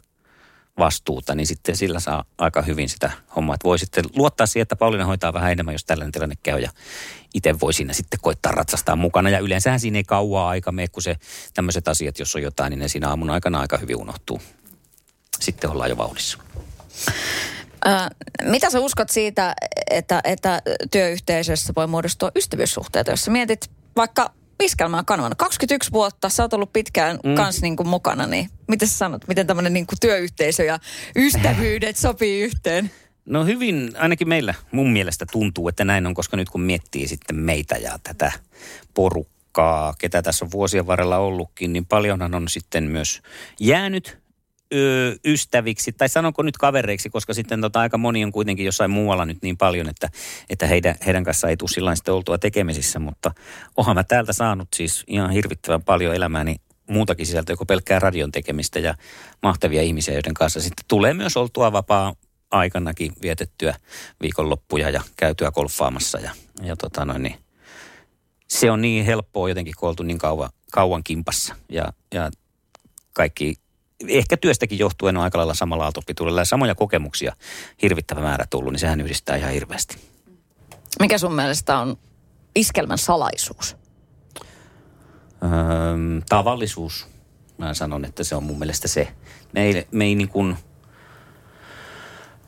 vastuuta, 0.78 1.36
niin 1.36 1.48
sitten 1.48 1.76
sillä 1.78 2.00
saa 2.00 2.26
aika 2.38 2.62
hyvin 2.62 2.90
sitä 2.90 3.12
hommaa. 3.36 3.54
Että 3.54 3.68
voi 3.68 3.80
sitten 3.80 4.06
luottaa 4.16 4.48
siihen, 4.48 4.62
että 4.62 4.76
Pauliina 4.76 5.06
hoitaa 5.06 5.34
vähän 5.34 5.52
enemmän, 5.52 5.74
jos 5.74 5.86
tällainen 5.86 6.12
tilanne 6.12 6.36
käy 6.44 6.60
ja 6.60 6.70
itse 7.34 7.60
voi 7.60 7.74
siinä 7.74 7.94
sitten 7.94 8.20
koittaa 8.22 8.52
ratsastaa 8.52 8.96
mukana. 8.96 9.30
Ja 9.30 9.40
yleensähän 9.40 9.80
siinä 9.80 9.98
ei 9.98 10.04
kauaa 10.04 10.50
aika 10.50 10.72
mene, 10.72 10.88
kun 10.88 11.04
se 11.04 11.16
tämmöiset 11.54 11.88
asiat, 11.88 12.20
jos 12.20 12.36
on 12.36 12.42
jotain, 12.42 12.70
niin 12.70 12.80
ne 12.80 12.88
siinä 12.88 13.10
aamun 13.10 13.30
aikana 13.30 13.60
aika 13.60 13.78
hyvin 13.78 13.98
unohtuu. 13.98 14.42
Sitten 15.40 15.70
ollaan 15.70 15.90
jo 15.90 15.98
vauhdissa. 15.98 16.38
Mitä 18.44 18.70
sä 18.70 18.80
uskot 18.80 19.10
siitä, 19.10 19.56
että, 19.90 20.22
että 20.24 20.62
työyhteisössä 20.92 21.74
voi 21.76 21.88
muodostua 21.88 22.32
ystävyyssuhteita, 22.36 23.12
jos 23.12 23.22
sä 23.22 23.32
mietit 23.32 23.72
vaikka 23.96 24.32
iskelmää 24.64 25.04
kanavana. 25.04 25.36
21 25.36 25.92
vuotta, 25.92 26.30
sä 26.30 26.44
oot 26.44 26.54
ollut 26.54 26.74
pitkään 26.74 27.20
mm. 27.24 27.36
kanssa 27.36 27.62
niin 27.62 27.76
kuin 27.76 27.88
mukana, 27.88 28.28
niin 28.28 28.50
miten 28.68 28.88
sä 28.88 28.98
sanot, 28.98 29.28
miten 29.28 29.48
tämmöinen 29.48 29.74
niin 29.74 29.88
kuin 29.88 30.00
työyhteisö 30.02 30.64
ja 30.64 30.80
ystävyydet 31.16 31.98
sopii 31.98 32.42
yhteen? 32.42 32.92
No 33.26 33.46
hyvin, 33.46 33.92
ainakin 33.98 34.30
meillä 34.30 34.54
mun 34.72 34.92
mielestä 34.92 35.26
tuntuu, 35.32 35.68
että 35.68 35.86
näin 35.86 36.08
on, 36.08 36.14
koska 36.14 36.38
nyt 36.38 36.50
kun 36.50 36.62
miettii 36.62 37.08
sitten 37.08 37.36
meitä 37.36 37.76
ja 37.76 38.00
tätä 38.04 38.32
porukkaa, 38.94 39.94
ketä 39.98 40.22
tässä 40.22 40.46
on 40.46 40.52
vuosien 40.52 40.88
varrella 40.88 41.18
ollutkin, 41.18 41.74
niin 41.74 41.86
paljonhan 41.86 42.36
on 42.36 42.50
sitten 42.50 42.84
myös 42.84 43.22
jäänyt 43.60 44.25
ystäviksi, 45.26 45.92
tai 45.92 46.10
sanonko 46.10 46.44
nyt 46.44 46.58
kavereiksi, 46.58 47.10
koska 47.10 47.34
sitten 47.34 47.62
tota, 47.62 47.80
aika 47.80 47.98
moni 47.98 48.24
on 48.24 48.32
kuitenkin 48.32 48.66
jossain 48.66 48.92
muualla 48.92 49.26
nyt 49.26 49.38
niin 49.42 49.58
paljon, 49.58 49.90
että, 49.90 50.10
että 50.50 50.68
heidän, 50.68 50.96
heidän 51.06 51.24
kanssaan 51.24 51.50
ei 51.50 51.58
tule 51.58 51.70
sillä 51.70 51.96
sitten 51.96 52.14
oltua 52.14 52.38
tekemisissä, 52.38 53.00
mutta 53.00 53.32
ohan 53.78 53.96
mä 53.96 54.04
täältä 54.04 54.34
saanut 54.34 54.68
siis 54.76 55.04
ihan 55.08 55.32
hirvittävän 55.32 55.84
paljon 55.84 56.16
elämääni 56.16 56.56
muutakin 56.90 57.26
sisältöä 57.26 57.56
kuin 57.56 57.68
pelkkää 57.68 58.00
radion 58.00 58.32
tekemistä 58.32 58.80
ja 58.80 58.96
mahtavia 59.44 59.82
ihmisiä, 59.82 60.14
joiden 60.14 60.34
kanssa 60.34 60.62
sitten 60.62 60.86
tulee 60.88 61.14
myös 61.14 61.38
oltua 61.38 61.72
vapaa 61.72 62.14
aikanakin 62.52 63.12
vietettyä 63.22 63.76
viikonloppuja 64.22 64.90
ja 64.90 65.02
käytyä 65.18 65.52
golfaamassa 65.52 66.20
ja, 66.20 66.32
ja 66.62 66.76
tota 66.76 67.06
noin, 67.06 67.24
niin 67.24 67.36
se 68.48 68.72
on 68.72 68.82
niin 68.82 69.06
helppoa 69.06 69.50
jotenkin, 69.50 69.74
kun 69.80 69.90
oltu 69.90 70.04
niin 70.04 70.18
kauan, 70.18 70.50
kauan 70.72 71.04
kimpassa 71.04 71.56
ja, 71.70 71.94
ja 72.14 72.32
kaikki 73.14 73.56
ehkä 74.08 74.38
työstäkin 74.38 74.80
johtuen 74.80 75.18
on 75.18 75.24
aika 75.24 75.38
lailla 75.38 75.54
samalla 75.54 75.84
aaltopituudella 75.84 76.42
ja 76.42 76.46
samoja 76.46 76.76
kokemuksia 76.76 77.36
hirvittävä 77.82 78.22
määrä 78.22 78.46
tullut, 78.50 78.74
niin 78.74 78.80
sehän 78.80 79.02
yhdistää 79.02 79.36
ihan 79.36 79.52
hirveästi. 79.52 79.98
Mikä 81.00 81.18
sun 81.18 81.36
mielestä 81.36 81.80
on 81.80 81.98
iskelmän 82.56 82.98
salaisuus? 82.98 83.78
Öö, 85.44 85.50
tavallisuus. 86.30 87.08
Mä 87.58 87.74
sanon, 87.74 88.06
että 88.06 88.24
se 88.24 88.36
on 88.36 88.44
mun 88.44 88.60
mielestä 88.60 88.88
se. 88.88 89.08
Me 89.54 89.64
ei, 89.64 89.88
me 89.92 90.06
ei 90.06 90.16
niin 90.16 90.30
kuin, 90.30 90.58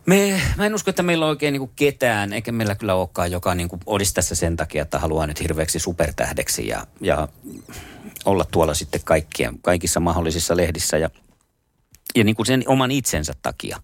me, 0.06 0.42
mä 0.58 0.66
en 0.66 0.76
usko, 0.76 0.90
että 0.90 1.04
meillä 1.04 1.26
on 1.26 1.30
oikein 1.30 1.54
niin 1.54 1.72
ketään, 1.76 2.34
eikä 2.34 2.52
meillä 2.52 2.76
kyllä 2.76 2.96
olekaan, 2.96 3.32
joka 3.32 3.56
niin 3.56 3.70
kuin 3.70 3.82
olisi 3.86 4.14
tässä 4.14 4.36
sen 4.36 4.56
takia, 4.56 4.82
että 4.82 5.00
haluaa 5.00 5.28
nyt 5.28 5.40
hirveäksi 5.40 5.80
supertähdeksi 5.80 6.68
ja, 6.68 6.88
ja 7.02 7.28
olla 8.26 8.46
tuolla 8.52 8.74
sitten 8.74 9.02
kaikkien, 9.06 9.60
kaikissa 9.62 10.00
mahdollisissa 10.00 10.58
lehdissä 10.58 10.98
ja 10.98 11.10
ja 12.18 12.24
niin 12.24 12.36
kuin 12.36 12.46
sen 12.46 12.64
oman 12.68 12.92
itsensä 12.92 13.34
takia, 13.42 13.82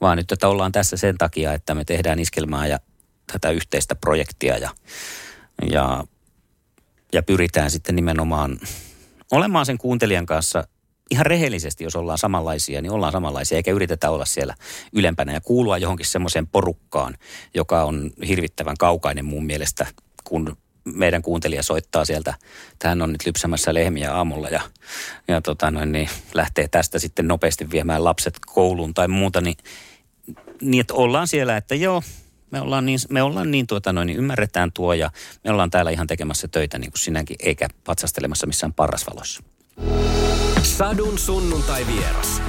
vaan 0.00 0.16
nyt, 0.16 0.32
että 0.32 0.48
ollaan 0.48 0.72
tässä 0.72 0.96
sen 0.96 1.18
takia, 1.18 1.54
että 1.54 1.74
me 1.74 1.84
tehdään 1.84 2.18
iskelmää 2.18 2.66
ja 2.66 2.78
tätä 3.32 3.50
yhteistä 3.50 3.94
projektia 3.94 4.58
ja, 4.58 4.70
ja, 5.70 6.04
ja 7.12 7.22
pyritään 7.22 7.70
sitten 7.70 7.96
nimenomaan 7.96 8.58
olemaan 9.32 9.66
sen 9.66 9.78
kuuntelijan 9.78 10.26
kanssa 10.26 10.64
ihan 11.10 11.26
rehellisesti, 11.26 11.84
jos 11.84 11.96
ollaan 11.96 12.18
samanlaisia, 12.18 12.82
niin 12.82 12.92
ollaan 12.92 13.12
samanlaisia, 13.12 13.56
eikä 13.56 13.70
yritetä 13.70 14.10
olla 14.10 14.24
siellä 14.24 14.54
ylempänä 14.92 15.32
ja 15.32 15.40
kuulua 15.40 15.78
johonkin 15.78 16.06
semmoiseen 16.06 16.46
porukkaan, 16.46 17.14
joka 17.54 17.84
on 17.84 18.10
hirvittävän 18.28 18.76
kaukainen 18.78 19.24
mun 19.24 19.46
mielestä, 19.46 19.86
kun 20.24 20.56
meidän 20.84 21.22
kuuntelija 21.22 21.62
soittaa 21.62 22.04
sieltä, 22.04 22.34
että 22.72 22.88
hän 22.88 23.02
on 23.02 23.12
nyt 23.12 23.26
lypsämässä 23.26 23.74
lehmiä 23.74 24.14
aamulla 24.14 24.48
ja, 24.48 24.60
ja 25.28 25.42
tota 25.42 25.70
noin, 25.70 25.92
niin 25.92 26.08
lähtee 26.34 26.68
tästä 26.68 26.98
sitten 26.98 27.28
nopeasti 27.28 27.70
viemään 27.70 28.04
lapset 28.04 28.38
kouluun 28.46 28.94
tai 28.94 29.08
muuta, 29.08 29.40
niin, 29.40 29.56
niin 30.60 30.80
että 30.80 30.94
ollaan 30.94 31.28
siellä, 31.28 31.56
että 31.56 31.74
joo, 31.74 32.02
me 32.50 32.60
ollaan 32.60 32.86
niin, 32.86 32.98
me 33.10 33.22
ollaan 33.22 33.50
niin, 33.50 33.66
tuota 33.66 33.92
noin, 33.92 34.06
niin 34.06 34.18
ymmärretään 34.18 34.72
tuo 34.72 34.94
ja 34.94 35.10
me 35.44 35.50
ollaan 35.50 35.70
täällä 35.70 35.90
ihan 35.90 36.06
tekemässä 36.06 36.48
töitä 36.48 36.78
niin 36.78 36.90
kuin 36.90 36.98
sinäkin, 36.98 37.36
eikä 37.40 37.68
patsastelemassa 37.84 38.46
missään 38.46 38.72
parrasvalossa. 38.72 39.42
Sadun 40.62 41.18
sunnuntai 41.18 41.86
vieras. 41.86 42.42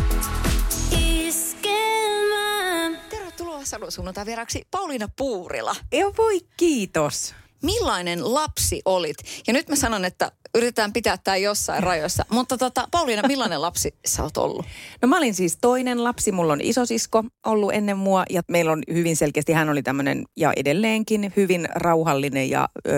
Tervetuloa 3.10 3.66
Sadun 3.66 3.92
sunnuntai 3.92 4.26
vieraksi 4.26 4.68
Pauliina 4.72 5.08
Puurila. 5.18 5.76
Joo 5.92 6.14
voi, 6.18 6.40
kiitos 6.58 7.36
millainen 7.64 8.34
lapsi 8.34 8.82
olit? 8.86 9.18
Ja 9.48 9.54
nyt 9.54 9.70
mä 9.70 9.76
sanon, 9.76 10.06
että 10.06 10.32
yritetään 10.56 10.94
pitää 10.94 11.18
tämä 11.18 11.38
jossain 11.38 11.84
rajoissa. 11.84 12.26
Mutta 12.30 12.58
tota, 12.58 12.88
Pauliina, 12.92 13.28
millainen 13.28 13.62
lapsi 13.68 13.96
sä 14.06 14.24
oot 14.24 14.38
ollut? 14.38 14.66
No 15.02 15.08
mä 15.08 15.18
olin 15.18 15.34
siis 15.34 15.58
toinen 15.62 16.04
lapsi. 16.04 16.32
Mulla 16.32 16.54
on 16.54 16.62
isosisko 16.62 17.24
ollut 17.46 17.74
ennen 17.74 17.98
mua 17.98 18.24
ja 18.30 18.42
meillä 18.48 18.72
on 18.72 18.84
hyvin 18.94 19.16
selkeästi, 19.16 19.54
hän 19.54 19.70
oli 19.70 19.84
tämmöinen 19.84 20.26
ja 20.38 20.54
edelleenkin 20.56 21.34
hyvin 21.36 21.68
rauhallinen 21.76 22.50
ja 22.50 22.70
ö, 22.88 22.92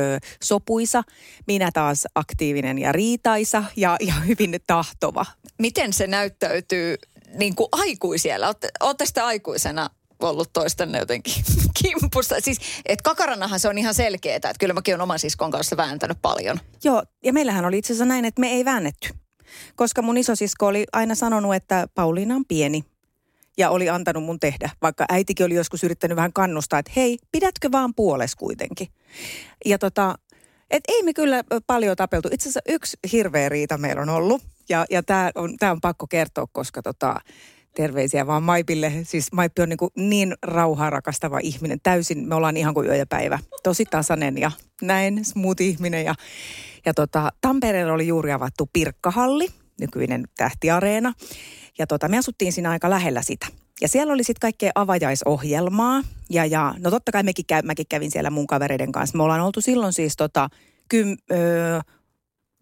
sopuisa. 0.44 1.04
Minä 1.48 1.72
taas 1.74 2.08
aktiivinen 2.16 2.78
ja 2.78 2.92
riitaisa 2.92 3.64
ja, 3.76 3.98
ja 4.00 4.14
hyvin 4.14 4.60
tahtova. 4.68 5.26
Miten 5.60 5.94
se 5.94 6.08
näyttäytyy 6.08 6.96
niin 7.38 7.56
kuin 7.56 7.68
aikuisiellä? 7.72 8.54
Olette 8.80 9.06
sitä 9.06 9.26
aikuisena 9.26 9.90
ollut 10.20 10.54
toistenne 10.54 11.00
jotenkin 11.00 11.34
kimpussa. 11.84 12.36
Siis, 12.40 12.60
että 12.86 13.04
kakaranahan 13.04 13.60
se 13.60 13.70
on 13.70 13.78
ihan 13.78 13.94
selkeää, 13.94 14.36
että 14.36 14.54
kyllä 14.60 14.74
mäkin 14.74 14.94
olen 14.94 15.02
oman 15.02 15.20
siskon 15.20 15.52
kanssa 15.52 15.78
vääntänyt 15.78 16.18
paljon. 16.22 16.60
Joo, 16.84 17.04
ja 17.24 17.34
meillähän 17.34 17.66
oli 17.66 17.78
itse 17.78 17.94
asiassa 17.94 18.06
näin, 18.06 18.26
että 18.26 18.40
me 18.40 18.48
ei 18.48 18.66
väännetty. 18.66 19.10
Koska 19.76 20.02
mun 20.02 20.18
isosisko 20.18 20.68
oli 20.68 20.86
aina 20.94 21.16
sanonut, 21.16 21.56
että 21.56 21.88
Pauliina 21.96 22.36
on 22.36 22.46
pieni 22.46 22.84
ja 23.58 23.70
oli 23.70 23.90
antanut 23.90 24.24
mun 24.24 24.40
tehdä. 24.40 24.70
Vaikka 24.82 25.06
äitikin 25.10 25.46
oli 25.46 25.54
joskus 25.54 25.84
yrittänyt 25.84 26.16
vähän 26.16 26.34
kannustaa, 26.34 26.80
että 26.80 26.92
hei, 26.96 27.18
pidätkö 27.32 27.72
vaan 27.72 27.94
puoles 27.96 28.36
kuitenkin. 28.36 28.88
Ja 29.66 29.78
tota, 29.78 30.16
et 30.72 30.84
ei 30.88 31.04
me 31.04 31.14
kyllä 31.14 31.44
paljon 31.68 31.96
tapeltu. 31.96 32.30
Itse 32.32 32.44
asiassa 32.44 32.60
yksi 32.70 32.98
hirveä 33.12 33.50
riita 33.50 33.78
meillä 33.78 34.02
on 34.02 34.10
ollut. 34.10 34.42
Ja, 34.70 34.86
ja 34.90 35.04
tämä 35.04 35.32
on, 35.36 35.58
tää 35.58 35.72
on 35.72 35.82
pakko 35.82 36.08
kertoa, 36.08 36.48
koska 36.52 36.82
tota, 36.82 37.16
terveisiä 37.76 38.28
vaan 38.28 38.44
Maipille. 38.44 38.92
Siis 39.04 39.32
Maippi 39.32 39.62
on 39.62 39.70
niin, 39.70 39.78
kuin 39.78 39.92
niin 39.98 40.34
rauhaa 40.42 40.90
rakastava 40.90 41.40
ihminen. 41.44 41.80
Täysin, 41.84 42.28
me 42.28 42.36
ollaan 42.36 42.58
ihan 42.58 42.74
kuin 42.74 42.88
yö 42.88 42.96
ja 42.96 43.06
päivä. 43.06 43.40
Tosi 43.64 43.86
tasainen 43.86 44.38
ja 44.38 44.52
näin 44.82 45.26
smooth 45.26 45.62
ihminen. 45.62 46.06
Ja, 46.06 46.16
ja 46.86 46.94
tota, 46.94 47.30
Tampereella 47.42 47.94
oli 47.94 48.08
juuri 48.08 48.32
avattu 48.32 48.70
Pirkkahalli, 48.74 49.48
nykyinen 49.80 50.24
tähtiareena. 50.38 51.14
Ja 51.78 51.88
tota, 51.88 52.08
me 52.08 52.18
asuttiin 52.18 52.54
siinä 52.54 52.70
aika 52.70 52.90
lähellä 52.90 53.22
sitä. 53.22 53.48
Ja 53.82 53.88
siellä 53.88 54.14
oli 54.14 54.24
sitten 54.24 54.42
kaikkea 54.42 54.72
avajaisohjelmaa. 54.76 56.02
Ja, 56.30 56.46
ja 56.46 56.76
no 56.80 56.92
totta 56.92 57.12
kai 57.12 57.24
mekin 57.24 57.46
käy, 57.46 57.62
mäkin 57.62 57.86
kävin 57.90 58.12
siellä 58.12 58.30
mun 58.30 58.48
kavereiden 58.48 58.92
kanssa. 58.92 59.18
Me 59.18 59.24
ollaan 59.24 59.42
oltu 59.42 59.62
silloin 59.62 59.94
siis 59.94 60.16
tota, 60.18 60.50
kym, 60.90 61.18
öö, 61.32 61.80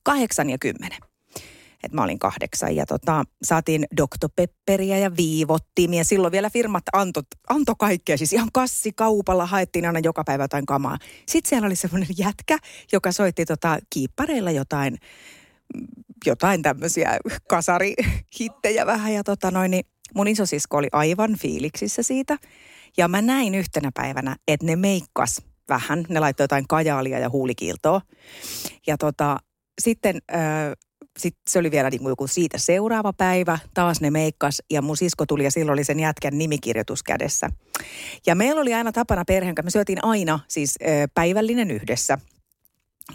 kahdeksan 0.03 0.49
ja 0.49 0.57
kymmenen 0.57 1.12
että 1.83 1.95
mä 1.95 2.03
olin 2.03 2.19
kahdeksan 2.19 2.75
ja 2.75 2.85
tota, 2.85 3.23
saatiin 3.43 3.85
Dr. 3.97 4.29
Pepperiä 4.35 4.97
ja 4.97 5.15
viivottimia. 5.17 6.03
Silloin 6.03 6.31
vielä 6.31 6.49
firmat 6.49 6.83
anto, 6.93 7.21
anto 7.49 7.75
kaikkea, 7.75 8.17
siis 8.17 8.33
ihan 8.33 8.49
kassikaupalla 8.53 9.45
haettiin 9.45 9.85
aina 9.85 9.99
joka 9.99 10.23
päivä 10.23 10.43
jotain 10.43 10.65
kamaa. 10.65 10.97
Sitten 11.27 11.49
siellä 11.49 11.65
oli 11.65 11.75
semmoinen 11.75 12.09
jätkä, 12.17 12.57
joka 12.91 13.11
soitti 13.11 13.45
tota 13.45 13.79
kiippareilla 13.89 14.51
jotain, 14.51 14.97
jotain 16.25 16.61
tämmöisiä 16.61 17.17
kasarihittejä 17.49 18.85
vähän 18.85 19.13
ja 19.13 19.23
tota 19.23 19.51
noin, 19.51 19.71
niin 19.71 19.85
mun 20.15 20.27
isosisko 20.27 20.77
oli 20.77 20.87
aivan 20.91 21.37
fiiliksissä 21.37 22.03
siitä. 22.03 22.37
Ja 22.97 23.07
mä 23.07 23.21
näin 23.21 23.55
yhtenä 23.55 23.91
päivänä, 23.93 24.35
että 24.47 24.65
ne 24.65 24.75
meikkas 24.75 25.41
vähän. 25.69 26.05
Ne 26.09 26.19
laittoi 26.19 26.43
jotain 26.43 26.67
kajaalia 26.67 27.19
ja 27.19 27.29
huulikiiltoa. 27.29 28.01
Ja 28.87 28.97
tota, 28.97 29.37
sitten 29.81 30.21
äh, 30.31 30.41
sitten 31.19 31.41
se 31.49 31.59
oli 31.59 31.71
vielä 31.71 31.89
niin 31.89 32.07
joku 32.07 32.27
siitä 32.27 32.57
seuraava 32.57 33.13
päivä, 33.13 33.59
taas 33.73 34.01
ne 34.01 34.11
meikkas 34.11 34.61
ja 34.69 34.81
mun 34.81 34.97
sisko 34.97 35.25
tuli 35.25 35.43
ja 35.43 35.51
silloin 35.51 35.73
oli 35.73 35.83
sen 35.83 35.99
jätkän 35.99 36.37
nimikirjoitus 36.37 37.03
kädessä. 37.03 37.49
Ja 38.25 38.35
meillä 38.35 38.61
oli 38.61 38.73
aina 38.73 38.91
tapana 38.91 39.25
perheen 39.25 39.55
me 39.63 39.69
syötiin 39.69 40.05
aina 40.05 40.39
siis 40.47 40.75
päivällinen 41.13 41.71
yhdessä. 41.71 42.17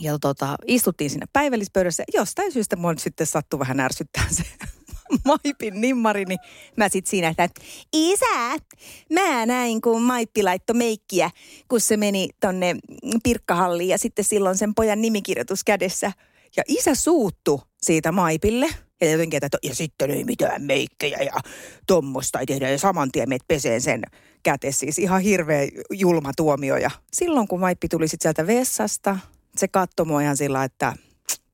Ja 0.01 0.19
tota, 0.19 0.57
istuttiin 0.67 1.11
siinä 1.11 1.27
päivällispöydässä. 1.33 2.05
Jostain 2.15 2.53
syystä 2.53 2.77
mua 2.77 2.93
nyt 2.93 2.99
sitten 2.99 3.27
sattui 3.27 3.59
vähän 3.59 3.81
ärsyttää 3.81 4.27
se 4.31 4.43
Maipin 5.25 5.81
nimmari, 5.81 6.25
niin 6.25 6.39
mä 6.77 6.89
sit 6.89 7.07
siinä, 7.07 7.29
että 7.29 7.49
isä, 7.93 8.59
mä 9.13 9.47
näin 9.47 9.81
kun 9.81 10.03
Maippi 10.03 10.43
laittoi 10.43 10.77
meikkiä, 10.77 11.31
kun 11.69 11.81
se 11.81 11.97
meni 11.97 12.29
tonne 12.41 12.77
Pirkkahalliin 13.23 13.89
ja 13.89 13.99
sitten 13.99 14.25
silloin 14.25 14.59
sen 14.59 14.75
pojan 14.75 15.01
nimikirjoitus 15.01 15.65
kädessä– 15.65 16.13
ja 16.57 16.63
isä 16.69 16.95
suuttu 16.95 17.63
siitä 17.83 18.13
Maipille. 18.13 18.69
Ja 19.01 19.11
jotenkin, 19.11 19.45
että 19.45 19.59
ja 19.63 19.75
sitten 19.75 20.11
ei 20.11 20.25
mitään 20.25 20.63
meikkejä 20.63 21.19
ja 21.19 21.33
tuommoista 21.87 22.41
ei 22.41 22.47
tehdä. 22.47 22.71
Ja 22.71 22.79
saman 22.79 23.13
tien 23.13 23.29
meet 23.29 23.43
peseen 23.49 23.81
sen 23.81 24.03
käte. 24.43 24.73
Siis 24.73 24.99
ihan 24.99 25.21
hirveä 25.21 25.69
julma 25.93 26.33
tuomio. 26.37 26.77
Ja 26.77 26.91
silloin 27.13 27.49
kun 27.49 27.61
Maippi 27.61 27.89
tuli 27.89 28.09
sitten 28.09 28.25
sieltä 28.25 28.47
vessasta, 28.47 29.19
se 29.57 29.69
katsoi 29.69 30.07
mua 30.07 30.21
ihan 30.21 30.37
sillä, 30.37 30.65
että 30.65 30.95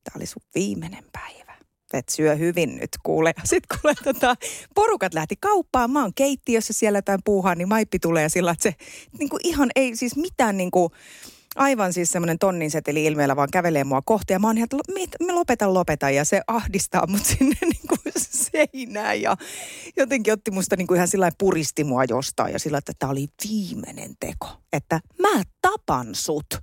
tämä 0.03 0.15
oli 0.15 0.25
sun 0.25 0.41
viimeinen 0.55 1.05
päivä. 1.11 1.55
Et 1.93 2.09
syö 2.09 2.35
hyvin 2.35 2.75
nyt 2.75 2.89
kuule. 3.03 3.33
Sitten 3.43 3.79
kuule 3.79 3.95
tota, 4.03 4.35
porukat 4.75 5.13
lähti 5.13 5.35
kauppaan. 5.39 5.91
Mä 5.91 6.01
oon 6.01 6.13
keittiössä 6.13 6.73
siellä 6.73 6.97
jotain 6.97 7.19
puuhaa, 7.25 7.55
niin 7.55 7.67
Maippi 7.67 7.99
tulee 7.99 8.29
sillä, 8.29 8.51
että 8.51 8.63
se 8.63 8.75
niin 9.19 9.29
kuin 9.29 9.39
ihan 9.43 9.69
ei 9.75 9.95
siis 9.95 10.15
mitään 10.15 10.57
niin 10.57 10.71
kuin, 10.71 10.89
aivan 11.55 11.93
siis 11.93 12.09
semmoinen 12.09 12.39
tonnin 12.39 12.71
seteli 12.71 13.05
ilmeellä 13.05 13.35
vaan 13.35 13.49
kävelee 13.51 13.83
mua 13.83 14.01
kohti. 14.01 14.33
Ja 14.33 14.39
mä 14.39 14.47
oon 14.47 14.57
ihan, 14.57 14.67
että 14.73 14.93
mit- 14.93 15.15
mä 15.25 15.35
lopetan, 15.35 15.73
lopetan. 15.73 16.15
Ja 16.15 16.25
se 16.25 16.41
ahdistaa 16.47 17.07
mut 17.07 17.25
sinne 17.37 17.57
niin 17.61 17.87
kuin 17.87 18.13
seinään. 18.17 19.21
Ja 19.21 19.37
jotenkin 19.97 20.33
otti 20.33 20.51
musta 20.51 20.75
niin 20.75 20.87
kuin 20.87 20.95
ihan 20.95 21.07
sillä 21.07 21.31
puristi 21.37 21.83
mua 21.83 22.03
jostain. 22.03 22.53
Ja 22.53 22.59
sillä, 22.59 22.77
että 22.77 22.93
tämä 22.99 23.11
oli 23.11 23.27
viimeinen 23.49 24.15
teko. 24.19 24.47
Että 24.73 24.99
mä 25.21 25.43
tapan 25.61 26.15
sut. 26.15 26.57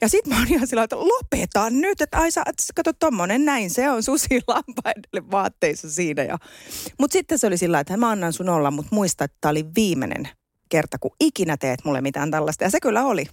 Ja 0.00 0.08
sit 0.08 0.26
mä 0.26 0.38
oon 0.38 0.48
ihan 0.48 0.66
sillä 0.66 0.82
että 0.82 0.96
lopeta 0.96 1.70
nyt. 1.70 2.00
Että 2.00 2.18
ai 2.18 2.30
sä, 2.30 2.42
kato 2.74 2.92
tommonen 2.92 3.44
näin. 3.44 3.70
Se 3.70 3.90
on 3.90 4.02
susi 4.02 4.40
lampaidelle 4.46 5.30
vaatteissa 5.30 5.90
siinä. 5.90 6.22
Ja, 6.22 6.38
mut 6.98 7.12
sitten 7.12 7.38
se 7.38 7.46
oli 7.46 7.56
sillä 7.56 7.80
että 7.80 7.96
mä 7.96 8.10
annan 8.10 8.32
sun 8.32 8.48
olla. 8.48 8.70
Mutta 8.70 8.94
muista, 8.94 9.24
että 9.24 9.36
tämä 9.40 9.50
oli 9.50 9.64
viimeinen 9.76 10.28
kerta, 10.68 10.98
kun 10.98 11.10
ikinä 11.20 11.56
teet 11.56 11.84
mulle 11.84 12.00
mitään 12.00 12.30
tällaista. 12.30 12.64
Ja 12.64 12.70
se 12.70 12.80
kyllä 12.80 13.04
oli. 13.04 13.26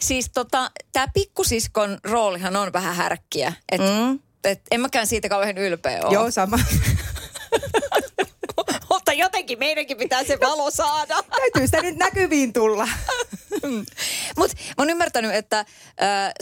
Siis 0.00 0.30
tota, 0.34 0.70
tämä 0.92 1.06
pikkusiskon 1.14 1.98
roolihan 2.04 2.56
on 2.56 2.72
vähän 2.72 2.96
härkkiä. 2.96 3.52
Et, 3.72 3.80
Mm. 3.80 4.18
et 4.44 4.60
en 4.70 4.80
mäkään 4.80 5.06
siitä 5.06 5.28
kauhean 5.28 5.58
ylpeä 5.58 6.00
ole. 6.04 6.14
Joo, 6.14 6.30
sama. 6.30 6.58
Mutta 8.90 9.12
jotenkin 9.12 9.58
meidänkin 9.58 9.96
pitää 9.96 10.24
se 10.24 10.40
valo 10.40 10.70
saada. 10.70 11.22
Täytyy 11.22 11.66
sitä 11.66 11.82
nyt 11.82 11.96
näkyviin 11.96 12.52
tulla. 12.52 12.88
Mutta 14.38 14.56
mä 14.56 14.74
oon 14.78 14.90
ymmärtänyt, 14.90 15.34
että 15.34 15.58
äh, 15.58 15.66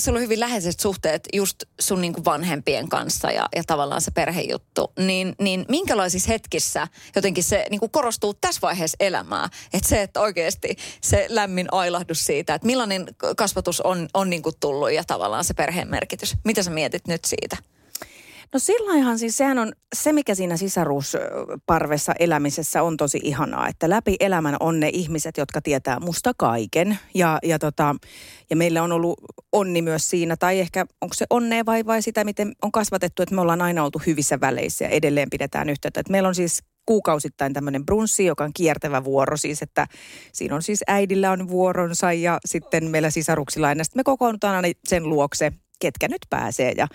sulla 0.01 0.17
on 0.17 0.23
hyvin 0.23 0.41
läheiset 0.41 0.81
suhteet 0.81 1.29
just 1.33 1.65
sun 1.81 2.01
niinku 2.01 2.25
vanhempien 2.25 2.89
kanssa 2.89 3.31
ja, 3.31 3.49
ja 3.57 3.63
tavallaan 3.67 4.01
se 4.01 4.11
perhejuttu. 4.11 4.93
Niin, 4.99 5.35
niin 5.41 5.67
minkälaisissa 5.69 6.33
hetkissä 6.33 6.89
jotenkin 7.15 7.45
se 7.45 7.67
niinku 7.71 7.89
korostuu 7.89 8.35
tässä 8.35 8.61
vaiheessa 8.63 8.97
elämää? 9.01 9.49
Että 9.73 9.89
se, 9.89 10.03
että 10.03 10.21
oikeasti 10.21 10.77
se 11.01 11.27
lämmin 11.29 11.69
ailahdus 11.73 12.27
siitä, 12.27 12.55
että 12.55 12.67
millainen 12.67 13.07
kasvatus 13.37 13.81
on, 13.81 14.09
on 14.15 14.31
niinku 14.31 14.53
tullut 14.61 14.93
ja 14.93 15.05
tavallaan 15.05 15.45
se 15.45 15.55
perheen 15.55 15.89
merkitys. 15.89 16.35
Mitä 16.45 16.63
sä 16.63 16.71
mietit 16.71 17.07
nyt 17.07 17.25
siitä? 17.25 17.57
No 18.53 18.59
silloinhan 18.59 19.19
siis 19.19 19.37
sehän 19.37 19.59
on 19.59 19.73
se, 19.95 20.13
mikä 20.13 20.35
siinä 20.35 20.57
sisarusparvessa 20.57 22.13
elämisessä 22.19 22.83
on 22.83 22.97
tosi 22.97 23.21
ihanaa, 23.23 23.69
että 23.69 23.91
läpi 23.91 24.17
elämän 24.21 24.57
on 24.61 24.81
ne 24.81 24.91
ihmiset, 24.93 25.37
jotka 25.37 25.63
tietää 25.63 26.01
musta 26.01 26.33
kaiken. 26.39 26.99
Ja, 27.15 27.39
ja, 27.43 27.59
tota, 27.59 27.97
ja 28.51 28.57
meillä 28.57 28.83
on 28.83 28.93
ollut 28.93 29.21
onni 29.53 29.83
myös 29.83 30.11
siinä, 30.11 30.37
tai 30.37 30.61
ehkä 30.61 30.87
onko 31.01 31.15
se 31.15 31.27
onnea 31.31 31.67
vai, 31.67 31.87
vai 31.87 32.03
sitä, 32.03 32.25
miten 32.25 32.53
on 32.63 32.73
kasvatettu, 32.73 33.23
että 33.23 33.35
me 33.35 33.41
ollaan 33.41 33.63
aina 33.63 33.85
oltu 33.85 34.03
hyvissä 34.07 34.41
väleissä 34.41 34.85
ja 34.85 34.91
edelleen 34.91 35.31
pidetään 35.31 35.69
yhteyttä. 35.69 36.01
Että 36.01 36.13
meillä 36.13 36.29
on 36.29 36.35
siis 36.35 36.63
kuukausittain 36.87 37.53
tämmöinen 37.53 37.87
brunssi, 37.87 38.25
joka 38.25 38.45
on 38.45 38.53
kiertävä 38.55 39.05
vuoro 39.05 39.37
siis, 39.37 39.63
että 39.63 39.87
siinä 40.33 40.55
on 40.55 40.63
siis 40.63 40.85
äidillä 40.87 41.31
on 41.31 41.49
vuoronsa 41.49 42.13
ja 42.13 42.39
sitten 42.45 42.91
meillä 42.91 43.11
sisaruksilla 43.11 43.69
aina. 43.69 43.85
Sitten 43.85 44.01
me 44.01 44.05
kokoonnutaan 44.05 44.57
aina 44.57 44.69
sen 44.89 45.09
luokse, 45.09 45.53
ketkä 45.79 46.09
nyt 46.09 46.23
pääsee 46.31 46.73
ja, 46.77 46.89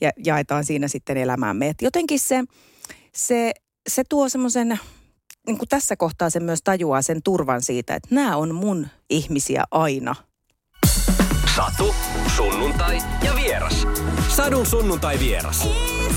ja 0.00 0.10
jaetaan 0.24 0.64
siinä 0.64 0.88
sitten 0.88 1.16
elämäämme. 1.16 1.68
Et 1.68 1.82
jotenkin 1.82 2.20
se, 2.20 2.44
se, 3.14 3.52
se 3.88 4.02
tuo 4.08 4.28
semmoisen, 4.28 4.80
niin 5.46 5.58
kuin 5.58 5.68
tässä 5.68 5.96
kohtaa 5.96 6.30
se 6.30 6.40
myös 6.40 6.60
tajuaa 6.64 7.02
sen 7.02 7.22
turvan 7.24 7.62
siitä, 7.62 7.94
että 7.94 8.14
nämä 8.14 8.36
on 8.36 8.54
mun 8.54 8.88
ihmisiä 9.10 9.64
aina. 9.70 10.14
Satu, 11.56 11.94
sunnuntai 12.36 12.98
ja 13.24 13.34
vieras. 13.34 13.86
Sadun 14.28 14.66
sunnuntai 14.66 15.18
vieras. 15.18 15.64
No, 15.64 16.07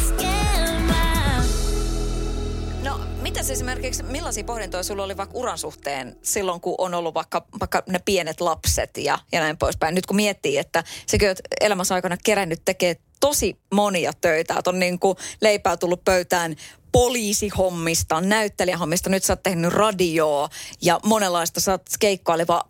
mitäs 3.31 3.49
esimerkiksi, 3.49 4.03
millaisia 4.03 4.43
pohdintoja 4.43 4.83
sulla 4.83 5.03
oli 5.03 5.17
vaikka 5.17 5.37
uran 5.37 5.57
suhteen 5.57 6.17
silloin, 6.21 6.61
kun 6.61 6.75
on 6.77 6.93
ollut 6.93 7.13
vaikka, 7.13 7.45
vaikka 7.59 7.83
ne 7.89 7.99
pienet 8.05 8.41
lapset 8.41 8.97
ja, 8.97 9.19
ja 9.31 9.39
näin 9.39 9.57
poispäin? 9.57 9.95
Nyt 9.95 10.05
kun 10.05 10.15
miettii, 10.15 10.57
että 10.57 10.83
sekin 11.05 11.29
oot 11.29 11.37
elämässä 11.61 11.95
aikana 11.95 12.17
kerännyt 12.23 12.61
tekee 12.65 12.95
tosi 13.19 13.57
monia 13.73 14.13
töitä, 14.21 14.55
että 14.57 14.69
on 14.69 14.79
niin 14.79 14.99
kuin 14.99 15.17
leipää 15.41 15.77
tullut 15.77 16.05
pöytään 16.05 16.55
poliisihommista, 16.91 18.21
näyttelijähommista, 18.21 19.09
nyt 19.09 19.23
sä 19.23 19.33
oot 19.33 19.43
tehnyt 19.43 19.73
radioa 19.73 20.49
ja 20.81 20.99
monenlaista, 21.03 21.59
sä 21.59 21.71
oot 21.71 21.81
keikkaileva 21.99 22.63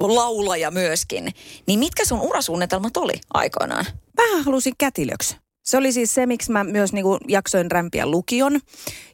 laulaja 0.00 0.70
myöskin. 0.70 1.34
Niin 1.66 1.78
mitkä 1.78 2.04
sun 2.04 2.20
urasuunnitelmat 2.20 2.96
oli 2.96 3.14
aikoinaan? 3.34 3.86
Vähän 4.16 4.44
halusin 4.44 4.74
kätilöksi. 4.78 5.36
Se 5.62 5.76
oli 5.76 5.92
siis 5.92 6.14
se, 6.14 6.26
miksi 6.26 6.52
mä 6.52 6.64
myös 6.64 6.92
niin 6.92 7.02
kuin 7.02 7.20
jaksoin 7.28 7.70
rämpiä 7.70 8.06
lukion 8.06 8.60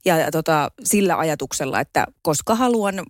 ja, 0.05 0.30
tota, 0.30 0.70
sillä 0.84 1.18
ajatuksella, 1.18 1.80
että 1.80 2.07
koska 2.22 2.55
haluan 2.55 3.03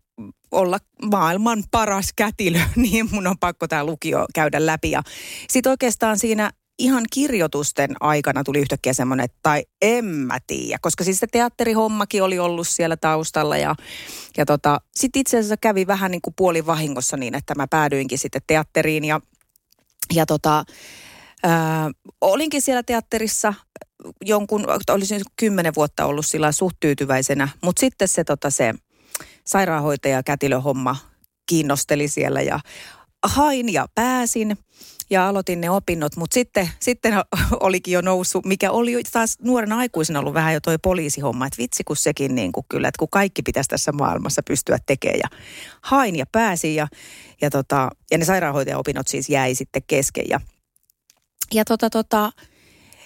olla 0.50 0.78
maailman 1.10 1.64
paras 1.70 2.12
kätilö, 2.16 2.60
niin 2.76 3.08
mun 3.12 3.26
on 3.26 3.38
pakko 3.38 3.68
tämä 3.68 3.84
lukio 3.84 4.26
käydä 4.34 4.66
läpi. 4.66 4.90
Ja 4.90 5.02
sitten 5.48 5.70
oikeastaan 5.70 6.18
siinä 6.18 6.50
ihan 6.78 7.04
kirjoitusten 7.12 7.90
aikana 8.00 8.44
tuli 8.44 8.58
yhtäkkiä 8.58 8.92
semmoinen, 8.92 9.24
että 9.24 9.38
tai 9.42 9.64
en 9.82 10.04
mä 10.04 10.38
tiedä, 10.46 10.78
koska 10.80 11.04
siis 11.04 11.18
se 11.18 11.26
teatterihommakin 11.26 12.22
oli 12.22 12.38
ollut 12.38 12.68
siellä 12.68 12.96
taustalla 12.96 13.56
ja, 13.56 13.74
ja 14.36 14.46
tota, 14.46 14.80
sitten 14.96 15.20
itse 15.20 15.38
asiassa 15.38 15.56
kävi 15.56 15.86
vähän 15.86 16.10
niin 16.10 16.22
kuin 16.22 16.34
puolivahingossa 16.36 17.16
niin, 17.16 17.34
että 17.34 17.54
mä 17.54 17.66
päädyinkin 17.70 18.18
sitten 18.18 18.42
teatteriin 18.46 19.04
ja, 19.04 19.20
ja 20.14 20.26
tota, 20.26 20.64
ää, 21.42 21.90
olinkin 22.20 22.62
siellä 22.62 22.82
teatterissa 22.82 23.54
jonkun, 24.24 24.66
olisin 24.90 25.20
kymmenen 25.36 25.74
vuotta 25.76 26.04
ollut 26.04 26.26
sillä 26.26 26.52
suht 26.52 26.76
tyytyväisenä, 26.80 27.48
mutta 27.62 27.80
sitten 27.80 28.08
se, 28.08 28.24
tota, 28.24 28.50
se 28.50 28.74
sairaanhoitaja 29.44 30.22
kätilöhomma 30.22 30.96
kiinnosteli 31.48 32.08
siellä 32.08 32.40
ja 32.40 32.60
hain 33.26 33.72
ja 33.72 33.86
pääsin 33.94 34.58
ja 35.10 35.28
aloitin 35.28 35.60
ne 35.60 35.70
opinnot, 35.70 36.16
mutta 36.16 36.34
sitten, 36.34 36.70
sitten 36.80 37.14
olikin 37.60 37.94
jo 37.94 38.00
noussut, 38.00 38.46
mikä 38.46 38.70
oli 38.70 39.02
taas 39.12 39.36
nuorena 39.42 39.78
aikuisena 39.78 40.20
ollut 40.20 40.34
vähän 40.34 40.54
jo 40.54 40.60
toi 40.60 40.78
poliisihomma, 40.82 41.46
että 41.46 41.58
vitsi 41.58 41.84
kun 41.84 41.96
sekin 41.96 42.34
niin 42.34 42.52
kuin 42.52 42.66
kyllä, 42.68 42.88
että 42.88 42.98
kun 42.98 43.08
kaikki 43.10 43.42
pitäisi 43.42 43.68
tässä 43.68 43.92
maailmassa 43.92 44.42
pystyä 44.42 44.78
tekemään. 44.86 45.18
Ja 45.18 45.38
hain 45.82 46.16
ja 46.16 46.26
pääsin 46.32 46.74
ja, 46.74 46.88
ja, 47.40 47.50
tota, 47.50 47.90
ja 48.10 48.18
ne 48.18 48.24
sairaanhoitajaopinnot 48.24 49.08
siis 49.08 49.28
jäi 49.28 49.54
sitten 49.54 49.82
kesken 49.86 50.24
ja, 50.28 50.40
ja 51.54 51.64
tota, 51.64 51.90
tota, 51.90 52.32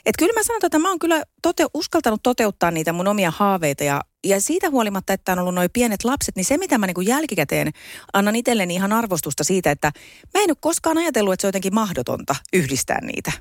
et 0.06 0.16
kyllä 0.18 0.32
mä 0.32 0.42
sanon, 0.42 0.60
että 0.62 0.78
mä 0.78 0.88
oon 0.88 0.98
kyllä 0.98 1.22
tote, 1.42 1.66
uskaltanut 1.74 2.22
toteuttaa 2.22 2.70
niitä 2.70 2.92
mun 2.92 3.08
omia 3.08 3.30
haaveita 3.30 3.84
ja, 3.84 4.00
ja 4.24 4.40
siitä 4.40 4.70
huolimatta, 4.70 5.12
että 5.12 5.32
on 5.32 5.38
ollut 5.38 5.54
noin 5.54 5.70
pienet 5.72 6.04
lapset, 6.04 6.36
niin 6.36 6.44
se 6.44 6.58
mitä 6.58 6.78
mä 6.78 6.86
niin 6.86 7.06
jälkikäteen 7.06 7.70
annan 8.12 8.36
itselleni 8.36 8.74
ihan 8.74 8.92
arvostusta 8.92 9.44
siitä, 9.44 9.70
että 9.70 9.92
mä 10.34 10.42
en 10.42 10.50
ole 10.50 10.56
koskaan 10.60 10.98
ajatellut, 10.98 11.32
että 11.32 11.40
se 11.40 11.46
on 11.46 11.48
jotenkin 11.48 11.74
mahdotonta 11.74 12.36
yhdistää 12.52 13.00
niitä. 13.00 13.32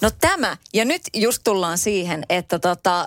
No 0.00 0.10
tämä, 0.20 0.56
ja 0.74 0.84
nyt 0.84 1.02
just 1.14 1.40
tullaan 1.44 1.78
siihen, 1.78 2.24
että 2.28 2.58
tota, 2.58 3.06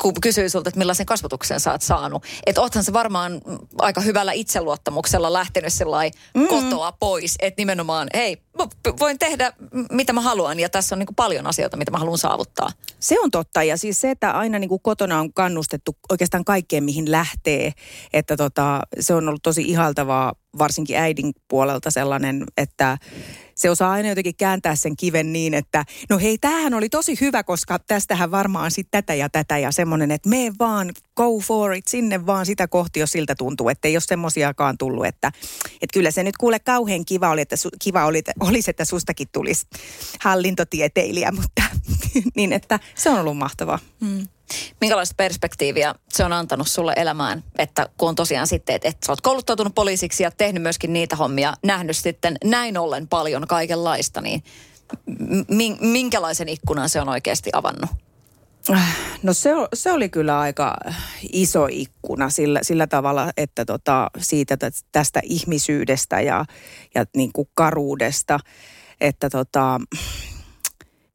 kun 0.00 0.14
kysyy 0.22 0.48
sulta, 0.48 0.68
että 0.68 0.78
millaisen 0.78 1.06
kasvatuksen 1.06 1.60
sä 1.60 1.72
oot 1.72 1.82
saanut. 1.82 2.24
Että 2.46 2.60
oothan 2.60 2.84
se 2.84 2.92
varmaan 2.92 3.40
aika 3.78 4.00
hyvällä 4.00 4.32
itseluottamuksella 4.32 5.32
lähtenyt 5.32 5.72
sellainen 5.72 6.20
mm. 6.34 6.48
kotoa 6.48 6.92
pois. 6.92 7.34
Että 7.40 7.60
nimenomaan, 7.60 8.08
hei, 8.14 8.36
mä 8.58 8.66
voin 9.00 9.18
tehdä 9.18 9.52
mitä 9.90 10.12
mä 10.12 10.20
haluan 10.20 10.60
ja 10.60 10.68
tässä 10.68 10.94
on 10.94 10.98
niin 10.98 11.14
paljon 11.16 11.46
asioita, 11.46 11.76
mitä 11.76 11.90
mä 11.90 11.98
haluan 11.98 12.18
saavuttaa. 12.18 12.68
Se 13.00 13.20
on 13.20 13.30
totta 13.30 13.62
ja 13.62 13.76
siis 13.76 14.00
se, 14.00 14.10
että 14.10 14.30
aina 14.30 14.58
niin 14.58 14.68
kuin 14.68 14.82
kotona 14.82 15.20
on 15.20 15.32
kannustettu 15.32 15.96
oikeastaan 16.10 16.44
kaikkeen, 16.44 16.84
mihin 16.84 17.10
lähtee. 17.10 17.72
Että 18.12 18.36
tota, 18.36 18.80
se 19.00 19.14
on 19.14 19.28
ollut 19.28 19.42
tosi 19.42 19.62
ihaltavaa, 19.62 20.34
varsinkin 20.58 20.96
äidin 20.96 21.32
puolelta 21.48 21.90
sellainen, 21.90 22.44
että 22.56 22.98
se 23.56 23.70
osaa 23.70 23.92
aina 23.92 24.08
jotenkin 24.08 24.36
kääntää 24.36 24.74
sen 24.76 24.96
kiven 24.96 25.32
niin, 25.32 25.54
että 25.54 25.84
no 26.10 26.18
hei, 26.18 26.38
tämähän 26.38 26.74
oli 26.74 26.88
tosi 26.88 27.18
hyvä, 27.20 27.42
koska 27.42 27.78
tästähän 27.78 28.30
varmaan 28.30 28.70
sitten 28.70 29.02
tätä 29.02 29.14
ja 29.14 29.28
tätä 29.28 29.58
ja 29.58 29.72
semmoinen, 29.72 30.10
että 30.10 30.28
me 30.28 30.52
vaan 30.58 30.92
go 31.16 31.38
for 31.40 31.74
it, 31.74 31.86
sinne 31.86 32.26
vaan 32.26 32.46
sitä 32.46 32.68
kohti, 32.68 33.00
jos 33.00 33.12
siltä 33.12 33.34
tuntuu, 33.34 33.68
että 33.68 33.88
ei 33.88 33.94
ole 33.96 34.00
semmoisiakaan 34.00 34.78
tullut, 34.78 35.06
että, 35.06 35.32
että 35.82 35.94
kyllä 35.94 36.10
se 36.10 36.22
nyt 36.22 36.36
kuule 36.36 36.58
kauhean 36.58 37.04
kiva 37.04 37.30
oli, 37.30 37.40
että 37.40 37.56
su, 37.56 37.68
kiva 37.82 38.04
oli, 38.04 38.22
olisi, 38.40 38.70
että 38.70 38.84
sustakin 38.84 39.28
tulisi 39.32 39.66
hallintotieteilijä, 40.20 41.32
mutta 41.32 41.62
niin, 42.36 42.52
että 42.52 42.80
se 42.94 43.10
on 43.10 43.20
ollut 43.20 43.38
mahtavaa. 43.38 43.78
Mm. 44.00 44.26
Minkälaista 44.80 45.14
perspektiiviä 45.16 45.94
se 46.08 46.24
on 46.24 46.32
antanut 46.32 46.68
sulle 46.68 46.92
elämään, 46.96 47.44
että 47.58 47.88
kun 47.96 48.08
on 48.08 48.14
tosiaan 48.14 48.46
sitten, 48.46 48.76
että, 48.76 48.88
että 48.88 49.06
sä 49.06 49.12
oot 49.12 49.20
kouluttautunut 49.20 49.74
poliisiksi 49.74 50.22
ja 50.22 50.30
tehnyt 50.30 50.62
myöskin 50.62 50.92
niitä 50.92 51.16
hommia, 51.16 51.54
nähnyt 51.62 51.96
sitten 51.96 52.36
näin 52.44 52.78
ollen 52.78 53.08
paljon 53.08 53.46
kaikenlaista, 53.46 54.20
niin 54.20 54.42
minkälaisen 55.80 56.48
ikkunan 56.48 56.88
se 56.88 57.00
on 57.00 57.08
oikeasti 57.08 57.50
avannut? 57.52 57.90
No 59.22 59.32
se, 59.32 59.50
se 59.74 59.92
oli 59.92 60.08
kyllä 60.08 60.40
aika 60.40 60.76
iso 61.32 61.66
ikkuna 61.70 62.30
sillä, 62.30 62.60
sillä 62.62 62.86
tavalla, 62.86 63.30
että 63.36 63.64
tota, 63.64 64.10
siitä 64.18 64.56
tästä 64.92 65.20
ihmisyydestä 65.24 66.20
ja, 66.20 66.44
ja 66.94 67.04
niin 67.16 67.32
kuin 67.32 67.48
karuudesta, 67.54 68.40
että 69.00 69.30
tota, 69.30 69.80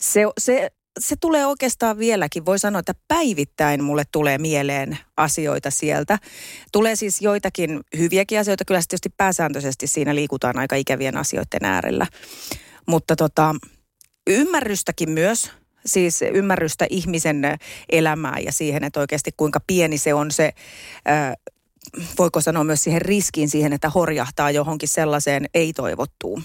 se, 0.02 0.22
se 0.38 0.72
se 1.00 1.16
tulee 1.16 1.46
oikeastaan 1.46 1.98
vieläkin. 1.98 2.46
Voi 2.46 2.60
sanoa, 2.60 2.80
että 2.80 2.94
päivittäin 3.08 3.84
mulle 3.84 4.04
tulee 4.12 4.38
mieleen 4.38 4.98
asioita 5.18 5.72
sieltä. 5.72 6.18
Tulee 6.72 6.96
siis 6.96 7.22
joitakin 7.22 7.80
hyviäkin 7.98 8.40
asioita. 8.40 8.66
Kyllä 8.66 8.82
tietysti 8.88 9.10
pääsääntöisesti 9.18 9.88
siinä 9.88 10.16
liikutaan 10.16 10.60
aika 10.60 10.76
ikävien 10.76 11.18
asioiden 11.18 11.66
äärellä. 11.66 12.08
Mutta 12.88 13.16
tota, 13.16 13.56
ymmärrystäkin 14.28 15.10
myös 15.12 15.52
siis 15.86 16.22
ymmärrystä 16.34 16.86
ihmisen 16.90 17.42
elämää 17.92 18.40
ja 18.46 18.52
siihen, 18.52 18.84
että 18.84 19.00
oikeasti 19.00 19.32
kuinka 19.38 19.60
pieni 19.68 19.98
se 19.98 20.14
on 20.14 20.32
se, 20.32 20.52
voiko 22.18 22.42
sanoa 22.42 22.64
myös 22.64 22.84
siihen 22.84 23.02
riskiin 23.02 23.50
siihen, 23.50 23.74
että 23.74 23.90
horjahtaa 23.90 24.52
johonkin 24.52 24.90
sellaiseen 24.90 25.46
ei-toivottuun. 25.54 26.44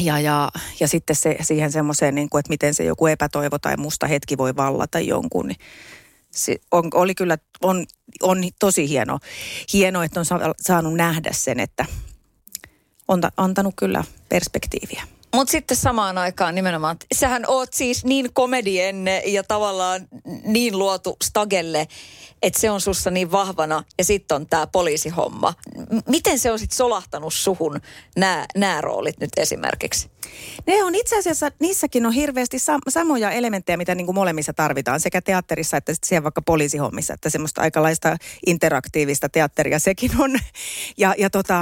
Ja, 0.00 0.20
ja, 0.20 0.50
ja 0.80 0.88
sitten 0.88 1.16
se, 1.16 1.36
siihen 1.40 1.72
semmoiseen, 1.72 2.14
niin 2.14 2.30
kuin, 2.30 2.40
että 2.40 2.50
miten 2.50 2.74
se 2.74 2.84
joku 2.84 3.06
epätoivo 3.06 3.58
tai 3.58 3.76
musta 3.76 4.06
hetki 4.06 4.38
voi 4.38 4.56
vallata 4.56 5.00
jonkun. 5.00 5.46
Niin 5.46 5.58
se 6.30 6.56
on, 6.70 6.84
oli 6.94 7.14
kyllä, 7.14 7.38
on, 7.62 7.86
on 8.22 8.38
tosi 8.58 8.88
hieno, 8.88 9.18
hieno, 9.72 10.02
että 10.02 10.20
on 10.20 10.26
saanut 10.60 10.94
nähdä 10.94 11.30
sen, 11.32 11.60
että 11.60 11.84
on 13.08 13.20
antanut 13.36 13.74
kyllä 13.76 14.04
perspektiiviä. 14.28 15.02
Mutta 15.34 15.50
sitten 15.50 15.76
samaan 15.76 16.18
aikaan 16.18 16.54
nimenomaan, 16.54 16.96
sähän 17.14 17.44
oot 17.48 17.72
siis 17.72 18.04
niin 18.04 18.32
komedienne 18.32 19.22
ja 19.26 19.44
tavallaan 19.44 20.08
niin 20.44 20.78
luotu 20.78 21.16
stagelle, 21.24 21.88
että 22.42 22.60
se 22.60 22.70
on 22.70 22.80
sussa 22.80 23.10
niin 23.10 23.32
vahvana 23.32 23.84
ja 23.98 24.04
sitten 24.04 24.34
on 24.34 24.46
tämä 24.46 24.66
poliisihomma. 24.66 25.54
M- 25.90 25.98
miten 26.08 26.38
se 26.38 26.52
on 26.52 26.58
sitten 26.58 26.76
solahtanut 26.76 27.34
suhun 27.34 27.80
nämä 28.56 28.80
roolit 28.80 29.20
nyt 29.20 29.30
esimerkiksi? 29.36 30.10
Ne 30.66 30.84
on 30.84 30.94
itse 30.94 31.18
asiassa, 31.18 31.50
niissäkin 31.60 32.06
on 32.06 32.12
hirveästi 32.12 32.56
sam- 32.56 32.90
samoja 32.90 33.30
elementtejä, 33.30 33.76
mitä 33.76 33.94
niin 33.94 34.06
kuin 34.06 34.14
molemmissa 34.14 34.52
tarvitaan, 34.52 35.00
sekä 35.00 35.22
teatterissa 35.22 35.76
että 35.76 35.92
siellä 36.04 36.22
vaikka 36.22 36.42
poliisihommissa, 36.42 37.14
että 37.14 37.30
semmoista 37.30 37.60
aikalaista 37.60 38.16
interaktiivista 38.46 39.28
teatteria 39.28 39.78
sekin 39.78 40.10
on. 40.18 40.30
Ja, 40.96 41.14
ja 41.18 41.30
tota, 41.30 41.60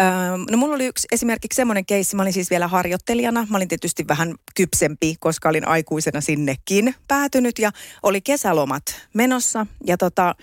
ähm, 0.00 0.42
no 0.50 0.56
mulla 0.56 0.74
oli 0.74 0.86
yksi 0.86 1.08
esimerkiksi 1.12 1.56
semmoinen 1.56 1.86
keissi, 1.86 2.16
mä 2.16 2.22
olin 2.22 2.32
siis 2.32 2.50
vielä 2.50 2.68
harjoittelijana, 2.68 3.46
mä 3.50 3.56
olin 3.56 3.68
tietysti 3.68 4.08
vähän 4.08 4.34
kypsempi, 4.56 5.16
koska 5.20 5.48
olin 5.48 5.68
aikuisena 5.68 6.20
sinnekin 6.20 6.94
päätynyt 7.08 7.58
ja 7.58 7.70
oli 8.02 8.20
kesälomat 8.20 8.82
menossa 9.14 9.66
ja 9.86 9.98
tota, 10.00 10.34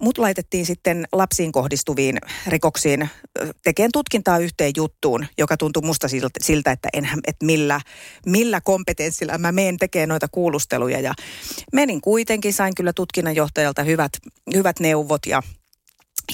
Mut 0.00 0.18
laitettiin 0.18 0.66
sitten 0.66 1.04
lapsiin 1.12 1.52
kohdistuviin 1.52 2.18
rikoksiin 2.46 3.08
tekemään 3.64 3.92
tutkintaa 3.92 4.38
yhteen 4.38 4.72
juttuun, 4.76 5.26
joka 5.38 5.56
tuntui 5.56 5.82
musta 5.82 6.08
siltä, 6.40 6.72
että, 6.72 6.88
enhän, 6.92 7.18
että 7.26 7.46
millä, 7.46 7.80
millä 8.26 8.60
kompetenssilla 8.60 9.38
mä 9.38 9.52
menen 9.52 9.76
tekemään 9.76 10.08
noita 10.08 10.26
kuulusteluja. 10.32 11.00
Ja 11.00 11.14
menin 11.72 12.00
kuitenkin, 12.00 12.52
sain 12.52 12.74
kyllä 12.76 12.92
tutkinnanjohtajalta 12.92 13.82
hyvät, 13.82 14.12
hyvät 14.54 14.80
neuvot 14.80 15.26
ja 15.26 15.42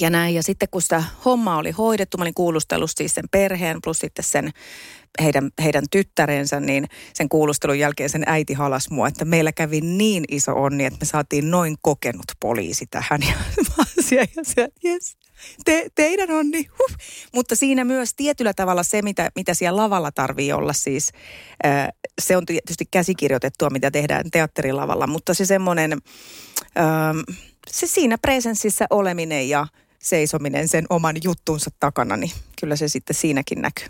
ja 0.01 0.11
näin. 0.11 0.35
Ja 0.35 0.43
sitten 0.43 0.69
kun 0.71 0.83
sitä 0.83 1.05
hommaa 1.25 1.57
oli 1.57 1.71
hoidettu, 1.71 2.19
mä 2.19 2.25
olin 2.25 2.35
kuulustellut 2.35 2.91
siis 2.97 3.15
sen 3.15 3.25
perheen 3.31 3.79
plus 3.85 3.99
sitten 3.99 4.25
sen 4.25 4.51
heidän, 5.23 5.51
heidän 5.63 5.85
tyttärensä, 5.91 6.61
niin 6.61 6.87
sen 7.15 7.29
kuulustelun 7.29 7.79
jälkeen 7.79 8.11
sen 8.11 8.23
äiti 8.27 8.53
halas 8.53 8.91
mua, 8.91 9.09
että 9.09 9.25
meillä 9.25 9.53
kävi 9.53 9.81
niin 9.81 10.25
iso 10.29 10.53
onni, 10.53 10.85
että 10.85 10.99
me 11.01 11.07
saatiin 11.07 11.51
noin 11.51 11.77
kokenut 11.83 12.27
poliisi 12.41 12.87
tähän. 12.87 13.21
Ja 13.27 13.35
mä 13.79 13.85
siellä, 14.01 14.27
ja 14.37 14.45
siellä, 14.45 14.71
yes, 14.85 15.17
te, 15.65 15.87
teidän 15.95 16.31
onni. 16.31 16.67
Huh. 16.79 16.97
Mutta 17.35 17.57
siinä 17.57 17.85
myös 17.85 18.15
tietyllä 18.17 18.55
tavalla 18.55 18.83
se, 18.83 19.03
mitä, 19.03 19.31
mitä 19.37 19.55
siellä 19.55 19.83
lavalla 19.83 20.13
tarvii 20.13 20.53
olla 20.53 20.73
siis, 20.73 21.13
äh, 21.67 21.89
se 22.23 22.37
on 22.37 22.47
tietysti 22.47 22.85
käsikirjoitettua, 22.91 23.71
mitä 23.71 23.91
tehdään 23.91 24.31
teatterilavalla, 24.31 25.07
mutta 25.07 25.35
se 25.35 25.47
semmoinen, 25.47 25.99
se 27.71 27.87
siinä 27.87 28.19
presenssissä 28.19 28.87
oleminen 28.91 29.49
ja 29.49 29.67
seisominen 29.99 30.69
sen 30.69 30.87
oman 30.91 31.17
juttunsa 31.25 31.71
takana, 31.81 32.17
niin 32.17 32.33
kyllä 32.61 32.77
se 32.77 32.89
sitten 32.89 33.17
siinäkin 33.17 33.63
näkyy 33.63 33.89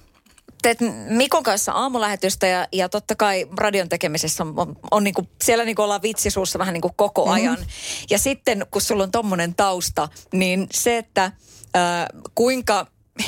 teet 0.67 0.79
Mikon 1.09 1.43
kanssa 1.43 1.73
aamulähetystä 1.73 2.47
ja, 2.47 2.69
ja 2.73 2.89
totta 2.89 3.15
kai 3.17 3.47
radion 3.57 3.89
tekemisessä 3.89 4.45
on, 4.45 4.53
on, 4.57 4.77
on 4.91 5.05
niinku, 5.05 5.29
siellä 5.45 5.65
niinku 5.65 5.83
ollaan 5.83 6.03
vitsisuussa 6.03 6.59
vähän 6.59 6.73
niinku 6.73 6.93
koko 6.97 7.25
mm-hmm. 7.25 7.35
ajan. 7.35 7.59
Ja 8.11 8.19
sitten 8.19 8.67
kun 8.71 8.83
sulla 8.83 9.03
on 9.03 9.11
tommonen 9.11 9.55
tausta, 9.55 10.09
niin 10.33 10.67
se, 10.71 10.99
että 10.99 11.25
äh, 11.25 11.33
kuinka 12.35 12.87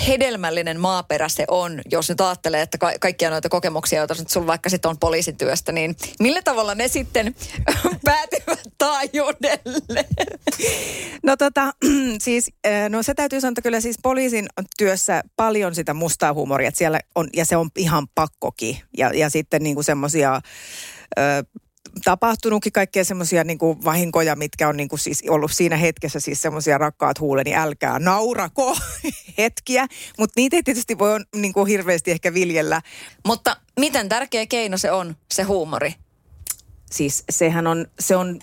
hedelmällinen 0.09 0.81
maaperä 0.81 1.29
se 1.29 1.45
on, 1.49 1.81
jos 1.91 2.09
nyt 2.09 2.21
ajattelee, 2.21 2.63
että 2.63 2.79
ka- 2.79 2.93
kaikkia 3.01 3.31
noita 3.31 3.49
kokemuksia, 3.49 3.99
joita 3.99 4.15
sulla 4.29 4.47
vaikka 4.47 4.71
sitten 4.71 4.89
on 4.89 4.99
poliisityöstä, 4.99 5.73
niin 5.73 5.97
millä 6.21 6.43
tavalla 6.43 6.75
ne 6.75 6.89
sitten 6.89 7.35
päätyvät 8.05 8.61
taajuudelle? 8.79 10.05
No 11.23 11.37
tota, 11.37 11.73
siis, 12.25 12.51
no 12.89 13.03
se 13.03 13.15
täytyy 13.15 13.41
sanoa, 13.41 13.51
että 13.51 13.63
kyllä 13.63 13.81
siis 13.81 13.97
poliisin 14.03 14.49
työssä 14.79 15.23
paljon 15.37 15.75
sitä 15.75 15.95
mustaa 15.95 16.33
huumoria, 16.33 16.69
että 16.69 16.79
siellä 16.79 17.01
on, 17.15 17.29
ja 17.37 17.45
se 17.45 17.57
on 17.57 17.71
ihan 17.77 18.07
pakkokin. 18.15 18.79
Ja, 18.99 19.11
ja 19.15 19.31
sitten 19.31 19.63
niinku 19.63 19.83
semmoisia 19.83 20.41
tapahtunutkin 22.05 22.73
kaikkea 22.73 23.05
semmoisia 23.05 23.45
niin 23.45 23.59
vahinkoja, 23.61 24.37
mitkä 24.37 24.69
on 24.69 24.77
niin 24.77 24.89
kuin 24.89 24.99
siis 24.99 25.25
ollut 25.29 25.53
siinä 25.53 25.77
hetkessä 25.77 26.21
siis 26.21 26.43
semmoisia 26.43 26.79
rakkaat 26.79 27.21
huuleni, 27.21 27.55
älkää 27.55 27.99
naurako 27.99 28.77
hetkiä. 29.39 29.87
Mutta 30.19 30.33
niitä 30.37 30.57
ei 30.57 30.63
tietysti 30.63 30.99
voi 30.99 31.21
niin 31.37 31.53
kuin 31.53 31.67
hirveästi 31.67 32.11
ehkä 32.11 32.35
viljellä. 32.35 32.83
Mutta 33.27 33.57
miten 33.81 34.09
tärkeä 34.09 34.47
keino 34.47 34.79
se 34.79 34.91
on, 34.91 35.17
se 35.35 35.43
huumori? 35.43 35.95
Siis 36.91 37.25
sehän 37.31 37.67
on, 37.67 37.87
se 38.01 38.17
on 38.17 38.39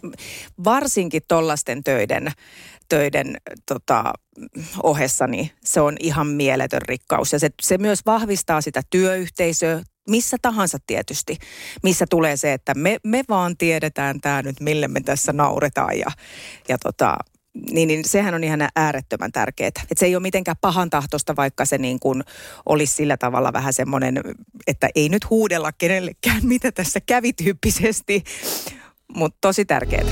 varsinkin 0.64 1.22
tollasten 1.28 1.84
töiden, 1.84 2.32
töiden 2.90 3.38
tota, 3.66 4.14
ohessa, 4.84 5.28
niin 5.28 5.52
se 5.64 5.82
on 5.82 5.96
ihan 6.00 6.28
mieletön 6.28 6.82
rikkaus. 6.82 7.34
Ja 7.34 7.40
se, 7.40 7.50
se 7.62 7.78
myös 7.78 8.00
vahvistaa 8.06 8.62
sitä 8.62 8.82
työyhteisöä, 8.90 9.84
missä 10.10 10.38
tahansa 10.42 10.78
tietysti, 10.88 11.38
missä 11.84 12.06
tulee 12.10 12.38
se, 12.38 12.54
että 12.54 12.74
me, 12.74 12.98
me 13.04 13.24
vaan 13.30 13.58
tiedetään 13.58 14.22
tämä 14.22 14.42
nyt, 14.42 14.60
mille 14.60 14.88
me 14.88 15.02
tässä 15.02 15.34
nauretaan 15.34 16.00
ja, 16.00 16.12
ja 16.70 16.78
tota, 16.78 17.18
niin, 17.72 17.88
niin 17.88 18.06
sehän 18.06 18.34
on 18.34 18.44
ihan 18.44 18.68
äärettömän 18.76 19.32
tärkeää. 19.32 19.68
Että 19.68 19.96
se 19.98 20.06
ei 20.06 20.16
ole 20.16 20.22
mitenkään 20.22 20.58
pahan 20.62 20.90
tahtosta, 20.90 21.36
vaikka 21.36 21.66
se 21.66 21.78
niin 21.78 22.00
kuin 22.00 22.24
olisi 22.66 22.94
sillä 22.94 23.18
tavalla 23.18 23.54
vähän 23.54 23.74
semmoinen, 23.74 24.22
että 24.68 24.90
ei 24.96 25.10
nyt 25.10 25.30
huudella 25.30 25.72
kenellekään, 25.72 26.46
mitä 26.54 26.72
tässä 26.72 27.00
kävi 27.00 27.34
tyyppisesti, 27.34 28.24
mutta 29.16 29.38
tosi 29.42 29.66
tärkeää. 29.66 30.06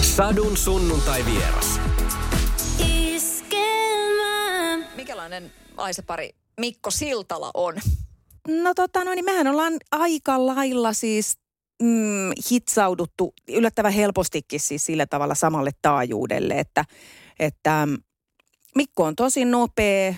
Sadun 0.00 0.56
sunnuntai 0.56 1.24
vieras. 1.24 1.81
Aisepari 5.76 6.30
Mikko 6.60 6.90
Siltala 6.90 7.50
on? 7.54 7.74
No 8.48 8.74
tota, 8.74 9.04
no 9.04 9.14
niin 9.14 9.24
mehän 9.24 9.46
ollaan 9.46 9.72
aika 9.90 10.46
lailla 10.46 10.92
siis 10.92 11.38
mm, 11.82 12.30
hitsauduttu 12.50 13.34
yllättävän 13.48 13.92
helpostikin 13.92 14.60
siis 14.60 14.84
sillä 14.84 15.06
tavalla 15.06 15.34
samalle 15.34 15.70
taajuudelle, 15.82 16.58
että, 16.58 16.84
että 17.38 17.86
mm, 17.86 17.96
Mikko 18.74 19.04
on 19.04 19.16
tosi 19.16 19.44
nopea, 19.44 20.14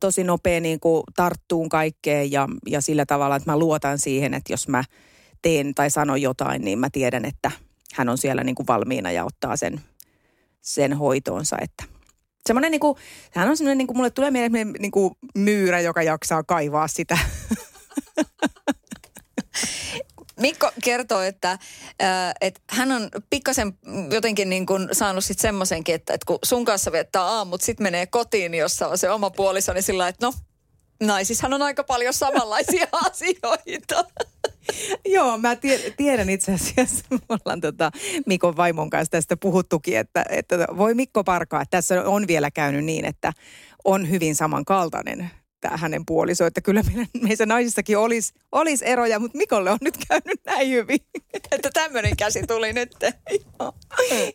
tosi 0.00 0.24
nopea 0.24 0.60
niin 0.60 0.80
kuin 0.80 1.02
tarttuun 1.16 1.68
kaikkeen 1.68 2.32
ja, 2.32 2.48
ja 2.66 2.80
sillä 2.80 3.06
tavalla, 3.06 3.36
että 3.36 3.50
mä 3.50 3.58
luotan 3.58 3.98
siihen, 3.98 4.34
että 4.34 4.52
jos 4.52 4.68
mä 4.68 4.84
teen 5.42 5.74
tai 5.74 5.90
sanon 5.90 6.22
jotain, 6.22 6.64
niin 6.64 6.78
mä 6.78 6.90
tiedän, 6.92 7.24
että 7.24 7.50
hän 7.94 8.08
on 8.08 8.18
siellä 8.18 8.44
niin 8.44 8.54
kuin 8.54 8.66
valmiina 8.66 9.12
ja 9.12 9.24
ottaa 9.24 9.56
sen, 9.56 9.80
sen 10.60 10.92
hoitoonsa, 10.92 11.56
että 11.60 11.84
semmoinen 12.46 12.70
niin 12.70 12.80
kuin, 12.80 12.96
hän 13.30 13.48
on 13.48 13.56
semmoinen, 13.56 13.78
niin 13.78 13.86
kuin, 13.86 13.96
mulle 13.96 14.10
tulee 14.10 14.30
mieleen 14.30 14.72
niin 14.78 14.90
kuin 14.90 15.14
myyrä, 15.34 15.80
joka 15.80 16.02
jaksaa 16.02 16.42
kaivaa 16.42 16.88
sitä. 16.88 17.18
Mikko 20.40 20.70
kertoo, 20.84 21.20
että, 21.20 21.50
äh, 21.50 21.58
että 22.40 22.60
hän 22.70 22.92
on 22.92 23.08
pikkasen 23.30 23.78
jotenkin 24.10 24.50
niin 24.50 24.66
kuin 24.66 24.88
saanut 24.92 25.24
sitten 25.24 25.42
semmoisenkin, 25.42 25.94
että, 25.94 26.14
että 26.14 26.26
kun 26.26 26.38
sun 26.44 26.64
kanssa 26.64 26.92
viettää 26.92 27.22
aamut, 27.22 27.60
sitten 27.60 27.84
menee 27.84 28.06
kotiin, 28.06 28.54
jossa 28.54 28.88
on 28.88 28.98
se 28.98 29.10
oma 29.10 29.30
puoliso, 29.30 29.72
niin 29.72 29.82
sillä 29.82 30.08
että 30.08 30.26
no, 30.26 30.32
naisissahan 31.02 31.54
on 31.54 31.62
aika 31.62 31.84
paljon 31.84 32.14
samanlaisia 32.14 32.86
asioita. 33.10 34.04
Joo, 35.14 35.38
mä 35.38 35.56
tiedän 35.96 36.30
itse 36.30 36.52
asiassa, 36.52 37.04
me 37.10 37.18
ollaan 37.28 37.60
tota 37.60 37.90
Mikon 38.26 38.56
vaimon 38.56 38.90
kanssa 38.90 39.10
tästä 39.10 39.36
puhuttukin, 39.36 39.98
että, 39.98 40.24
että 40.28 40.66
voi 40.76 40.94
Mikko 40.94 41.24
parkaa. 41.24 41.64
Tässä 41.70 42.02
on 42.04 42.26
vielä 42.26 42.50
käynyt 42.50 42.84
niin, 42.84 43.04
että 43.04 43.32
on 43.84 44.10
hyvin 44.10 44.34
samankaltainen 44.34 45.30
tämä 45.62 45.76
hänen 45.76 46.06
puoliso, 46.06 46.46
että 46.46 46.60
kyllä 46.60 46.82
meidän, 46.82 47.06
meissä 47.22 47.46
naisissakin 47.46 47.98
olisi, 47.98 48.32
olisi 48.52 48.86
eroja, 48.86 49.18
mutta 49.18 49.38
Mikolle 49.38 49.70
on 49.70 49.78
nyt 49.80 49.96
käynyt 50.08 50.40
näin 50.46 50.70
hyvin. 50.70 50.98
että 51.52 51.70
tämmöinen 51.72 52.16
käsi 52.16 52.42
tuli 52.46 52.72
nyt. 52.72 52.92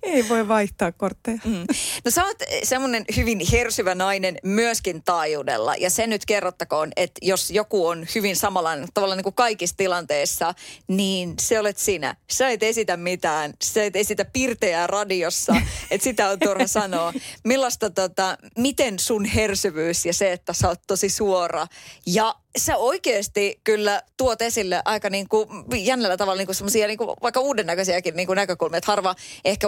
Ei 0.03 0.29
voi 0.29 0.47
vaihtaa 0.47 0.91
kortteja. 0.91 1.37
Mm. 1.45 1.65
No 2.05 2.11
sä 2.11 2.25
oot 2.25 2.37
semmoinen 2.63 3.05
hyvin 3.17 3.39
hersyvä 3.51 3.95
nainen 3.95 4.37
myöskin 4.43 5.03
taajuudella. 5.03 5.75
Ja 5.75 5.89
se 5.89 6.07
nyt 6.07 6.25
kerrottakoon, 6.25 6.91
että 6.95 7.19
jos 7.21 7.51
joku 7.51 7.87
on 7.87 8.05
hyvin 8.15 8.35
samanlainen 8.35 8.87
tavallaan 8.93 9.17
niin 9.17 9.23
kuin 9.23 9.35
kaikissa 9.35 9.77
tilanteissa, 9.77 10.53
niin 10.87 11.33
se 11.39 11.59
olet 11.59 11.77
sinä. 11.77 12.15
Sä 12.31 12.49
et 12.49 12.63
esitä 12.63 12.97
mitään. 12.97 13.53
Sä 13.63 13.83
et 13.83 13.95
esitä 13.95 14.25
pirteää 14.25 14.87
radiossa. 14.87 15.55
että 15.91 16.03
sitä 16.03 16.29
on 16.29 16.39
turha 16.39 16.67
sanoa. 16.67 17.13
Millaista 17.43 17.89
tota, 17.89 18.37
miten 18.57 18.99
sun 18.99 19.25
hersyvyys 19.25 20.05
ja 20.05 20.13
se, 20.13 20.31
että 20.31 20.53
sä 20.53 20.67
oot 20.67 20.81
tosi 20.87 21.09
suora. 21.17 21.67
Ja 22.05 22.35
sä 22.57 22.77
oikeasti 22.77 23.61
kyllä 23.63 24.01
tuot 24.17 24.41
esille 24.41 24.81
aika 24.85 25.09
niin 25.09 25.27
kuin 25.29 25.47
jännällä 25.85 26.17
tavalla 26.17 26.37
niin 26.37 26.47
kuin 26.47 26.55
semmoisia 26.55 26.87
niin 26.87 26.99
vaikka 27.21 27.39
uudennäköisiäkin 27.39 28.15
niin 28.15 28.27
kuin 28.27 28.35
näkökulmia, 28.35 28.77
että 28.77 28.91
harva 28.91 29.15
ehkä 29.45 29.67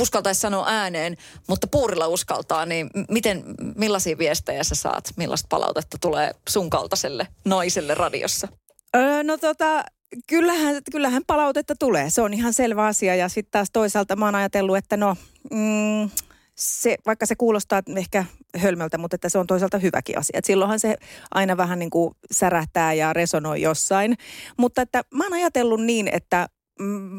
uskaltaisi 0.00 0.40
sanoa 0.40 0.64
ääneen, 0.68 1.16
mutta 1.48 1.66
puurilla 1.66 2.06
uskaltaa, 2.06 2.66
niin 2.66 2.90
miten, 3.10 3.44
millaisia 3.76 4.18
viestejä 4.18 4.64
sä 4.64 4.74
saat, 4.74 5.10
millaista 5.16 5.46
palautetta 5.48 5.96
tulee 6.00 6.30
sun 6.48 6.70
kaltaiselle 6.70 7.26
naiselle 7.44 7.94
radiossa? 7.94 8.48
Öö, 8.96 9.22
no 9.22 9.36
tota, 9.38 9.84
kyllähän, 10.26 10.82
kyllähän 10.92 11.22
palautetta 11.26 11.74
tulee, 11.78 12.10
se 12.10 12.22
on 12.22 12.34
ihan 12.34 12.52
selvä 12.52 12.86
asia. 12.86 13.14
Ja 13.14 13.28
sitten 13.28 13.52
taas 13.52 13.68
toisaalta 13.72 14.16
mä 14.16 14.24
oon 14.24 14.34
ajatellut, 14.34 14.76
että 14.76 14.96
no... 14.96 15.16
Mm, 15.50 16.10
se, 16.58 16.96
vaikka 17.06 17.26
se 17.26 17.36
kuulostaa 17.36 17.82
ehkä 17.96 18.24
hölmöltä, 18.56 18.98
mutta 18.98 19.14
että 19.14 19.28
se 19.28 19.38
on 19.38 19.46
toisaalta 19.46 19.78
hyväkin 19.78 20.18
asia. 20.18 20.38
Et 20.38 20.44
silloinhan 20.44 20.80
se 20.80 20.96
aina 21.30 21.56
vähän 21.56 21.78
niin 21.78 21.90
kuin 21.90 22.14
särähtää 22.30 22.92
ja 22.92 23.12
resonoi 23.12 23.62
jossain. 23.62 24.16
Mutta 24.56 24.82
että 24.82 25.02
mä 25.14 25.24
oon 25.24 25.32
ajatellut 25.32 25.84
niin, 25.84 26.08
että 26.12 26.48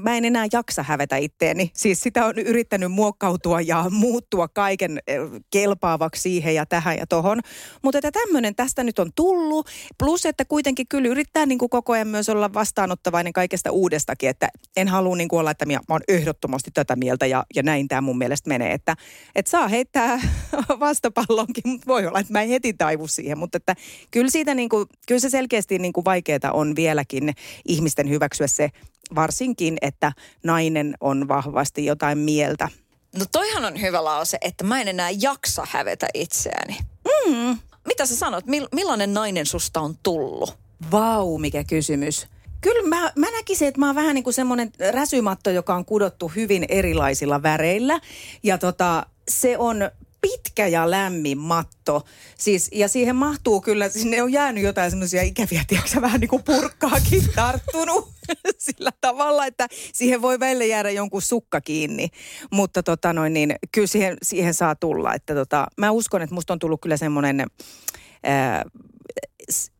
mä 0.03 0.18
en 0.18 0.26
enää 0.26 0.47
jaksa 0.51 0.84
hävetä 0.84 1.18
itteeni. 1.18 1.72
Siis 1.74 2.01
sitä 2.01 2.26
on 2.26 2.38
yrittänyt 2.38 2.91
muokkautua 2.91 3.62
ja 3.62 3.86
muuttua 3.89 4.47
kaiken 4.47 4.99
eh, 5.07 5.20
kelpaavaksi 5.51 6.22
siihen 6.22 6.55
ja 6.55 6.66
tähän 6.66 6.97
ja 6.97 7.07
tohon. 7.07 7.39
Mutta 7.84 7.97
että 7.97 8.12
tämmöinen 8.12 8.55
tästä 8.55 8.84
nyt 8.84 8.99
on 8.99 9.12
tullut. 9.16 9.70
Plus, 9.97 10.26
että 10.26 10.45
kuitenkin 10.45 10.88
kyllä 10.88 11.10
yrittää 11.10 11.45
niin 11.45 11.60
kuin 11.60 11.70
koko 11.70 11.93
ajan 11.93 12.07
myös 12.07 12.30
olla 12.30 12.53
vastaanottavainen 12.53 13.34
kaikesta 13.34 13.72
uudestakin. 13.72 14.30
Että 14.30 14.49
en 14.76 14.88
halua 14.88 15.16
niin 15.16 15.30
kuin 15.30 15.39
olla, 15.39 15.51
että 15.51 15.66
mä 15.66 15.80
oon 15.89 16.01
ehdottomasti 16.07 16.72
tätä 16.74 16.95
mieltä 16.95 17.26
ja, 17.26 17.43
ja 17.55 17.64
näin 17.64 17.88
tämä 17.88 18.01
mun 18.01 18.18
mielestä 18.18 18.49
menee. 18.49 18.74
Että, 18.74 18.95
että 19.36 19.51
saa 19.51 19.68
heittää 19.68 20.20
vastapallonkin, 20.80 21.64
mutta 21.66 21.88
voi 21.88 22.07
olla, 22.07 22.20
että 22.20 22.34
mä 22.34 22.41
en 22.41 22.49
heti 22.49 22.74
taivu 22.74 23.07
siihen. 23.07 23.38
Mutta 23.38 23.57
että 23.57 23.76
kyllä 24.12 24.30
siitä 24.30 24.55
niin 24.55 24.70
kuin, 24.70 24.86
kyllä 25.07 25.20
se 25.20 25.30
selkeästi 25.30 25.80
niin 25.80 25.93
kuin 25.93 26.05
vaikeaa 26.05 26.51
on 26.53 26.76
vieläkin 26.76 27.34
ihmisten 27.68 28.10
hyväksyä 28.10 28.47
se 28.47 28.70
varsinkin, 29.16 29.78
että 29.82 30.12
nainen 30.43 30.95
on 31.01 31.28
vahvasti 31.28 31.86
jotain 31.86 32.18
mieltä. 32.18 32.70
No 33.20 33.26
toihan 33.32 33.66
on 33.66 33.82
hyvä 33.82 34.03
lause, 34.03 34.38
että 34.41 34.64
mä 34.64 34.82
en 34.82 34.88
enää 34.88 35.10
jaksa 35.10 35.68
hävetä 35.70 36.07
itseäni. 36.14 36.78
Mm. 37.05 37.57
Mitä 37.88 38.05
sä 38.05 38.16
sanot, 38.16 38.43
millainen 38.72 39.14
nainen 39.14 39.45
susta 39.45 39.82
on 39.82 39.97
tullut? 40.03 40.57
Vau, 40.91 41.38
mikä 41.38 41.64
kysymys. 41.64 42.28
Kyllä 42.62 42.88
mä, 42.88 43.12
mä 43.16 43.32
näkisin, 43.32 43.68
että 43.68 43.80
mä 43.80 43.86
oon 43.86 43.95
vähän 43.95 44.16
niin 44.16 44.24
kuin 44.24 44.34
semmoinen 44.34 44.72
räsymatto, 44.91 45.49
joka 45.49 45.76
on 45.76 45.86
kudottu 45.86 46.32
hyvin 46.36 46.66
erilaisilla 46.70 47.43
väreillä. 47.43 47.99
Ja 48.43 48.57
tota, 48.57 49.05
se 49.30 49.57
on 49.57 49.91
pitkä 50.22 50.67
ja 50.67 50.91
lämmin 50.91 51.38
matto. 51.38 52.01
Siis, 52.38 52.70
ja 52.74 52.88
siihen 52.88 53.15
mahtuu 53.15 53.61
kyllä, 53.61 53.89
sinne 53.89 54.24
on 54.24 54.32
jäänyt 54.32 54.63
jotain 54.63 54.91
semmoisia 54.91 55.22
ikäviä, 55.22 55.63
tiedätkö 55.67 56.01
vähän 56.01 56.20
niin 56.20 56.30
kuin 56.30 56.43
purkkaakin 56.43 57.24
tarttunut 57.36 58.09
sillä 58.57 58.91
tavalla, 59.01 59.45
että 59.45 59.67
siihen 59.93 60.22
voi 60.22 60.39
välillä 60.39 60.65
jäädä 60.65 60.89
jonkun 60.89 61.22
sukka 61.22 61.61
kiinni. 61.61 62.07
Mutta 62.51 62.84
tota 62.84 63.13
noin, 63.13 63.34
niin 63.34 63.55
kyllä 63.72 63.88
siihen, 63.88 64.17
siihen 64.24 64.53
saa 64.53 64.76
tulla. 64.76 65.13
Että 65.13 65.36
tota, 65.36 65.67
mä 65.78 65.91
uskon, 65.91 66.22
että 66.22 66.36
musta 66.36 66.53
on 66.53 66.59
tullut 66.59 66.82
kyllä 66.82 66.97
semmoinen 66.97 67.45
ää, 68.24 68.65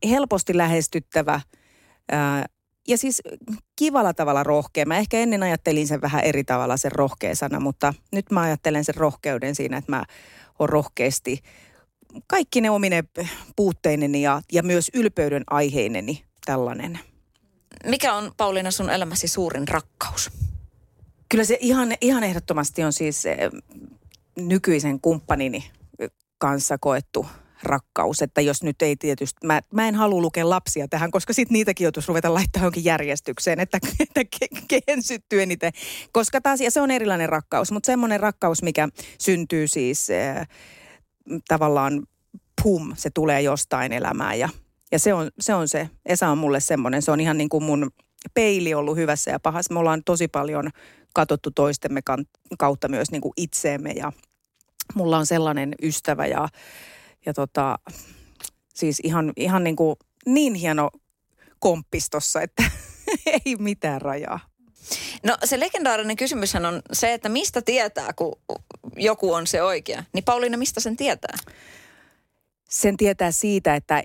helposti 0.08 0.56
lähestyttävä 0.56 1.40
ää, 2.12 2.46
ja 2.90 2.98
siis 2.98 3.22
kivalla 3.76 4.14
tavalla 4.14 4.42
rohkea. 4.42 4.86
Mä 4.86 4.98
ehkä 4.98 5.18
ennen 5.18 5.42
ajattelin 5.42 5.86
sen 5.86 6.00
vähän 6.00 6.24
eri 6.24 6.44
tavalla 6.44 6.76
sen 6.76 6.92
rohkea 6.92 7.34
sana, 7.34 7.60
mutta 7.60 7.94
nyt 8.12 8.30
mä 8.30 8.40
ajattelen 8.40 8.84
sen 8.84 8.94
rohkeuden 8.94 9.54
siinä, 9.54 9.76
että 9.76 9.92
mä 9.92 10.04
oon 10.58 10.68
rohkeasti 10.68 11.42
kaikki 12.26 12.60
ne 12.60 12.70
omine 12.70 13.04
puutteineni 13.56 14.22
ja, 14.22 14.42
ja 14.52 14.62
myös 14.62 14.90
ylpeyden 14.94 15.44
aiheineni 15.50 16.24
tällainen. 16.46 16.98
Mikä 17.86 18.14
on 18.14 18.32
Pauliina 18.36 18.70
sun 18.70 18.90
elämäsi 18.90 19.28
suurin 19.28 19.68
rakkaus? 19.68 20.30
Kyllä 21.28 21.44
se 21.44 21.58
ihan, 21.60 21.94
ihan 22.00 22.24
ehdottomasti 22.24 22.84
on 22.84 22.92
siis 22.92 23.24
nykyisen 24.36 25.00
kumppanini 25.00 25.70
kanssa 26.38 26.78
koettu 26.78 27.26
rakkaus. 27.62 28.22
Että 28.22 28.40
jos 28.40 28.62
nyt 28.62 28.82
ei 28.82 28.96
tietysti, 28.96 29.46
mä, 29.46 29.60
mä 29.72 29.88
en 29.88 29.94
halua 29.94 30.20
lukea 30.20 30.48
lapsia 30.48 30.88
tähän, 30.88 31.10
koska 31.10 31.32
sitten 31.32 31.52
niitäkin 31.52 31.84
joutuisi 31.84 32.08
ruveta 32.08 32.34
laittaa 32.34 32.60
johonkin 32.60 32.84
järjestykseen, 32.84 33.60
että, 33.60 33.78
että 34.00 34.24
ke, 34.24 34.46
kehen 34.68 35.02
syttyy 35.02 35.42
eniten. 35.42 35.72
Koska 36.12 36.40
taas, 36.40 36.60
ja 36.60 36.70
se 36.70 36.80
on 36.80 36.90
erilainen 36.90 37.28
rakkaus, 37.28 37.72
mutta 37.72 37.86
semmoinen 37.86 38.20
rakkaus, 38.20 38.62
mikä 38.62 38.88
syntyy 39.18 39.68
siis 39.68 40.08
äh, 40.10 40.48
tavallaan 41.48 42.02
pum, 42.62 42.92
se 42.96 43.10
tulee 43.10 43.42
jostain 43.42 43.92
elämään 43.92 44.38
ja, 44.38 44.48
ja 44.92 44.98
se, 44.98 45.14
on, 45.14 45.30
se 45.40 45.54
on 45.54 45.68
se, 45.68 45.88
Esa 46.06 46.28
on 46.28 46.38
mulle 46.38 46.60
semmoinen, 46.60 47.02
se 47.02 47.10
on 47.10 47.20
ihan 47.20 47.38
niin 47.38 47.48
kuin 47.48 47.64
mun 47.64 47.90
peili 48.34 48.74
ollut 48.74 48.96
hyvässä 48.96 49.30
ja 49.30 49.40
pahassa. 49.40 49.74
Me 49.74 49.80
ollaan 49.80 50.02
tosi 50.04 50.28
paljon 50.28 50.70
katsottu 51.14 51.50
toistemme 51.50 52.00
kautta 52.58 52.88
myös 52.88 53.10
niin 53.10 53.20
kuin 53.20 53.32
itseemme 53.36 53.90
ja 53.90 54.12
mulla 54.94 55.18
on 55.18 55.26
sellainen 55.26 55.74
ystävä 55.82 56.26
ja 56.26 56.48
ja 57.26 57.34
tota, 57.34 57.78
siis 58.74 59.00
ihan, 59.04 59.32
ihan 59.36 59.64
niin, 59.64 59.76
kuin 59.76 59.96
niin 60.26 60.54
hieno 60.54 60.90
komppistossa, 61.58 62.42
että 62.42 62.64
ei 63.46 63.56
mitään 63.58 64.00
rajaa. 64.00 64.40
No 65.22 65.36
se 65.44 65.60
legendaarinen 65.60 66.16
kysymyshän 66.16 66.66
on 66.66 66.82
se, 66.92 67.14
että 67.14 67.28
mistä 67.28 67.62
tietää, 67.62 68.12
kun 68.12 68.32
joku 68.96 69.32
on 69.32 69.46
se 69.46 69.62
oikea. 69.62 70.04
Niin 70.12 70.24
Pauliina, 70.24 70.56
mistä 70.56 70.80
sen 70.80 70.96
tietää? 70.96 71.36
Sen 72.70 72.96
tietää 72.96 73.32
siitä, 73.32 73.74
että 73.74 74.02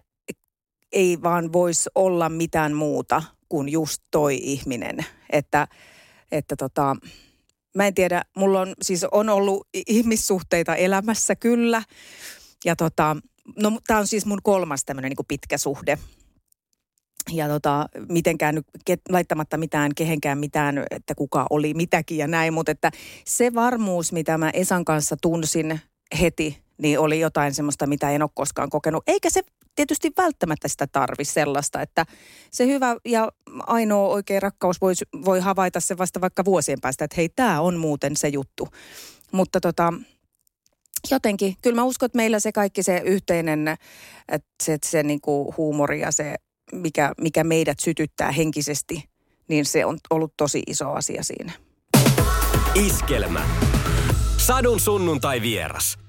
ei 0.92 1.22
vaan 1.24 1.54
voisi 1.54 1.90
olla 1.96 2.30
mitään 2.30 2.74
muuta 2.74 3.24
kuin 3.50 3.70
just 3.70 4.02
toi 4.12 4.40
ihminen. 4.42 5.06
Että, 5.30 5.68
että 6.32 6.56
tota, 6.56 6.96
mä 7.76 7.88
en 7.88 7.94
tiedä, 7.94 8.22
mulla 8.36 8.62
on 8.62 8.74
siis 8.82 9.06
on 9.12 9.30
ollut 9.30 9.68
ihmissuhteita 9.88 10.76
elämässä 10.76 11.36
kyllä, 11.36 11.84
ja 12.66 12.76
tota, 12.76 13.18
no 13.60 13.80
tämä 13.88 14.00
on 14.00 14.08
siis 14.08 14.26
mun 14.26 14.40
kolmas 14.44 14.86
tämmöinen 14.86 15.10
niin 15.10 15.26
pitkä 15.28 15.58
suhde. 15.58 15.98
Ja 17.32 17.48
tota, 17.48 17.86
mitenkään 18.10 18.56
nyt 18.56 18.66
laittamatta 19.10 19.58
mitään 19.58 19.92
kehenkään 19.96 20.38
mitään, 20.38 20.86
että 20.92 21.16
kuka 21.16 21.46
oli 21.50 21.74
mitäkin 21.74 22.18
ja 22.18 22.28
näin. 22.28 22.54
Mutta 22.54 22.72
että 22.72 22.92
se 23.26 23.54
varmuus, 23.54 24.12
mitä 24.12 24.38
mä 24.38 24.50
Esan 24.50 24.86
kanssa 24.86 25.18
tunsin 25.22 25.80
heti, 26.20 26.64
niin 26.78 27.00
oli 27.00 27.20
jotain 27.20 27.54
semmoista, 27.54 27.88
mitä 27.88 28.12
en 28.12 28.22
ole 28.22 28.30
koskaan 28.34 28.70
kokenut. 28.70 29.04
Eikä 29.08 29.30
se 29.30 29.42
tietysti 29.76 30.12
välttämättä 30.18 30.68
sitä 30.68 30.88
tarvi 30.88 31.26
sellaista, 31.26 31.82
että 31.82 32.06
se 32.52 32.68
hyvä 32.68 32.96
ja 33.06 33.32
ainoa 33.68 34.08
oikea 34.08 34.40
rakkaus 34.40 34.82
voi, 34.82 34.94
voi 35.26 35.40
havaita 35.40 35.80
se 35.80 35.98
vasta 35.98 36.22
vaikka 36.22 36.46
vuosien 36.46 36.82
päästä, 36.82 37.06
että 37.06 37.16
hei, 37.18 37.30
tämä 37.30 37.62
on 37.62 37.78
muuten 37.78 38.18
se 38.18 38.28
juttu. 38.28 38.68
Mutta 39.32 39.62
tota, 39.62 39.94
jotenkin, 41.12 41.56
kyllä 41.62 41.76
mä 41.76 41.84
uskon, 41.84 42.06
että 42.06 42.18
meillä 42.18 42.40
se 42.40 42.52
kaikki 42.52 42.84
se 42.84 43.02
yhteinen, 43.06 43.68
että 44.28 44.48
se, 44.64 44.78
se 44.86 45.04
niin 45.04 45.22
kuin 45.22 45.54
huumori 45.58 46.00
ja 46.00 46.12
se, 46.12 46.36
mikä, 46.72 47.14
mikä 47.22 47.44
meidät 47.44 47.80
sytyttää 47.80 48.32
henkisesti, 48.32 49.04
niin 49.48 49.66
se 49.66 49.86
on 49.86 49.98
ollut 50.10 50.34
tosi 50.38 50.64
iso 50.68 50.92
asia 50.92 51.24
siinä. 51.24 51.52
Iskelmä. 52.76 53.46
Sadun 54.38 54.80
sunnuntai 54.80 55.42
vieras. 55.42 56.05